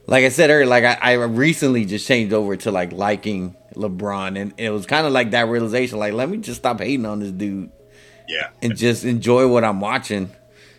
like 0.07 0.25
I 0.25 0.29
said 0.29 0.51
earlier, 0.51 0.67
like 0.67 0.85
I, 0.85 0.99
I 1.01 1.13
recently 1.15 1.85
just 1.85 2.07
changed 2.07 2.33
over 2.33 2.57
to 2.57 2.71
like 2.71 2.93
liking 2.93 3.57
LeBron, 3.75 4.41
and 4.41 4.55
it 4.57 4.71
was 4.71 4.87
kind 4.87 5.07
of 5.07 5.13
like 5.13 5.33
that 5.33 5.49
realization, 5.49 5.99
like 5.99 6.13
let 6.13 6.29
me 6.29 6.39
just 6.39 6.61
stop 6.61 6.81
hating 6.81 7.07
on 7.07 7.21
this 7.21 7.31
dude 7.31 7.71
yeah. 8.29 8.51
and 8.63 8.77
just 8.77 9.05
enjoy 9.05 9.49
what 9.49 9.65
I'm 9.65 9.81
watching 9.81 10.31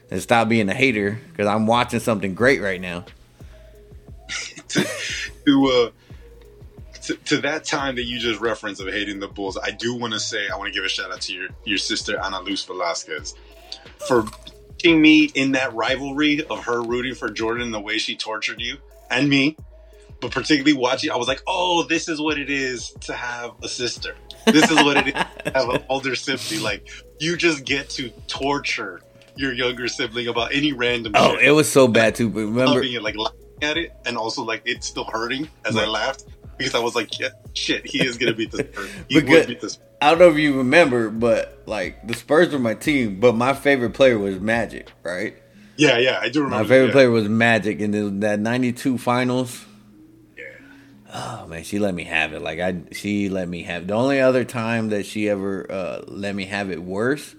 and 0.09 0.21
stop 0.21 0.49
being 0.49 0.69
a 0.69 0.73
hater 0.73 1.19
because 1.31 1.47
I'm 1.47 1.67
watching 1.67 1.99
something 1.99 2.35
great 2.35 2.61
right 2.61 2.79
now. 2.79 3.05
to 4.69 4.87
to, 5.45 5.65
uh, 5.67 5.89
to 7.03 7.15
to 7.15 7.37
that 7.41 7.63
time 7.63 7.95
that 7.95 8.03
you 8.03 8.19
just 8.19 8.39
referenced 8.39 8.81
of 8.81 8.87
hating 8.87 9.19
the 9.19 9.27
Bulls, 9.27 9.57
I 9.57 9.71
do 9.71 9.95
want 9.95 10.13
to 10.13 10.19
say 10.19 10.47
I 10.49 10.55
want 10.55 10.67
to 10.67 10.73
give 10.73 10.83
a 10.83 10.89
shout 10.89 11.11
out 11.11 11.21
to 11.21 11.33
your 11.33 11.49
your 11.63 11.77
sister 11.77 12.19
Ana 12.19 12.39
Luz 12.41 12.63
Velasquez 12.63 13.35
for 14.07 14.25
me 14.93 15.25
in 15.33 15.53
that 15.53 15.73
rivalry 15.73 16.43
of 16.45 16.65
her 16.65 16.81
rooting 16.81 17.15
for 17.15 17.29
Jordan 17.29 17.71
the 17.71 17.79
way 17.79 17.97
she 17.97 18.15
tortured 18.15 18.61
you 18.61 18.77
and 19.09 19.29
me. 19.29 19.57
but 20.21 20.31
particularly 20.31 20.73
watching, 20.73 21.11
I 21.11 21.17
was 21.17 21.27
like, 21.27 21.41
oh, 21.47 21.83
this 21.83 22.07
is 22.07 22.21
what 22.21 22.37
it 22.37 22.49
is 22.49 22.91
to 23.01 23.13
have 23.13 23.51
a 23.63 23.67
sister. 23.67 24.15
This 24.45 24.69
is 24.69 24.75
what 24.75 24.97
it 24.97 25.07
is 25.07 25.13
to 25.13 25.51
have 25.53 25.69
an 25.69 25.83
older 25.89 26.15
sibling. 26.15 26.61
Like 26.63 26.87
you 27.19 27.35
just 27.35 27.65
get 27.65 27.89
to 27.91 28.09
torture 28.27 29.01
your 29.35 29.53
younger 29.53 29.87
sibling 29.87 30.27
about 30.27 30.53
any 30.53 30.71
random. 30.71 31.13
Oh, 31.15 31.35
shit. 31.35 31.43
it 31.45 31.51
was 31.51 31.71
so 31.71 31.87
bad 31.87 32.15
too. 32.15 32.29
But 32.29 32.41
remember, 32.41 32.81
it, 32.81 33.01
like 33.01 33.17
laughing 33.17 33.39
at 33.61 33.77
it, 33.77 33.93
and 34.05 34.17
also 34.17 34.43
like 34.43 34.61
it's 34.65 34.87
still 34.87 35.05
hurting 35.05 35.49
as 35.65 35.75
I 35.75 35.85
laughed 35.85 36.25
because 36.57 36.75
I 36.75 36.79
was 36.79 36.95
like, 36.95 37.19
yeah, 37.19 37.29
shit, 37.53 37.85
he 37.85 38.05
is 38.05 38.17
gonna 38.17 38.33
beat 38.33 38.51
this. 38.51 38.67
Spurs. 38.71 38.89
He 39.09 39.15
would 39.15 39.47
beat 39.47 39.61
this. 39.61 39.79
I 40.01 40.09
don't 40.09 40.19
know 40.19 40.29
if 40.29 40.37
you 40.37 40.57
remember, 40.57 41.09
but 41.09 41.63
like 41.65 42.07
the 42.07 42.13
Spurs 42.13 42.51
were 42.51 42.59
my 42.59 42.73
team, 42.73 43.19
but 43.19 43.35
my 43.35 43.53
favorite 43.53 43.93
player 43.93 44.19
was 44.19 44.39
Magic, 44.39 44.91
right? 45.03 45.35
Yeah, 45.77 45.97
yeah, 45.97 46.19
I 46.21 46.29
do 46.29 46.43
remember. 46.43 46.63
My 46.63 46.69
favorite 46.69 46.87
yeah. 46.87 46.93
player 46.93 47.11
was 47.11 47.27
Magic, 47.27 47.81
and 47.81 47.93
then 47.93 48.19
that 48.21 48.39
'92 48.39 48.97
Finals. 48.97 49.65
Yeah. 50.37 50.43
Oh 51.13 51.47
man, 51.47 51.63
she 51.63 51.79
let 51.79 51.93
me 51.93 52.03
have 52.03 52.33
it. 52.33 52.41
Like 52.41 52.59
I, 52.59 52.81
she 52.91 53.29
let 53.29 53.47
me 53.47 53.63
have. 53.63 53.87
The 53.87 53.93
only 53.93 54.21
other 54.21 54.43
time 54.43 54.89
that 54.89 55.05
she 55.05 55.29
ever 55.29 55.69
uh, 55.71 56.01
let 56.07 56.35
me 56.35 56.45
have 56.45 56.71
it 56.71 56.81
worse 56.81 57.35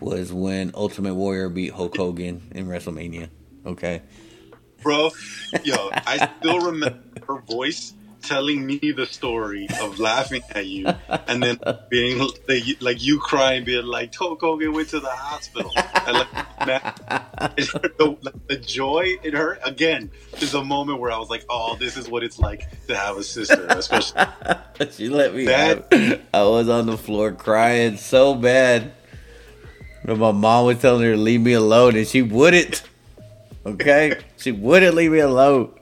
was 0.00 0.32
when 0.32 0.72
Ultimate 0.74 1.14
Warrior 1.14 1.48
beat 1.48 1.72
Hulk 1.72 1.96
Hogan 1.96 2.50
in 2.54 2.66
WrestleMania. 2.66 3.30
Okay, 3.64 4.02
bro. 4.82 5.10
Yo, 5.64 5.90
I 5.92 6.28
still 6.38 6.60
remember 6.60 7.00
her 7.26 7.40
voice 7.40 7.94
telling 8.28 8.66
me 8.66 8.78
the 8.94 9.06
story 9.06 9.66
of 9.80 9.98
laughing 9.98 10.42
at 10.50 10.66
you, 10.66 10.86
and 11.08 11.42
then 11.42 11.58
being 11.88 12.20
like, 12.80 13.02
you 13.02 13.18
crying, 13.18 13.64
being 13.64 13.86
like, 13.86 14.14
"Hulk 14.14 14.40
Hogan 14.40 14.72
went 14.72 14.90
to 14.90 15.00
the 15.00 15.08
hospital." 15.08 15.72
And 16.06 16.18
like, 16.18 16.66
man, 16.66 16.80
the, 17.56 18.16
like, 18.20 18.46
the 18.46 18.58
joy 18.58 19.14
in 19.22 19.34
her 19.34 19.58
again 19.64 20.10
is 20.40 20.52
a 20.54 20.62
moment 20.62 21.00
where 21.00 21.10
I 21.10 21.18
was 21.18 21.30
like, 21.30 21.44
"Oh, 21.48 21.76
this 21.76 21.96
is 21.96 22.08
what 22.08 22.22
it's 22.22 22.38
like 22.38 22.68
to 22.86 22.96
have 22.96 23.16
a 23.16 23.22
sister," 23.22 23.66
especially. 23.70 24.22
she 24.90 25.08
let 25.08 25.34
me 25.34 25.46
That-. 25.46 26.20
I 26.34 26.42
was 26.42 26.68
on 26.68 26.86
the 26.86 26.98
floor 26.98 27.32
crying 27.32 27.96
so 27.96 28.34
bad. 28.34 28.92
But 30.04 30.18
my 30.18 30.32
mom 30.32 30.66
was 30.66 30.80
telling 30.80 31.02
her 31.02 31.12
to 31.12 31.18
leave 31.18 31.40
me 31.40 31.54
alone, 31.54 31.96
and 31.96 32.06
she 32.06 32.22
wouldn't. 32.22 32.82
Okay, 33.66 34.18
she 34.36 34.52
wouldn't 34.52 34.94
leave 34.94 35.12
me 35.12 35.18
alone. 35.18 35.72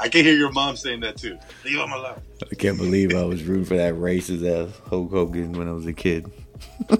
I 0.00 0.08
can 0.08 0.24
hear 0.24 0.36
your 0.36 0.50
mom 0.52 0.76
saying 0.76 1.00
that 1.00 1.16
too. 1.16 1.38
Leave 1.64 1.78
him 1.78 1.92
alone. 1.92 2.20
I 2.50 2.54
can't 2.56 2.76
believe 2.76 3.14
I 3.14 3.24
was 3.24 3.44
rooting 3.44 3.64
for 3.64 3.76
that 3.76 3.94
racist 3.94 4.44
ass 4.44 4.80
Hulk 4.88 5.10
Hogan 5.10 5.52
when 5.52 5.68
I 5.68 5.72
was 5.72 5.86
a 5.86 5.92
kid. 5.92 6.30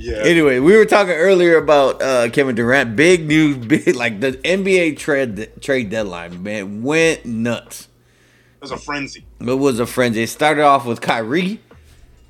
Yeah. 0.00 0.18
Anyway, 0.18 0.58
we 0.58 0.76
were 0.76 0.84
talking 0.84 1.12
earlier 1.14 1.58
about 1.58 2.00
uh, 2.00 2.30
Kevin 2.30 2.54
Durant. 2.54 2.96
Big 2.96 3.26
news, 3.26 3.56
big 3.66 3.94
like 3.96 4.20
the 4.20 4.32
NBA 4.32 4.96
trade 4.96 5.50
trade 5.60 5.90
deadline, 5.90 6.42
man, 6.42 6.82
went 6.82 7.24
nuts. 7.26 7.88
it 8.56 8.62
was 8.62 8.70
a 8.70 8.76
frenzy. 8.76 9.24
It 9.40 9.58
was 9.58 9.80
a 9.80 9.86
frenzy. 9.86 10.22
It 10.22 10.28
started 10.28 10.62
off 10.62 10.86
with 10.86 11.00
Kyrie. 11.00 11.60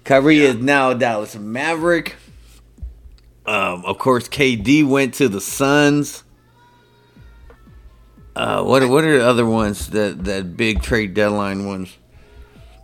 Kyrie 0.05 0.39
is 0.39 0.57
now 0.57 0.95
Dallas 0.95 1.37
Maverick. 1.37 2.17
Um, 3.45 3.85
of 3.85 3.99
course, 3.99 4.29
KD 4.29 4.87
went 4.87 5.15
to 5.15 5.29
the 5.29 5.41
Suns. 5.41 6.25
Uh, 8.39 8.63
what 8.63 8.89
what 8.89 9.03
are 9.03 9.19
the 9.19 9.27
other 9.27 9.45
ones 9.45 9.89
that 9.91 10.25
that 10.25 10.57
big 10.57 10.81
trade 10.81 11.13
deadline 11.13 11.67
ones? 11.67 11.99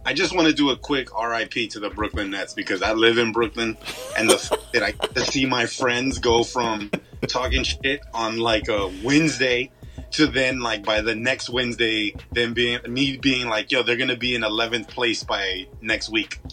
I 0.04 0.12
just 0.12 0.34
want 0.34 0.48
to 0.48 0.52
do 0.52 0.70
a 0.70 0.76
quick 0.76 1.08
RIP 1.16 1.70
to 1.70 1.78
the 1.78 1.90
Brooklyn 1.90 2.30
Nets 2.30 2.54
because 2.54 2.82
I 2.82 2.92
live 2.92 3.18
in 3.18 3.30
Brooklyn, 3.30 3.76
and 4.18 4.28
the 4.28 4.58
that 4.72 4.82
I 4.82 4.90
to 4.90 5.20
see 5.20 5.46
my 5.46 5.66
friends 5.66 6.18
go 6.18 6.42
from 6.42 6.90
talking 7.28 7.62
shit 7.62 8.00
on 8.12 8.38
like 8.38 8.66
a 8.66 8.90
Wednesday 9.04 9.70
to 10.10 10.26
then 10.26 10.58
like 10.58 10.84
by 10.84 11.00
the 11.02 11.14
next 11.14 11.48
Wednesday, 11.48 12.16
then 12.32 12.52
being 12.52 12.80
me 12.88 13.16
being 13.16 13.46
like, 13.48 13.70
yo, 13.70 13.84
they're 13.84 13.96
gonna 13.96 14.16
be 14.16 14.34
in 14.34 14.42
eleventh 14.42 14.88
place 14.88 15.22
by 15.22 15.68
next 15.80 16.10
week. 16.10 16.40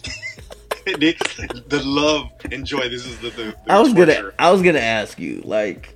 The 0.83 1.79
love 1.85 2.31
and 2.51 2.65
joy. 2.65 2.89
This 2.89 3.05
is 3.05 3.19
the. 3.19 3.29
the, 3.29 3.55
the 3.65 3.71
I 3.71 3.79
was 3.79 3.93
gonna. 3.93 4.31
I 4.39 4.49
was 4.49 4.63
gonna 4.63 4.79
ask 4.79 5.19
you 5.19 5.41
like 5.45 5.95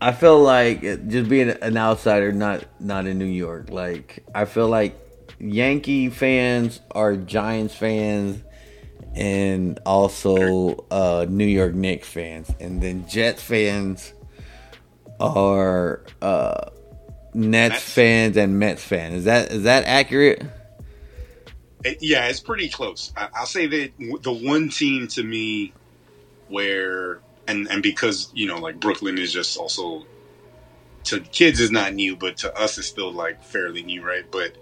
I 0.00 0.12
feel 0.12 0.40
like 0.40 0.82
just 0.82 1.28
being 1.28 1.50
an 1.50 1.76
outsider 1.76 2.32
not 2.32 2.64
not 2.80 3.06
in 3.06 3.18
New 3.18 3.24
York 3.24 3.70
like 3.70 4.24
I 4.34 4.44
feel 4.44 4.68
like 4.68 4.98
Yankee 5.38 6.10
fans 6.10 6.80
are 6.92 7.16
Giants 7.16 7.74
fans 7.74 8.42
and 9.14 9.78
also 9.86 10.84
uh 10.90 11.26
New 11.28 11.46
York 11.46 11.74
Knicks 11.74 12.08
fans 12.08 12.50
and 12.60 12.82
then 12.82 13.08
Jets 13.08 13.42
fans 13.42 14.12
are 15.18 16.04
uh 16.20 16.70
Nets, 17.34 17.74
Mets? 17.74 17.82
fans 17.92 18.36
and 18.36 18.58
Mets 18.58 18.82
fans. 18.82 19.14
Is 19.16 19.24
that 19.24 19.50
is 19.52 19.62
that 19.64 19.84
accurate? 19.84 20.42
It- 21.84 21.98
yeah, 22.02 22.28
it's 22.28 22.40
pretty 22.40 22.68
close. 22.68 23.12
I, 23.16 23.28
I'll 23.34 23.46
say 23.46 23.66
that 23.66 23.92
the 24.22 24.32
one 24.32 24.68
team 24.68 25.06
to 25.08 25.22
me 25.22 25.72
where 26.48 27.20
and 27.48 27.68
and 27.70 27.82
because 27.82 28.30
you 28.34 28.46
know 28.46 28.58
like 28.58 28.80
Brooklyn 28.80 29.18
is 29.18 29.32
just 29.32 29.56
also 29.56 30.04
to 31.04 31.20
kids 31.20 31.60
is 31.60 31.70
not 31.70 31.94
new, 31.94 32.16
but 32.16 32.36
to 32.38 32.54
us 32.58 32.78
is 32.78 32.86
still 32.86 33.12
like 33.12 33.42
fairly 33.44 33.82
new, 33.82 34.02
right? 34.04 34.24
But 34.30 34.56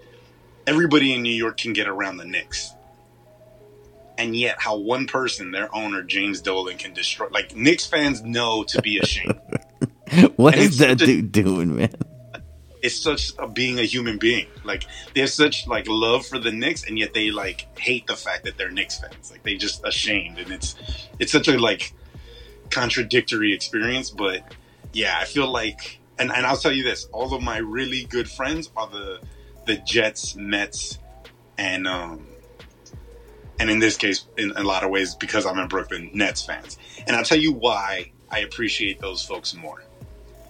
everybody 0.67 1.13
in 1.13 1.23
New 1.23 1.33
York 1.33 1.57
can 1.57 1.73
get 1.73 1.87
around 1.87 2.17
the 2.17 2.25
Knicks. 2.25 2.71
And 4.17 4.35
yet, 4.35 4.55
how 4.61 4.77
one 4.77 5.07
person, 5.07 5.51
their 5.51 5.73
owner 5.75 6.01
James 6.01 6.39
Dolan, 6.41 6.77
can 6.77 6.93
destroy 6.93 7.27
like 7.31 7.55
Knicks 7.55 7.85
fans 7.85 8.23
know 8.23 8.63
to 8.65 8.81
be 8.81 8.99
ashamed. 8.99 9.39
What 10.37 10.53
And 10.53 10.63
is 10.63 10.77
that 10.77 11.01
a- 11.01 11.05
dude 11.05 11.31
doing, 11.31 11.75
man? 11.75 11.89
it's 12.83 12.95
such 12.95 13.33
a 13.39 13.47
being 13.47 13.79
a 13.79 13.81
human 13.81 14.19
being. 14.19 14.45
Like 14.63 14.85
they 15.15 15.21
have 15.21 15.31
such 15.31 15.65
like 15.67 15.85
love 15.89 16.25
for 16.27 16.37
the 16.37 16.51
Knicks, 16.51 16.83
and 16.85 16.97
yet 16.99 17.13
they 17.15 17.31
like 17.31 17.67
hate 17.79 18.05
the 18.05 18.15
fact 18.15 18.43
that 18.45 18.55
they're 18.57 18.69
Knicks 18.69 18.99
fans. 18.99 19.31
Like 19.31 19.41
they 19.43 19.55
just 19.55 19.83
ashamed, 19.83 20.37
and 20.37 20.51
it's 20.51 20.75
it's 21.19 21.31
such 21.31 21.47
a 21.47 21.57
like 21.57 21.91
contradictory 22.69 23.53
experience. 23.53 24.09
But 24.09 24.53
yeah, 24.93 25.17
I 25.19 25.25
feel 25.25 25.51
like, 25.51 25.99
and 26.17 26.31
and 26.31 26.45
I'll 26.45 26.57
tell 26.57 26.71
you 26.71 26.83
this: 26.83 27.07
all 27.11 27.33
of 27.33 27.41
my 27.41 27.57
really 27.57 28.05
good 28.05 28.29
friends 28.29 28.69
are 28.75 28.87
the 28.87 29.19
the 29.65 29.77
Jets, 29.77 30.35
Mets, 30.35 30.99
and 31.57 31.87
um. 31.87 32.27
And 33.57 33.69
in 33.69 33.79
this 33.79 33.95
case, 33.95 34.25
in 34.37 34.51
a 34.51 34.63
lot 34.63 34.83
of 34.83 34.89
ways, 34.89 35.15
because 35.15 35.45
I'm 35.45 35.57
in 35.59 35.69
Brooklyn, 35.69 36.11
Nets 36.13 36.43
fans. 36.43 36.77
And 37.07 37.15
I'll 37.15 37.23
tell 37.23 37.39
you 37.39 37.53
why 37.53 38.11
I 38.29 38.39
appreciate 38.39 38.99
those 38.99 39.23
folks 39.23 39.53
more. 39.55 39.81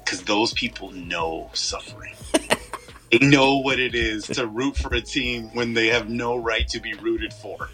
Because 0.03 0.23
those 0.23 0.53
people 0.53 0.89
know 0.91 1.51
suffering. 1.53 2.15
they 3.11 3.19
know 3.19 3.57
what 3.57 3.79
it 3.79 3.93
is 3.93 4.25
to 4.25 4.47
root 4.47 4.75
for 4.75 4.91
a 4.95 5.01
team 5.01 5.53
when 5.53 5.75
they 5.75 5.87
have 5.87 6.09
no 6.09 6.35
right 6.35 6.67
to 6.69 6.79
be 6.79 6.95
rooted 6.95 7.31
for. 7.31 7.69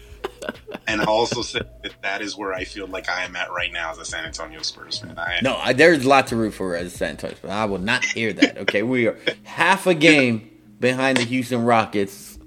And 0.86 1.00
I 1.00 1.04
also 1.04 1.42
said 1.42 1.68
that 1.82 1.92
that 2.02 2.22
is 2.22 2.36
where 2.36 2.52
I 2.52 2.64
feel 2.64 2.86
like 2.86 3.08
I 3.08 3.24
am 3.24 3.36
at 3.36 3.50
right 3.52 3.72
now 3.72 3.90
as 3.90 3.98
a 3.98 4.04
San 4.04 4.24
Antonio 4.24 4.62
Spurs 4.62 4.98
fan. 4.98 5.18
I, 5.18 5.38
No, 5.42 5.56
I, 5.56 5.72
there's 5.72 6.04
a 6.04 6.08
lot 6.08 6.26
to 6.28 6.36
root 6.36 6.54
for 6.54 6.76
as 6.76 6.94
a 6.94 6.96
San 6.96 7.10
Antonio. 7.10 7.36
Spurs. 7.36 7.50
I 7.50 7.64
will 7.64 7.78
not 7.78 8.04
hear 8.04 8.32
that. 8.32 8.58
Okay, 8.58 8.82
we 8.82 9.06
are 9.06 9.18
half 9.44 9.86
a 9.86 9.94
game 9.94 10.50
behind 10.80 11.18
the 11.18 11.24
Houston 11.24 11.64
Rockets. 11.64 12.38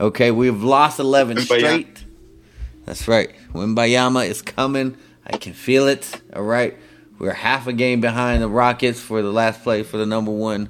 Okay, 0.00 0.30
we've 0.30 0.62
lost 0.62 0.98
11 0.98 1.40
straight. 1.40 2.04
That's 2.84 3.06
right. 3.06 3.30
Wembanyama 3.52 4.28
is 4.28 4.42
coming. 4.42 4.96
I 5.26 5.36
can 5.36 5.52
feel 5.52 5.88
it. 5.88 6.20
All 6.34 6.42
right, 6.42 6.76
we're 7.18 7.32
half 7.32 7.66
a 7.66 7.72
game 7.72 8.00
behind 8.00 8.42
the 8.42 8.48
Rockets 8.48 9.00
for 9.00 9.22
the 9.22 9.30
last 9.30 9.62
play 9.62 9.82
for 9.82 9.96
the 9.96 10.06
number 10.06 10.30
one, 10.30 10.68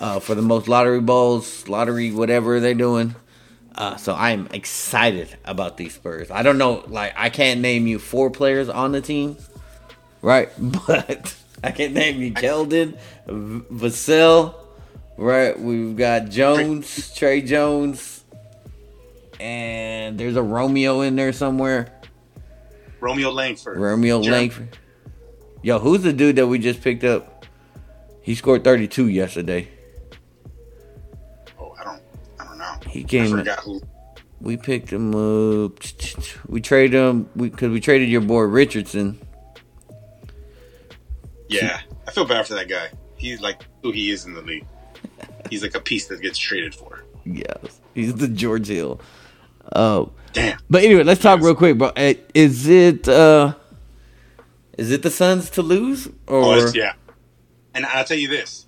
uh, 0.00 0.20
for 0.20 0.34
the 0.34 0.42
most 0.42 0.68
lottery 0.68 1.00
balls, 1.00 1.68
lottery 1.68 2.10
whatever 2.12 2.58
they're 2.60 2.74
doing. 2.74 3.14
Uh, 3.76 3.96
so 3.96 4.14
I'm 4.14 4.48
excited 4.52 5.28
about 5.44 5.76
these 5.76 5.94
Spurs. 5.94 6.30
I 6.30 6.42
don't 6.42 6.56
know, 6.58 6.82
like 6.88 7.12
I 7.16 7.28
can't 7.28 7.60
name 7.60 7.86
you 7.86 7.98
four 7.98 8.30
players 8.30 8.68
on 8.70 8.92
the 8.92 9.00
team, 9.02 9.36
right? 10.22 10.48
But 10.86 11.34
I 11.62 11.70
can 11.72 11.92
name 11.94 12.20
you 12.22 12.32
Keldon, 12.32 12.98
V- 13.26 13.64
Vassell, 13.74 14.54
right? 15.18 15.58
We've 15.58 15.96
got 15.96 16.30
Jones, 16.30 17.14
Tre 17.14 17.42
Jones, 17.42 18.24
and 19.38 20.18
there's 20.18 20.36
a 20.36 20.42
Romeo 20.42 21.02
in 21.02 21.16
there 21.16 21.32
somewhere. 21.32 21.92
Romeo 23.00 23.30
Langford. 23.30 23.76
Romeo 23.76 24.22
Jer- 24.22 24.30
Langford. 24.30 24.78
Yo, 25.62 25.78
who's 25.78 26.02
the 26.02 26.12
dude 26.12 26.36
that 26.36 26.46
we 26.46 26.58
just 26.58 26.80
picked 26.80 27.04
up? 27.04 27.44
He 28.22 28.34
scored 28.34 28.64
32 28.64 29.08
yesterday. 29.08 29.68
He 32.96 33.04
I 33.04 33.06
came. 33.06 33.30
forgot 33.36 33.60
who. 33.60 33.80
We 34.40 34.56
picked 34.56 34.90
him 34.92 35.14
up. 35.14 35.78
We 36.46 36.60
traded 36.60 36.94
him 37.00 37.28
because 37.36 37.70
we 37.70 37.80
traded 37.80 38.08
your 38.08 38.20
boy 38.20 38.42
Richardson. 38.42 39.18
Yeah, 41.48 41.80
I 42.06 42.10
feel 42.10 42.24
bad 42.26 42.46
for 42.46 42.54
that 42.54 42.68
guy. 42.68 42.88
He's 43.16 43.40
like 43.40 43.64
who 43.82 43.92
he 43.92 44.10
is 44.10 44.26
in 44.26 44.34
the 44.34 44.42
league. 44.42 44.66
He's 45.48 45.62
like 45.62 45.74
a 45.74 45.80
piece 45.80 46.06
that 46.08 46.20
gets 46.20 46.38
traded 46.38 46.74
for. 46.74 47.04
Yes, 47.24 47.80
he's 47.94 48.14
the 48.14 48.28
George 48.28 48.66
Hill. 48.66 49.00
Oh, 49.74 50.12
Damn. 50.32 50.58
but 50.68 50.84
anyway, 50.84 51.02
let's 51.02 51.20
talk 51.22 51.40
real 51.40 51.54
quick, 51.54 51.78
bro. 51.78 51.92
Eh, 51.96 52.14
Is 52.34 52.68
it 52.68 53.08
uh, 53.08 53.54
is 54.76 54.90
it 54.90 55.02
the 55.02 55.10
Suns 55.10 55.48
to 55.50 55.62
lose 55.62 56.08
or 56.26 56.42
Oh, 56.56 56.70
yeah. 56.74 56.92
And 57.74 57.86
I'll 57.86 58.04
tell 58.04 58.18
you 58.18 58.28
this: 58.28 58.65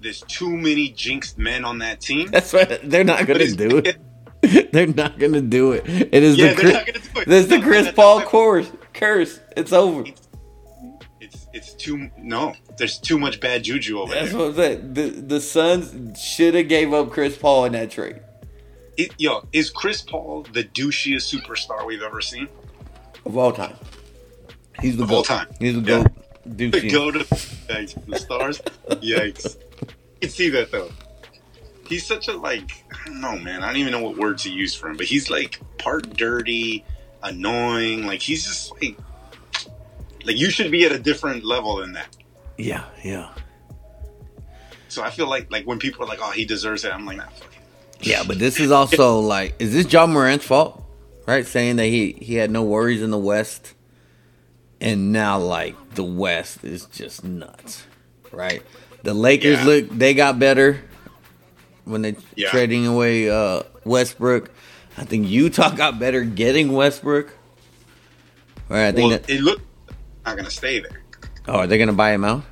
there's 0.00 0.20
too 0.22 0.56
many 0.56 0.90
jinxed 0.90 1.38
men 1.38 1.64
on 1.64 1.78
that 1.78 2.00
team. 2.00 2.28
That's 2.28 2.52
what 2.52 2.80
they're 2.88 3.04
not 3.04 3.26
gonna 3.26 3.50
do 3.50 3.78
it. 3.78 3.98
they're 4.72 4.86
not 4.86 5.18
gonna 5.18 5.40
do 5.42 5.72
it. 5.72 5.84
It 5.86 6.22
is 6.22 6.36
Yeah, 6.38 6.54
the 6.54 6.60
Chris, 6.60 6.72
not 6.72 6.86
gonna 6.86 6.98
do 6.98 7.20
it. 7.20 7.28
This 7.28 7.44
is 7.44 7.48
the 7.50 7.60
Chris 7.60 7.84
that's 7.84 7.96
Paul 7.96 8.22
course 8.22 8.70
curse. 8.94 9.38
It's 9.56 9.72
over. 9.72 10.04
It's 11.20 11.46
it's 11.52 11.74
too 11.74 12.10
no. 12.18 12.54
There's 12.78 12.98
too 12.98 13.18
much 13.18 13.40
bad 13.40 13.64
juju 13.64 14.00
over 14.00 14.14
That's 14.14 14.30
there. 14.30 14.38
what 14.40 14.48
I'm 14.48 14.54
saying. 14.54 14.94
The 14.94 15.10
the 15.10 15.40
Suns 15.40 16.18
should 16.22 16.54
have 16.54 16.68
gave 16.68 16.92
up 16.94 17.10
Chris 17.10 17.36
Paul 17.36 17.66
in 17.66 17.72
that 17.72 17.90
trade 17.90 18.20
It, 18.96 19.12
yo, 19.18 19.46
is 19.52 19.68
Chris 19.68 20.00
Paul 20.00 20.46
the 20.54 20.64
douchiest 20.64 21.28
superstar 21.34 21.86
we've 21.86 22.02
ever 22.02 22.20
seen? 22.22 22.48
of 23.26 23.36
all 23.36 23.52
time. 23.52 23.76
He's 24.80 24.96
the 24.96 25.02
Of 25.04 25.12
all 25.12 25.22
time. 25.22 25.46
He's 25.58 25.74
the 25.74 25.80
Yeah. 25.80 26.02
goat. 26.04 26.12
To 26.44 26.50
Douchey. 26.50 26.90
go 26.90 27.10
to 27.10 27.18
the 27.18 28.16
stars. 28.18 28.60
Yikes! 28.88 29.56
You 29.80 30.20
can 30.20 30.30
see 30.30 30.48
that 30.50 30.70
though. 30.72 30.90
He's 31.86 32.06
such 32.06 32.28
a 32.28 32.32
like 32.32 32.84
I 32.92 33.06
don't 33.06 33.20
know, 33.20 33.38
man. 33.38 33.62
I 33.62 33.68
don't 33.68 33.76
even 33.76 33.92
know 33.92 34.02
what 34.02 34.16
word 34.16 34.38
to 34.38 34.50
use 34.50 34.74
for 34.74 34.88
him, 34.88 34.96
but 34.96 35.06
he's 35.06 35.30
like 35.30 35.60
part 35.78 36.16
dirty, 36.16 36.84
annoying. 37.22 38.06
Like 38.06 38.20
he's 38.20 38.46
just 38.46 38.72
like 38.80 38.96
like 40.24 40.36
you 40.36 40.50
should 40.50 40.70
be 40.70 40.84
at 40.84 40.92
a 40.92 40.98
different 40.98 41.44
level 41.44 41.76
than 41.76 41.92
that. 41.92 42.16
Yeah, 42.58 42.84
yeah, 43.02 43.32
So 44.88 45.02
I 45.02 45.10
feel 45.10 45.26
like 45.28 45.50
like 45.50 45.66
when 45.66 45.78
people 45.78 46.04
are 46.04 46.06
like, 46.06 46.18
"Oh, 46.22 46.30
he 46.30 46.44
deserves 46.44 46.84
it," 46.84 46.92
I'm 46.92 47.06
like, 47.06 47.16
"Nah, 47.16 47.28
fuck 47.28 47.50
yeah. 48.02 48.22
But 48.26 48.38
this 48.38 48.60
is 48.60 48.70
also 48.70 49.20
like, 49.20 49.54
is 49.58 49.72
this 49.72 49.90
Ja 49.92 50.06
Morant's 50.06 50.44
fault? 50.44 50.84
Right, 51.26 51.46
saying 51.46 51.76
that 51.76 51.86
he 51.86 52.12
he 52.20 52.34
had 52.34 52.50
no 52.50 52.62
worries 52.62 53.02
in 53.02 53.10
the 53.10 53.18
West, 53.18 53.74
and 54.80 55.12
now 55.12 55.38
like 55.38 55.94
the 55.94 56.04
West 56.04 56.64
is 56.64 56.86
just 56.86 57.24
nuts. 57.24 57.84
Right, 58.32 58.62
the 59.02 59.14
Lakers 59.14 59.58
Yeah. 59.60 59.64
look 59.66 59.88
they 59.90 60.14
got 60.14 60.38
better 60.38 60.80
when 61.84 62.02
they 62.02 62.16
Yeah. 62.36 62.50
trading 62.50 62.86
away 62.86 63.28
uh, 63.30 63.62
Westbrook. 63.84 64.50
I 64.98 65.04
think 65.04 65.28
Utah 65.28 65.70
got 65.74 65.98
better 65.98 66.22
getting 66.24 66.72
Westbrook. 66.72 67.36
Right, 68.68 68.88
I 68.88 68.92
think 68.92 69.10
Well, 69.10 69.18
that. 69.18 69.28
it 69.30 69.40
looked 69.40 69.62
not 70.24 70.36
gonna 70.36 70.50
stay 70.50 70.78
there. 70.80 71.02
Oh, 71.48 71.54
are 71.58 71.66
they 71.66 71.78
gonna 71.78 71.92
buy 71.92 72.12
him 72.12 72.24
out? 72.24 72.44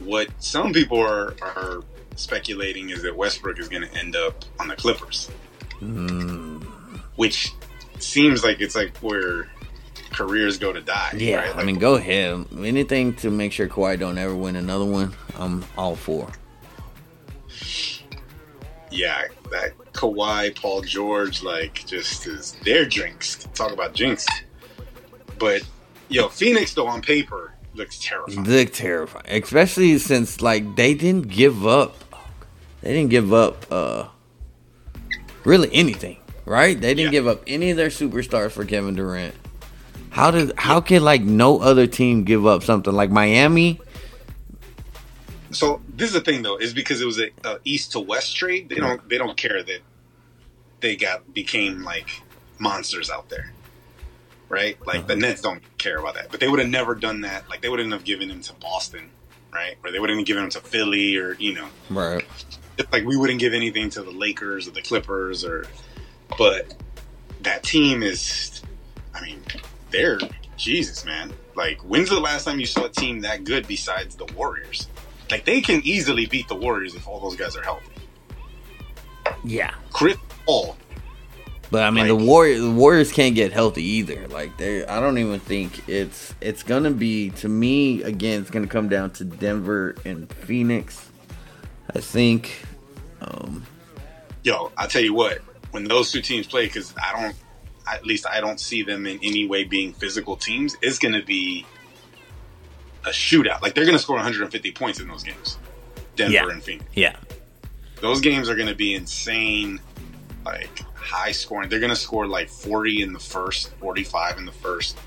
What 0.00 0.28
some 0.38 0.72
people 0.72 0.98
are 1.00 1.34
are 1.40 1.82
speculating 2.16 2.90
is 2.90 3.02
that 3.02 3.16
Westbrook 3.16 3.58
is 3.58 3.68
gonna 3.68 3.88
end 3.94 4.16
up 4.16 4.44
on 4.58 4.68
the 4.68 4.76
Clippers, 4.76 5.30
Hmm. 5.78 6.58
which 7.16 7.52
seems 8.00 8.42
like 8.44 8.60
it's 8.60 8.74
like 8.74 8.96
where 8.98 9.48
careers 10.10 10.58
go 10.58 10.72
to 10.72 10.80
die. 10.80 11.12
Yeah, 11.16 11.36
right? 11.36 11.56
I 11.56 11.64
mean, 11.64 11.78
go 11.78 11.94
ahead. 11.96 12.46
Anything 12.58 13.14
to 13.16 13.30
make 13.30 13.52
sure 13.52 13.68
Kawhi 13.68 13.98
don't 13.98 14.18
ever 14.18 14.34
win 14.34 14.56
another 14.56 14.84
one, 14.84 15.14
I'm 15.36 15.64
all 15.76 15.96
for. 15.96 16.28
yeah, 18.90 19.24
that 19.50 19.72
Kawhi, 19.92 20.54
Paul 20.54 20.82
George, 20.82 21.42
like 21.42 21.84
just 21.86 22.26
is 22.26 22.52
their 22.64 22.84
drinks. 22.84 23.46
Talk 23.54 23.72
about 23.72 23.92
jinx. 23.94 24.26
But 25.38 25.62
yo, 26.08 26.28
Phoenix 26.28 26.74
though 26.74 26.86
on 26.86 27.02
paper 27.02 27.54
looks 27.74 27.98
terrifying. 27.98 28.44
Look 28.44 28.72
terrifying, 28.72 29.42
especially 29.42 29.98
since 29.98 30.40
like 30.40 30.76
they 30.76 30.94
didn't 30.94 31.28
give 31.28 31.66
up. 31.66 31.96
They 32.82 32.92
didn't 32.94 33.10
give 33.10 33.32
up 33.32 33.66
uh 33.70 34.08
really 35.44 35.68
anything, 35.72 36.18
right? 36.44 36.80
They 36.80 36.94
didn't 36.94 37.12
Yeah. 37.12 37.20
give 37.20 37.26
up 37.26 37.42
any 37.46 37.70
of 37.70 37.76
their 37.76 37.88
superstars 37.88 38.52
for 38.52 38.64
Kevin 38.64 38.94
Durant. 38.94 39.34
How 40.10 40.30
did 40.30 40.52
how 40.58 40.80
can 40.80 41.02
like 41.02 41.22
no 41.22 41.60
other 41.60 41.86
team 41.86 42.24
give 42.24 42.46
up 42.46 42.62
something 42.62 42.92
like 42.92 43.10
Miami? 43.10 43.80
So 45.50 45.80
this 45.88 46.08
is 46.08 46.14
the 46.14 46.20
thing 46.20 46.42
though, 46.42 46.56
is 46.56 46.74
because 46.74 47.00
it 47.00 47.06
was 47.06 47.20
a, 47.20 47.30
a 47.44 47.58
east 47.64 47.92
to 47.92 48.00
west 48.00 48.36
trade. 48.36 48.68
They 48.68 48.76
don't 48.76 49.06
they 49.08 49.18
don't 49.18 49.36
care 49.36 49.62
that 49.62 49.80
they 50.80 50.96
got 50.96 51.32
became 51.32 51.82
like 51.82 52.22
monsters 52.58 53.10
out 53.10 53.28
there, 53.28 53.52
right? 54.48 54.78
Like 54.86 55.06
the 55.06 55.14
uh-huh. 55.14 55.20
Nets 55.20 55.40
don't 55.40 55.62
care 55.78 55.98
about 55.98 56.14
that, 56.14 56.30
but 56.30 56.40
they 56.40 56.48
would 56.48 56.60
have 56.60 56.68
never 56.68 56.94
done 56.94 57.22
that. 57.22 57.48
Like 57.48 57.62
they 57.62 57.68
wouldn't 57.68 57.92
have 57.92 58.04
given 58.04 58.30
him 58.30 58.40
to 58.42 58.52
Boston, 58.54 59.10
right? 59.52 59.76
Or 59.84 59.90
they 59.90 59.98
wouldn't 59.98 60.18
have 60.18 60.26
given 60.26 60.44
him 60.44 60.50
to 60.50 60.60
Philly, 60.60 61.16
or 61.16 61.34
you 61.34 61.54
know, 61.54 61.68
Right. 61.90 62.24
It's 62.76 62.92
like 62.92 63.04
we 63.04 63.16
wouldn't 63.16 63.40
give 63.40 63.54
anything 63.54 63.90
to 63.90 64.02
the 64.02 64.10
Lakers 64.12 64.68
or 64.68 64.70
the 64.70 64.82
Clippers, 64.82 65.44
or 65.44 65.66
but 66.36 66.74
that 67.40 67.62
team 67.62 68.02
is, 68.02 68.62
I 69.14 69.22
mean, 69.22 69.42
they're 69.90 70.18
Jesus, 70.56 71.04
man. 71.04 71.32
Like 71.54 71.80
when's 71.80 72.08
the 72.08 72.20
last 72.20 72.44
time 72.44 72.60
you 72.60 72.66
saw 72.66 72.84
a 72.86 72.88
team 72.88 73.20
that 73.20 73.44
good 73.44 73.66
besides 73.66 74.16
the 74.16 74.26
Warriors? 74.36 74.88
Like 75.30 75.44
they 75.44 75.60
can 75.60 75.80
easily 75.84 76.26
beat 76.26 76.48
the 76.48 76.54
Warriors 76.54 76.94
if 76.94 77.06
all 77.06 77.20
those 77.20 77.36
guys 77.36 77.56
are 77.56 77.62
healthy. 77.62 77.90
Yeah. 79.44 79.74
Chris 79.92 80.16
Paul, 80.46 80.76
But 81.70 81.82
I 81.82 81.90
mean, 81.90 82.08
the 82.08 82.16
Warriors, 82.16 82.60
the 82.60 82.70
Warriors 82.70 83.12
can't 83.12 83.34
get 83.34 83.52
healthy 83.52 83.82
either. 83.82 84.26
Like 84.28 84.56
they, 84.56 84.86
I 84.86 85.00
don't 85.00 85.18
even 85.18 85.40
think 85.40 85.88
it's 85.88 86.34
it's 86.40 86.62
gonna 86.62 86.90
be 86.90 87.30
to 87.30 87.48
me 87.48 88.02
again. 88.02 88.40
It's 88.40 88.50
gonna 88.50 88.66
come 88.66 88.88
down 88.88 89.10
to 89.12 89.24
Denver 89.24 89.94
and 90.04 90.32
Phoenix. 90.32 91.10
I 91.94 92.00
think. 92.00 92.64
Um, 93.20 93.66
yo, 94.42 94.70
I 94.76 94.86
tell 94.86 95.02
you 95.02 95.12
what, 95.12 95.38
when 95.72 95.84
those 95.84 96.10
two 96.10 96.22
teams 96.22 96.46
play, 96.46 96.66
because 96.66 96.94
I 97.02 97.20
don't, 97.20 97.36
at 97.94 98.06
least 98.06 98.26
I 98.26 98.40
don't 98.40 98.58
see 98.60 98.82
them 98.82 99.06
in 99.06 99.18
any 99.22 99.46
way 99.46 99.64
being 99.64 99.92
physical 99.92 100.36
teams. 100.36 100.76
It's 100.82 100.98
going 100.98 101.14
to 101.14 101.22
be 101.24 101.64
a 103.04 103.10
shootout. 103.10 103.62
Like 103.62 103.74
they're 103.74 103.84
going 103.84 103.96
to 103.96 104.02
score 104.02 104.16
150 104.16 104.72
points 104.72 105.00
in 105.00 105.08
those 105.08 105.22
games. 105.24 105.58
Denver 106.16 106.32
Yeah. 106.34 106.48
and 106.50 106.62
Phoenix. 106.62 106.84
yeah, 106.94 107.16
Those 108.00 108.20
games 108.20 108.48
are 108.48 108.56
going 108.56 108.68
to 108.68 108.74
be 108.74 108.94
insane, 108.94 109.80
like 110.44 110.80
high 110.94 111.30
scoring. 111.32 111.68
They're 111.68 111.78
going 111.80 111.90
to 111.90 111.96
score 111.96 112.26
like 112.26 112.48
40 112.48 113.02
in 113.02 113.12
the 113.12 113.18
first, 113.20 113.70
45 113.76 114.38
in 114.38 114.44
the 114.46 114.52
first. 114.52 114.98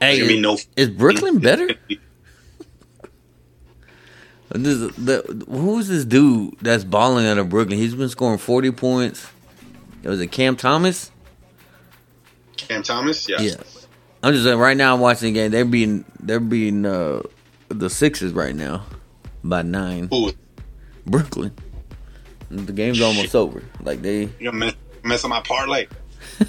hey, 0.00 0.16
There's 0.16 0.18
going 0.18 0.28
to 0.28 0.34
be 0.36 0.40
no. 0.40 0.58
is 0.76 0.88
Brooklyn 0.90 1.38
better? 1.40 1.68
This 4.50 4.94
the, 4.96 5.44
who's 5.48 5.88
this 5.88 6.04
dude 6.04 6.56
that's 6.60 6.84
balling 6.84 7.26
out 7.26 7.38
of 7.38 7.48
Brooklyn? 7.48 7.76
He's 7.78 7.94
been 7.94 8.08
scoring 8.08 8.38
forty 8.38 8.70
points. 8.70 9.26
Was 10.08 10.20
it 10.20 10.28
Cam 10.28 10.56
Thomas? 10.56 11.10
Cam 12.56 12.82
Thomas, 12.82 13.28
yes. 13.28 13.42
Yeah. 13.42 13.56
I'm 14.22 14.32
just 14.32 14.44
saying. 14.44 14.58
Right 14.58 14.76
now, 14.76 14.94
I'm 14.94 15.00
watching 15.00 15.32
the 15.32 15.40
game. 15.40 15.50
They're 15.50 15.64
being 15.66 16.04
they're 16.18 16.40
being 16.40 16.86
uh, 16.86 17.22
the 17.68 17.90
Sixers 17.90 18.32
right 18.32 18.54
now 18.54 18.86
by 19.42 19.62
nine. 19.62 20.08
Ooh, 20.12 20.32
Brooklyn. 21.06 21.52
The 22.50 22.72
game's 22.72 23.00
almost 23.02 23.34
over. 23.34 23.62
Like 23.82 24.00
they, 24.00 24.30
you 24.38 24.50
mess, 24.52 24.74
mess 25.02 25.24
up 25.24 25.30
my 25.30 25.42
parlay? 25.42 25.88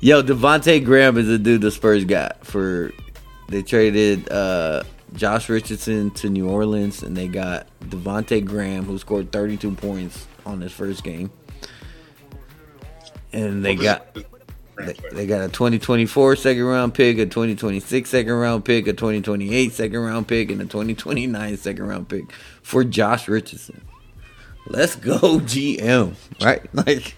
yo, 0.00 0.22
Devonte 0.22 0.84
Graham 0.84 1.16
is 1.16 1.28
the 1.28 1.38
dude 1.38 1.62
the 1.62 1.70
Spurs 1.70 2.04
got 2.04 2.44
for. 2.44 2.92
They 3.48 3.62
traded 3.62 4.30
uh, 4.30 4.82
Josh 5.14 5.48
Richardson 5.48 6.10
to 6.12 6.28
New 6.28 6.50
Orleans, 6.50 7.02
and 7.02 7.16
they 7.16 7.26
got 7.26 7.66
Devonte 7.80 8.44
Graham, 8.44 8.84
who 8.84 8.98
scored 8.98 9.32
32 9.32 9.72
points 9.72 10.27
on 10.48 10.60
his 10.60 10.72
first 10.72 11.04
game. 11.04 11.30
And 13.32 13.64
they 13.64 13.74
got 13.74 14.14
they, 14.78 14.94
they 15.12 15.26
got 15.26 15.42
a 15.42 15.48
2024 15.48 16.36
second 16.36 16.64
round 16.64 16.94
pick, 16.94 17.18
a 17.18 17.26
2026 17.26 18.08
second 18.08 18.32
round 18.32 18.64
pick, 18.64 18.86
a 18.86 18.92
2028 18.92 19.72
second 19.72 19.98
round 19.98 20.28
pick, 20.28 20.50
and 20.50 20.60
a 20.60 20.64
2029 20.64 21.56
second 21.56 21.86
round 21.86 22.08
pick 22.08 22.32
for 22.62 22.84
Josh 22.84 23.28
Richardson. 23.28 23.82
Let's 24.66 24.96
go 24.96 25.18
GM, 25.20 26.14
right? 26.42 26.62
Like 26.72 27.16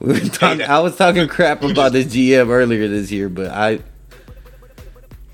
we 0.00 0.12
were 0.12 0.20
talking, 0.20 0.62
I 0.62 0.80
was 0.80 0.96
talking 0.96 1.28
crap 1.28 1.62
about 1.62 1.92
this 1.92 2.06
GM 2.06 2.48
earlier 2.48 2.88
this 2.88 3.10
year, 3.10 3.28
but 3.28 3.50
I 3.50 3.80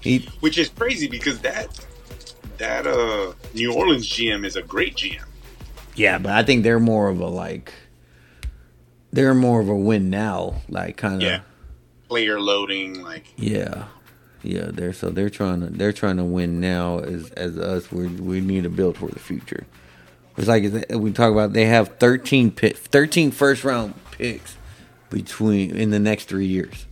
he 0.00 0.28
which 0.40 0.58
is 0.58 0.68
crazy 0.68 1.08
because 1.08 1.40
that 1.40 1.84
that 2.58 2.86
uh 2.86 3.32
New 3.54 3.72
Orleans 3.72 4.08
GM 4.08 4.44
is 4.44 4.56
a 4.56 4.62
great 4.62 4.94
GM. 4.96 5.24
Yeah, 5.94 6.18
but 6.18 6.32
I 6.32 6.42
think 6.42 6.62
they're 6.64 6.80
more 6.80 7.08
of 7.08 7.20
a 7.20 7.26
like 7.26 7.72
they're 9.12 9.34
more 9.34 9.60
of 9.60 9.68
a 9.68 9.74
win 9.76 10.10
now, 10.10 10.62
like 10.68 10.96
kind 10.96 11.16
of 11.16 11.22
Yeah. 11.22 11.40
Player 12.08 12.40
loading, 12.40 13.02
like 13.02 13.26
Yeah, 13.36 13.84
yeah. 14.42 14.66
They're 14.72 14.92
so 14.92 15.10
they're 15.10 15.30
trying 15.30 15.60
to 15.60 15.66
they're 15.66 15.92
trying 15.92 16.16
to 16.16 16.24
win 16.24 16.60
now. 16.60 16.98
As 16.98 17.30
as 17.30 17.56
us, 17.58 17.92
we 17.92 18.06
we 18.08 18.40
need 18.40 18.64
to 18.64 18.70
build 18.70 18.96
for 18.98 19.08
the 19.08 19.18
future. 19.20 19.64
It's 20.36 20.48
like 20.48 20.64
we 20.90 21.12
talk 21.12 21.30
about. 21.32 21.52
They 21.52 21.66
have 21.66 21.98
13 21.98 22.50
pick, 22.52 22.76
13 22.78 23.30
first 23.30 23.62
round 23.62 23.94
picks 24.12 24.56
between 25.10 25.76
in 25.76 25.90
the 25.90 25.98
next 25.98 26.24
three 26.28 26.46
years. 26.46 26.86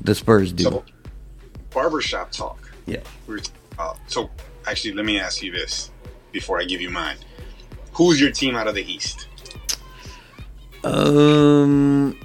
The 0.00 0.14
Spurs 0.14 0.52
do. 0.52 0.64
so 0.64 0.84
barbershop 1.70 2.30
talk. 2.32 2.70
yeah. 2.86 3.00
We 3.26 3.34
were 3.34 3.40
about- 3.72 3.98
so 4.06 4.30
actually 4.66 4.92
let 4.94 5.04
me 5.04 5.18
ask 5.18 5.42
you 5.42 5.52
this 5.52 5.90
before 6.32 6.60
I 6.60 6.64
give 6.64 6.80
you 6.80 6.90
mine. 6.90 7.16
Who's 7.96 8.20
your 8.20 8.30
team 8.30 8.54
out 8.56 8.68
of 8.68 8.74
the 8.74 8.84
East? 8.90 9.26
Um. 10.84 12.18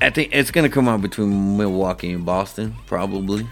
I 0.00 0.10
think 0.10 0.28
it's 0.32 0.50
gonna 0.50 0.68
come 0.68 0.88
out 0.88 1.00
between 1.00 1.56
Milwaukee 1.56 2.12
and 2.12 2.24
Boston, 2.24 2.76
probably. 2.86 3.48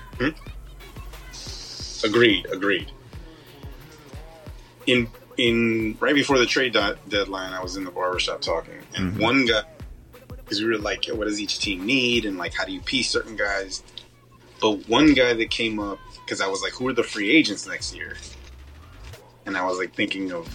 Agreed. 2.04 2.46
Agreed. 2.52 2.90
In 4.86 5.08
in 5.38 5.96
right 6.00 6.14
before 6.14 6.38
the 6.38 6.44
trade 6.44 6.74
de- 6.74 6.98
deadline, 7.08 7.54
I 7.54 7.62
was 7.62 7.76
in 7.76 7.84
the 7.84 7.90
barbershop 7.90 8.42
talking, 8.42 8.74
and 8.94 9.18
one 9.18 9.46
guy 9.46 9.62
because 10.28 10.60
we 10.60 10.68
were 10.68 10.76
like, 10.76 11.06
what 11.06 11.26
does 11.26 11.40
each 11.40 11.60
team 11.60 11.86
need, 11.86 12.26
and 12.26 12.36
like, 12.36 12.52
how 12.52 12.66
do 12.66 12.72
you 12.72 12.80
piece 12.82 13.08
certain 13.10 13.36
guys? 13.36 13.82
But 14.60 14.86
one 14.86 15.14
guy 15.14 15.32
that 15.32 15.50
came 15.50 15.80
up 15.80 15.98
because 16.24 16.42
I 16.42 16.46
was 16.46 16.60
like, 16.60 16.72
who 16.74 16.86
are 16.88 16.92
the 16.92 17.02
free 17.02 17.30
agents 17.30 17.66
next 17.66 17.94
year? 17.96 18.18
And 19.46 19.56
I 19.56 19.64
was 19.64 19.78
like 19.78 19.94
thinking 19.94 20.32
of 20.32 20.48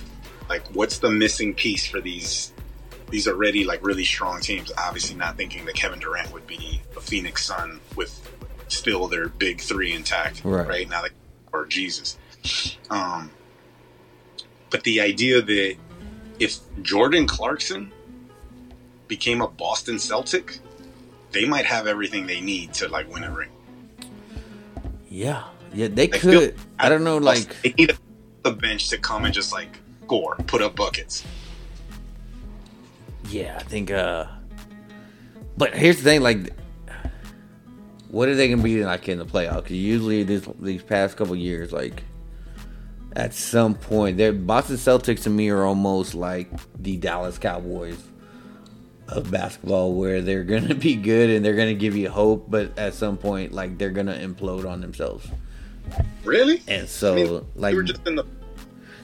like, 0.49 0.65
what's 0.75 0.99
the 0.99 1.09
missing 1.09 1.53
piece 1.53 1.85
for 1.87 2.01
these 2.01 2.53
these 3.09 3.27
already 3.27 3.63
like 3.65 3.83
really 3.85 4.05
strong 4.05 4.39
teams? 4.41 4.71
Obviously, 4.77 5.15
not 5.15 5.37
thinking 5.37 5.65
that 5.65 5.75
Kevin 5.75 5.99
Durant 5.99 6.31
would 6.33 6.47
be 6.47 6.81
a 6.97 7.01
Phoenix 7.01 7.45
Sun 7.45 7.79
with 7.95 8.19
still 8.67 9.07
their 9.07 9.29
big 9.29 9.59
three 9.61 9.93
intact, 9.93 10.41
Right. 10.43 10.67
right, 10.67 10.89
now, 10.89 11.01
that, 11.01 11.11
or 11.51 11.65
Jesus. 11.65 12.17
Um, 12.89 13.31
but 14.69 14.83
the 14.83 15.01
idea 15.01 15.41
that 15.41 15.75
if 16.39 16.59
Jordan 16.83 17.25
Clarkson 17.27 17.91
became 19.07 19.41
a 19.41 19.47
Boston 19.47 19.97
Celtic, 19.97 20.59
they 21.31 21.45
might 21.45 21.65
have 21.65 21.87
everything 21.87 22.27
they 22.27 22.41
need 22.41 22.73
to 22.75 22.87
like 22.87 23.11
win 23.11 23.23
a 23.23 23.31
ring. 23.31 23.49
Yeah, 25.09 25.43
yeah, 25.73 25.87
they 25.87 26.03
I 26.03 26.07
could. 26.07 26.21
feel- 26.21 26.51
I 26.77 26.89
don't 26.89 27.03
know, 27.03 27.17
like 27.17 27.61
they 27.63 27.73
need 27.77 27.97
the 28.43 28.51
bench 28.51 28.89
to 28.89 28.97
come 28.97 29.25
and 29.25 29.33
just 29.33 29.51
like 29.51 29.79
score, 30.03 30.35
put 30.47 30.61
up 30.61 30.75
buckets. 30.75 31.23
Yeah, 33.29 33.57
I 33.59 33.63
think. 33.63 33.91
uh 33.91 34.25
But 35.57 35.75
here's 35.75 35.97
the 35.97 36.03
thing: 36.03 36.21
like, 36.21 36.53
what 38.09 38.27
are 38.27 38.35
they 38.35 38.49
gonna 38.49 38.63
be 38.63 38.83
like 38.83 39.07
in 39.07 39.19
the 39.19 39.25
playoffs? 39.25 39.63
Because 39.63 39.77
usually 39.77 40.23
this 40.23 40.47
these 40.59 40.83
past 40.83 41.17
couple 41.17 41.35
years, 41.35 41.71
like, 41.71 42.03
at 43.15 43.33
some 43.33 43.75
point, 43.75 44.17
they're 44.17 44.33
Boston 44.33 44.77
Celtics 44.77 45.23
to 45.23 45.29
me 45.29 45.49
are 45.49 45.63
almost 45.63 46.15
like 46.15 46.49
the 46.81 46.97
Dallas 46.97 47.37
Cowboys 47.37 48.01
of 49.09 49.29
basketball, 49.31 49.93
where 49.93 50.21
they're 50.21 50.43
gonna 50.55 50.75
be 50.75 50.95
good 50.95 51.29
and 51.29 51.43
they're 51.45 51.55
gonna 51.55 51.73
give 51.73 51.95
you 51.95 52.09
hope, 52.09 52.49
but 52.49 52.77
at 52.79 52.93
some 52.93 53.17
point, 53.17 53.51
like, 53.51 53.77
they're 53.77 53.89
gonna 53.91 54.15
implode 54.15 54.67
on 54.67 54.81
themselves. 54.81 55.27
Really? 56.23 56.61
And 56.67 56.87
so, 56.87 57.13
I 57.13 57.15
mean, 57.15 57.45
like, 57.55 57.71
we 57.73 57.77
were 57.77 57.83
just 57.83 58.05
in 58.07 58.15
the 58.15 58.25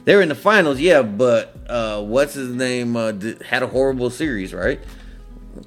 they 0.04 0.14
were 0.14 0.22
in 0.22 0.28
the 0.28 0.36
finals, 0.36 0.78
yeah, 0.78 1.02
but 1.02 1.56
uh, 1.68 2.00
what's 2.00 2.34
his 2.34 2.48
name 2.50 2.94
uh, 2.96 3.10
did, 3.10 3.42
had 3.42 3.64
a 3.64 3.66
horrible 3.66 4.08
series, 4.08 4.54
right? 4.54 4.78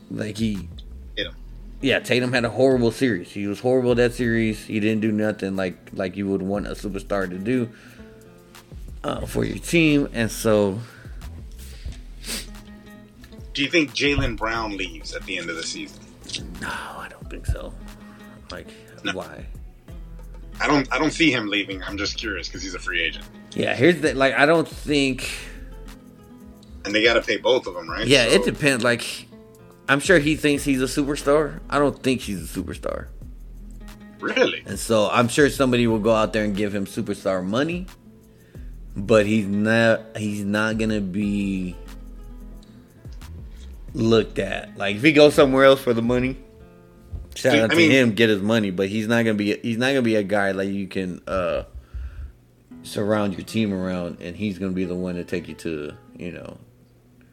Like 0.10 0.38
he, 0.38 0.70
Tatum. 1.18 1.36
yeah, 1.82 2.00
Tatum 2.00 2.32
had 2.32 2.46
a 2.46 2.50
horrible 2.50 2.92
series. 2.92 3.30
He 3.32 3.48
was 3.48 3.60
horrible 3.60 3.96
that 3.96 4.14
series. 4.14 4.64
He 4.66 4.80
didn't 4.80 5.02
do 5.02 5.12
nothing 5.12 5.58
like 5.58 5.90
like 5.92 6.16
you 6.16 6.26
would 6.28 6.42
want 6.42 6.68
a 6.68 6.72
superstar 6.72 7.30
to 7.30 7.38
do 7.38 7.70
uh, 9.04 9.26
for 9.26 9.44
your 9.44 9.58
team, 9.58 10.08
and 10.14 10.32
so 10.32 10.80
Do 13.54 13.62
you 13.64 13.70
think 13.70 13.92
Jaylen 13.92 14.38
Brown 14.38 14.78
leaves 14.78 15.14
at 15.14 15.26
the 15.26 15.38
end 15.38 15.50
of 15.50 15.58
the 15.58 15.64
season? 15.64 16.00
no, 16.62 16.70
I 16.70 17.08
don't 17.10 17.30
think 17.30 17.46
so. 17.46 17.74
Like 18.52 18.68
No. 19.04 19.12
why? 19.14 19.46
I 20.62 20.68
don't. 20.68 20.92
I 20.94 20.98
don't 21.00 21.12
see 21.12 21.32
him 21.32 21.48
leaving. 21.48 21.82
I'm 21.84 21.98
just 21.98 22.18
curious 22.18 22.48
because 22.48 22.62
he's 22.62 22.76
a 22.76 22.80
free 22.80 23.02
agent, 23.02 23.26
Yeah, 23.54 23.76
here's 23.76 24.02
the 24.02 24.14
like 24.14 24.34
I 24.34 24.46
don't 24.46 24.68
think. 24.68 25.30
and 26.86 26.94
they 26.94 27.04
got 27.04 27.14
to 27.16 27.22
pay 27.22 27.38
both 27.38 27.66
of 27.68 27.74
them, 27.76 27.90
right? 27.90 28.06
Yeah, 28.08 28.26
So- 28.28 28.34
it 28.36 28.46
depends. 28.46 28.84
Like 28.84 29.28
I'm 29.88 30.00
sure 30.00 30.20
he 30.20 30.36
thinks 30.36 30.64
he's 30.64 30.82
a 30.82 30.86
superstar. 30.86 31.60
I 31.70 31.80
don't 31.80 32.02
think 32.04 32.22
he's 32.22 32.44
a 32.56 32.60
superstar. 32.62 33.08
Really? 34.20 34.62
And 34.66 34.78
so 34.78 35.10
I'm 35.10 35.30
sure 35.30 35.50
somebody 35.50 35.88
will 35.88 36.00
go 36.00 36.14
out 36.14 36.34
there 36.34 36.44
and 36.44 36.54
give 36.56 36.76
him 36.76 36.86
superstar 36.86 37.44
money, 37.44 37.88
but 38.98 39.26
he's 39.26 39.48
not 39.48 40.02
he's 40.18 40.44
not 40.44 40.78
gonna 40.78 41.00
be 41.02 41.76
looked 43.94 44.40
at. 44.40 44.78
Like 44.78 44.98
if 44.98 45.04
he 45.04 45.12
goes 45.14 45.34
somewhere 45.34 45.66
else 45.66 45.80
for 45.82 45.94
the 45.94 46.02
money, 46.02 46.38
shout 47.40 47.54
Dude, 47.54 47.62
out 47.62 47.72
I 47.72 47.74
to 47.74 47.76
mean- 47.78 47.92
him, 47.92 48.14
get 48.14 48.30
his 48.30 48.42
money. 48.42 48.72
But 48.72 48.90
he's 48.90 49.08
not 49.08 49.24
gonna 49.24 49.34
be 49.36 49.58
he's 49.58 49.78
not 49.78 49.88
gonna 49.88 50.02
be 50.02 50.16
a 50.16 50.24
guy 50.24 50.52
like 50.52 50.70
you 50.70 50.88
can 50.88 51.22
uh 51.28 51.64
surround 52.84 53.34
your 53.34 53.44
team 53.46 53.74
around, 53.74 54.18
and 54.22 54.36
he's 54.36 54.58
gonna 54.60 54.72
be 54.74 54.86
the 54.86 54.96
one 54.96 55.16
to 55.16 55.24
take 55.24 55.48
you 55.48 55.56
to 55.56 55.94
you 56.18 56.32
know. 56.32 56.58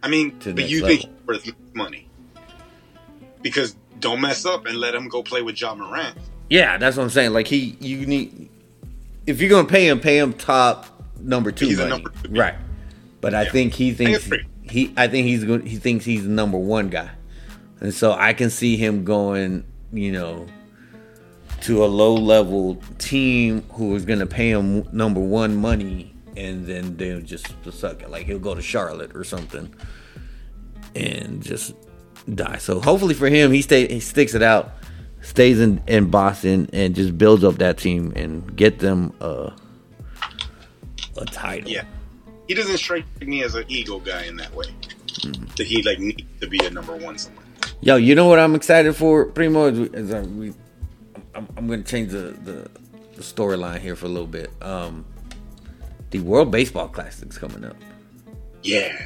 I 0.03 0.09
mean, 0.09 0.37
but 0.45 0.69
you 0.69 0.83
level. 0.83 0.89
think 0.97 1.01
he's 1.01 1.27
worth 1.27 1.53
money? 1.75 2.09
Because 3.43 3.77
don't 4.01 4.21
mess 4.21 4.45
up 4.47 4.67
and 4.67 4.77
let 4.79 4.95
him 4.95 5.09
go 5.09 5.23
play 5.23 5.43
with 5.43 5.61
Ja 5.61 5.75
Morant. 5.75 6.17
Yeah, 6.51 6.79
that's 6.79 6.97
what 6.97 7.03
I'm 7.05 7.11
saying. 7.11 7.33
Like 7.33 7.47
he, 7.49 7.77
you 7.81 8.07
need 8.07 8.49
if 9.27 9.41
you're 9.41 9.51
gonna 9.51 9.67
pay 9.69 9.89
him, 9.89 10.01
pay 10.01 10.19
him 10.19 10.33
top 10.33 10.87
number 11.21 11.51
two 11.51 11.67
He's 11.67 11.79
a 11.79 11.89
money, 11.89 11.91
number 12.03 12.11
two. 12.23 12.33
right? 12.33 12.55
But 13.21 13.35
I 13.35 13.49
think 13.49 13.75
he 13.75 13.93
thinks 13.93 14.27
agree. 14.27 14.45
he, 14.63 14.93
I 14.97 15.09
think 15.09 15.27
he's 15.27 15.45
good. 15.45 15.67
He 15.67 15.77
thinks 15.77 16.05
he's 16.05 16.23
the 16.25 16.29
number 16.31 16.59
one 16.59 16.89
guy, 16.89 17.11
and 17.81 17.93
so 17.93 18.13
I 18.13 18.33
can 18.35 18.51
see 18.51 18.77
him 18.77 19.05
going, 19.05 19.65
you 19.97 20.13
know, 20.13 20.47
to 21.63 21.85
a 21.85 21.87
low 21.87 22.15
level 22.15 22.77
team 22.99 23.63
who 23.73 23.95
is 23.95 24.05
gonna 24.05 24.27
pay 24.27 24.51
him 24.51 24.87
number 24.93 25.21
one 25.21 25.57
money, 25.57 26.15
and 26.37 26.67
then 26.67 26.97
they'll 26.97 27.21
just 27.21 27.49
suck 27.71 28.03
it. 28.03 28.11
Like 28.11 28.27
he'll 28.27 28.39
go 28.39 28.55
to 28.55 28.63
Charlotte 28.63 29.15
or 29.15 29.25
something, 29.25 29.75
and 30.95 31.43
just 31.43 31.75
die. 32.35 32.59
So 32.59 32.81
hopefully 32.81 33.15
for 33.15 33.29
him, 33.29 33.53
he 33.53 33.63
stay 33.63 33.87
he 33.89 34.01
sticks 34.01 34.35
it 34.35 34.43
out, 34.43 34.73
stays 35.23 35.61
in 35.61 35.83
in 35.87 36.11
Boston, 36.11 36.69
and 36.73 36.95
just 36.95 37.17
builds 37.17 37.45
up 37.45 37.57
that 37.57 37.79
team 37.79 38.13
and 38.17 38.55
get 38.57 38.79
them 38.79 39.13
uh, 39.21 39.51
a 41.17 41.25
title. 41.27 41.71
Yeah, 41.71 41.85
he 42.49 42.55
doesn't 42.55 42.79
strike 42.79 43.05
me 43.21 43.43
as 43.43 43.55
an 43.55 43.65
ego 43.69 43.99
guy 43.99 44.25
in 44.25 44.37
that 44.37 44.55
way. 44.55 44.67
Mm-hmm. 45.07 45.47
That 45.57 45.67
he 45.67 45.83
like 45.83 45.99
needs 45.99 46.23
to 46.41 46.47
be 46.47 46.65
a 46.65 46.71
number 46.71 46.95
one 46.97 47.19
somewhere. 47.19 47.46
Yo, 47.81 47.97
you 47.97 48.15
know 48.15 48.27
what 48.27 48.39
I'm 48.39 48.55
excited 48.55 48.97
for, 48.97 49.27
Primo? 49.27 49.67
Is, 49.67 49.79
is 49.91 50.13
uh, 50.13 50.25
we, 50.29 50.53
I'm, 51.35 51.47
I'm 51.57 51.67
going 51.67 51.83
to 51.83 51.89
change 51.89 52.11
the, 52.11 52.33
the, 52.43 52.71
the 53.15 53.23
storyline 53.23 53.81
here 53.81 53.95
for 53.95 54.07
a 54.07 54.09
little 54.09 54.27
bit. 54.27 54.51
Um, 54.63 55.05
the 56.11 56.21
World 56.21 56.51
Baseball 56.51 56.89
Classic's 56.89 57.37
coming 57.39 57.65
up. 57.65 57.77
Yeah, 58.63 58.99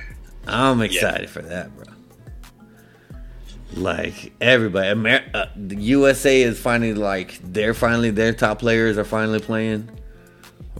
I'm 0.47 0.81
excited 0.81 1.29
for 1.29 1.43
that, 1.43 1.75
bro. 1.77 1.85
Like 3.75 4.33
everybody, 4.41 4.89
Amer- 4.89 5.31
uh, 5.35 5.47
the 5.57 5.77
USA 5.77 6.43
is 6.43 6.59
finally 6.59 6.95
like 6.95 7.39
they're 7.43 7.75
finally 7.75 8.11
their 8.11 8.33
top 8.33 8.59
players 8.61 8.99
are 8.99 9.05
finally 9.05 9.41
playing. 9.41 9.91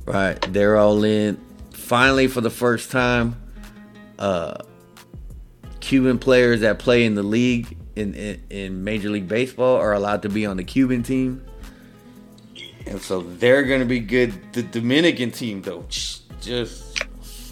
Right, 0.07 0.41
they're 0.53 0.77
all 0.77 1.05
in. 1.05 1.41
Finally, 1.73 2.29
for 2.29 2.41
the 2.41 2.51
first 2.51 2.91
time, 2.91 3.41
uh, 4.19 4.55
Cuban 5.81 6.19
players 6.19 6.61
that 6.61 6.79
play 6.79 7.05
in 7.05 7.15
the 7.15 7.23
league 7.23 7.77
in, 8.01 8.15
in 8.15 8.43
in 8.51 8.85
Major 8.85 9.11
League 9.11 9.29
Baseball 9.29 9.77
are 9.77 9.93
allowed 9.93 10.23
to 10.23 10.29
be 10.29 10.47
on 10.47 10.57
the 10.57 10.65
Cuban 10.65 11.03
team, 11.03 11.45
and 12.87 13.01
so 13.01 13.23
they're 13.23 13.65
going 13.65 13.81
to 13.81 13.87
be 13.87 14.01
good. 14.01 14.33
The 14.53 14.63
Dominican 14.63 15.31
team, 15.31 15.63
though, 15.63 15.85
just 16.41 17.03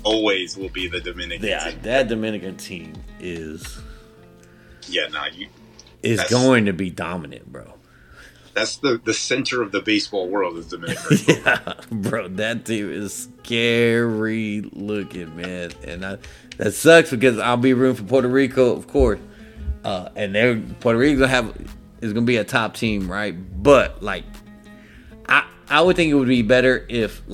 always 0.03 0.57
will 0.57 0.71
be 0.71 0.89
the 0.89 1.01
Dominican. 1.01 1.47
yeah, 1.47 1.71
team. 1.71 1.79
that 1.83 2.09
Dominican 2.09 2.57
team 2.57 2.95
is 3.21 3.79
yeah. 4.89 5.07
Nah, 5.09 5.27
you. 5.27 5.49
is 6.03 6.23
going 6.25 6.67
to 6.67 6.73
be 6.73 6.91
dominant, 6.91 7.51
bro. 7.53 7.75
That's 8.55 8.79
the 8.79 9.01
the 9.05 9.15
center 9.15 9.63
of 9.63 9.71
the 9.71 9.81
baseball 9.81 10.29
world 10.29 10.59
is 10.59 10.67
Dominican. 10.67 11.19
Yeah, 11.29 11.75
bro, 11.91 12.29
that 12.29 12.65
team 12.65 12.91
is 12.91 13.29
scary 13.45 14.63
looking, 14.73 15.37
man, 15.37 15.71
and 15.87 16.05
I, 16.05 16.19
that 16.57 16.73
sucks 16.75 17.11
because 17.11 17.39
I'll 17.39 17.57
be 17.57 17.73
rooting 17.73 18.05
for 18.05 18.09
Puerto 18.09 18.29
Rico, 18.29 18.75
of 18.75 18.89
course, 18.89 19.21
uh, 19.89 20.11
and 20.17 20.35
they're 20.35 20.61
Puerto 20.81 20.99
Rico 20.99 21.27
have 21.27 21.55
is 22.03 22.13
gonna 22.13 22.27
be 22.27 22.37
a 22.37 22.45
top 22.45 22.75
team, 22.75 23.11
right? 23.11 23.35
But 23.63 24.03
like, 24.03 24.25
I 25.27 25.47
I 25.71 25.81
would 25.81 25.97
think 25.97 26.11
it 26.11 26.15
would 26.15 26.29
be 26.29 26.43
better 26.43 26.85
if 26.91 27.23
like. 27.23 27.27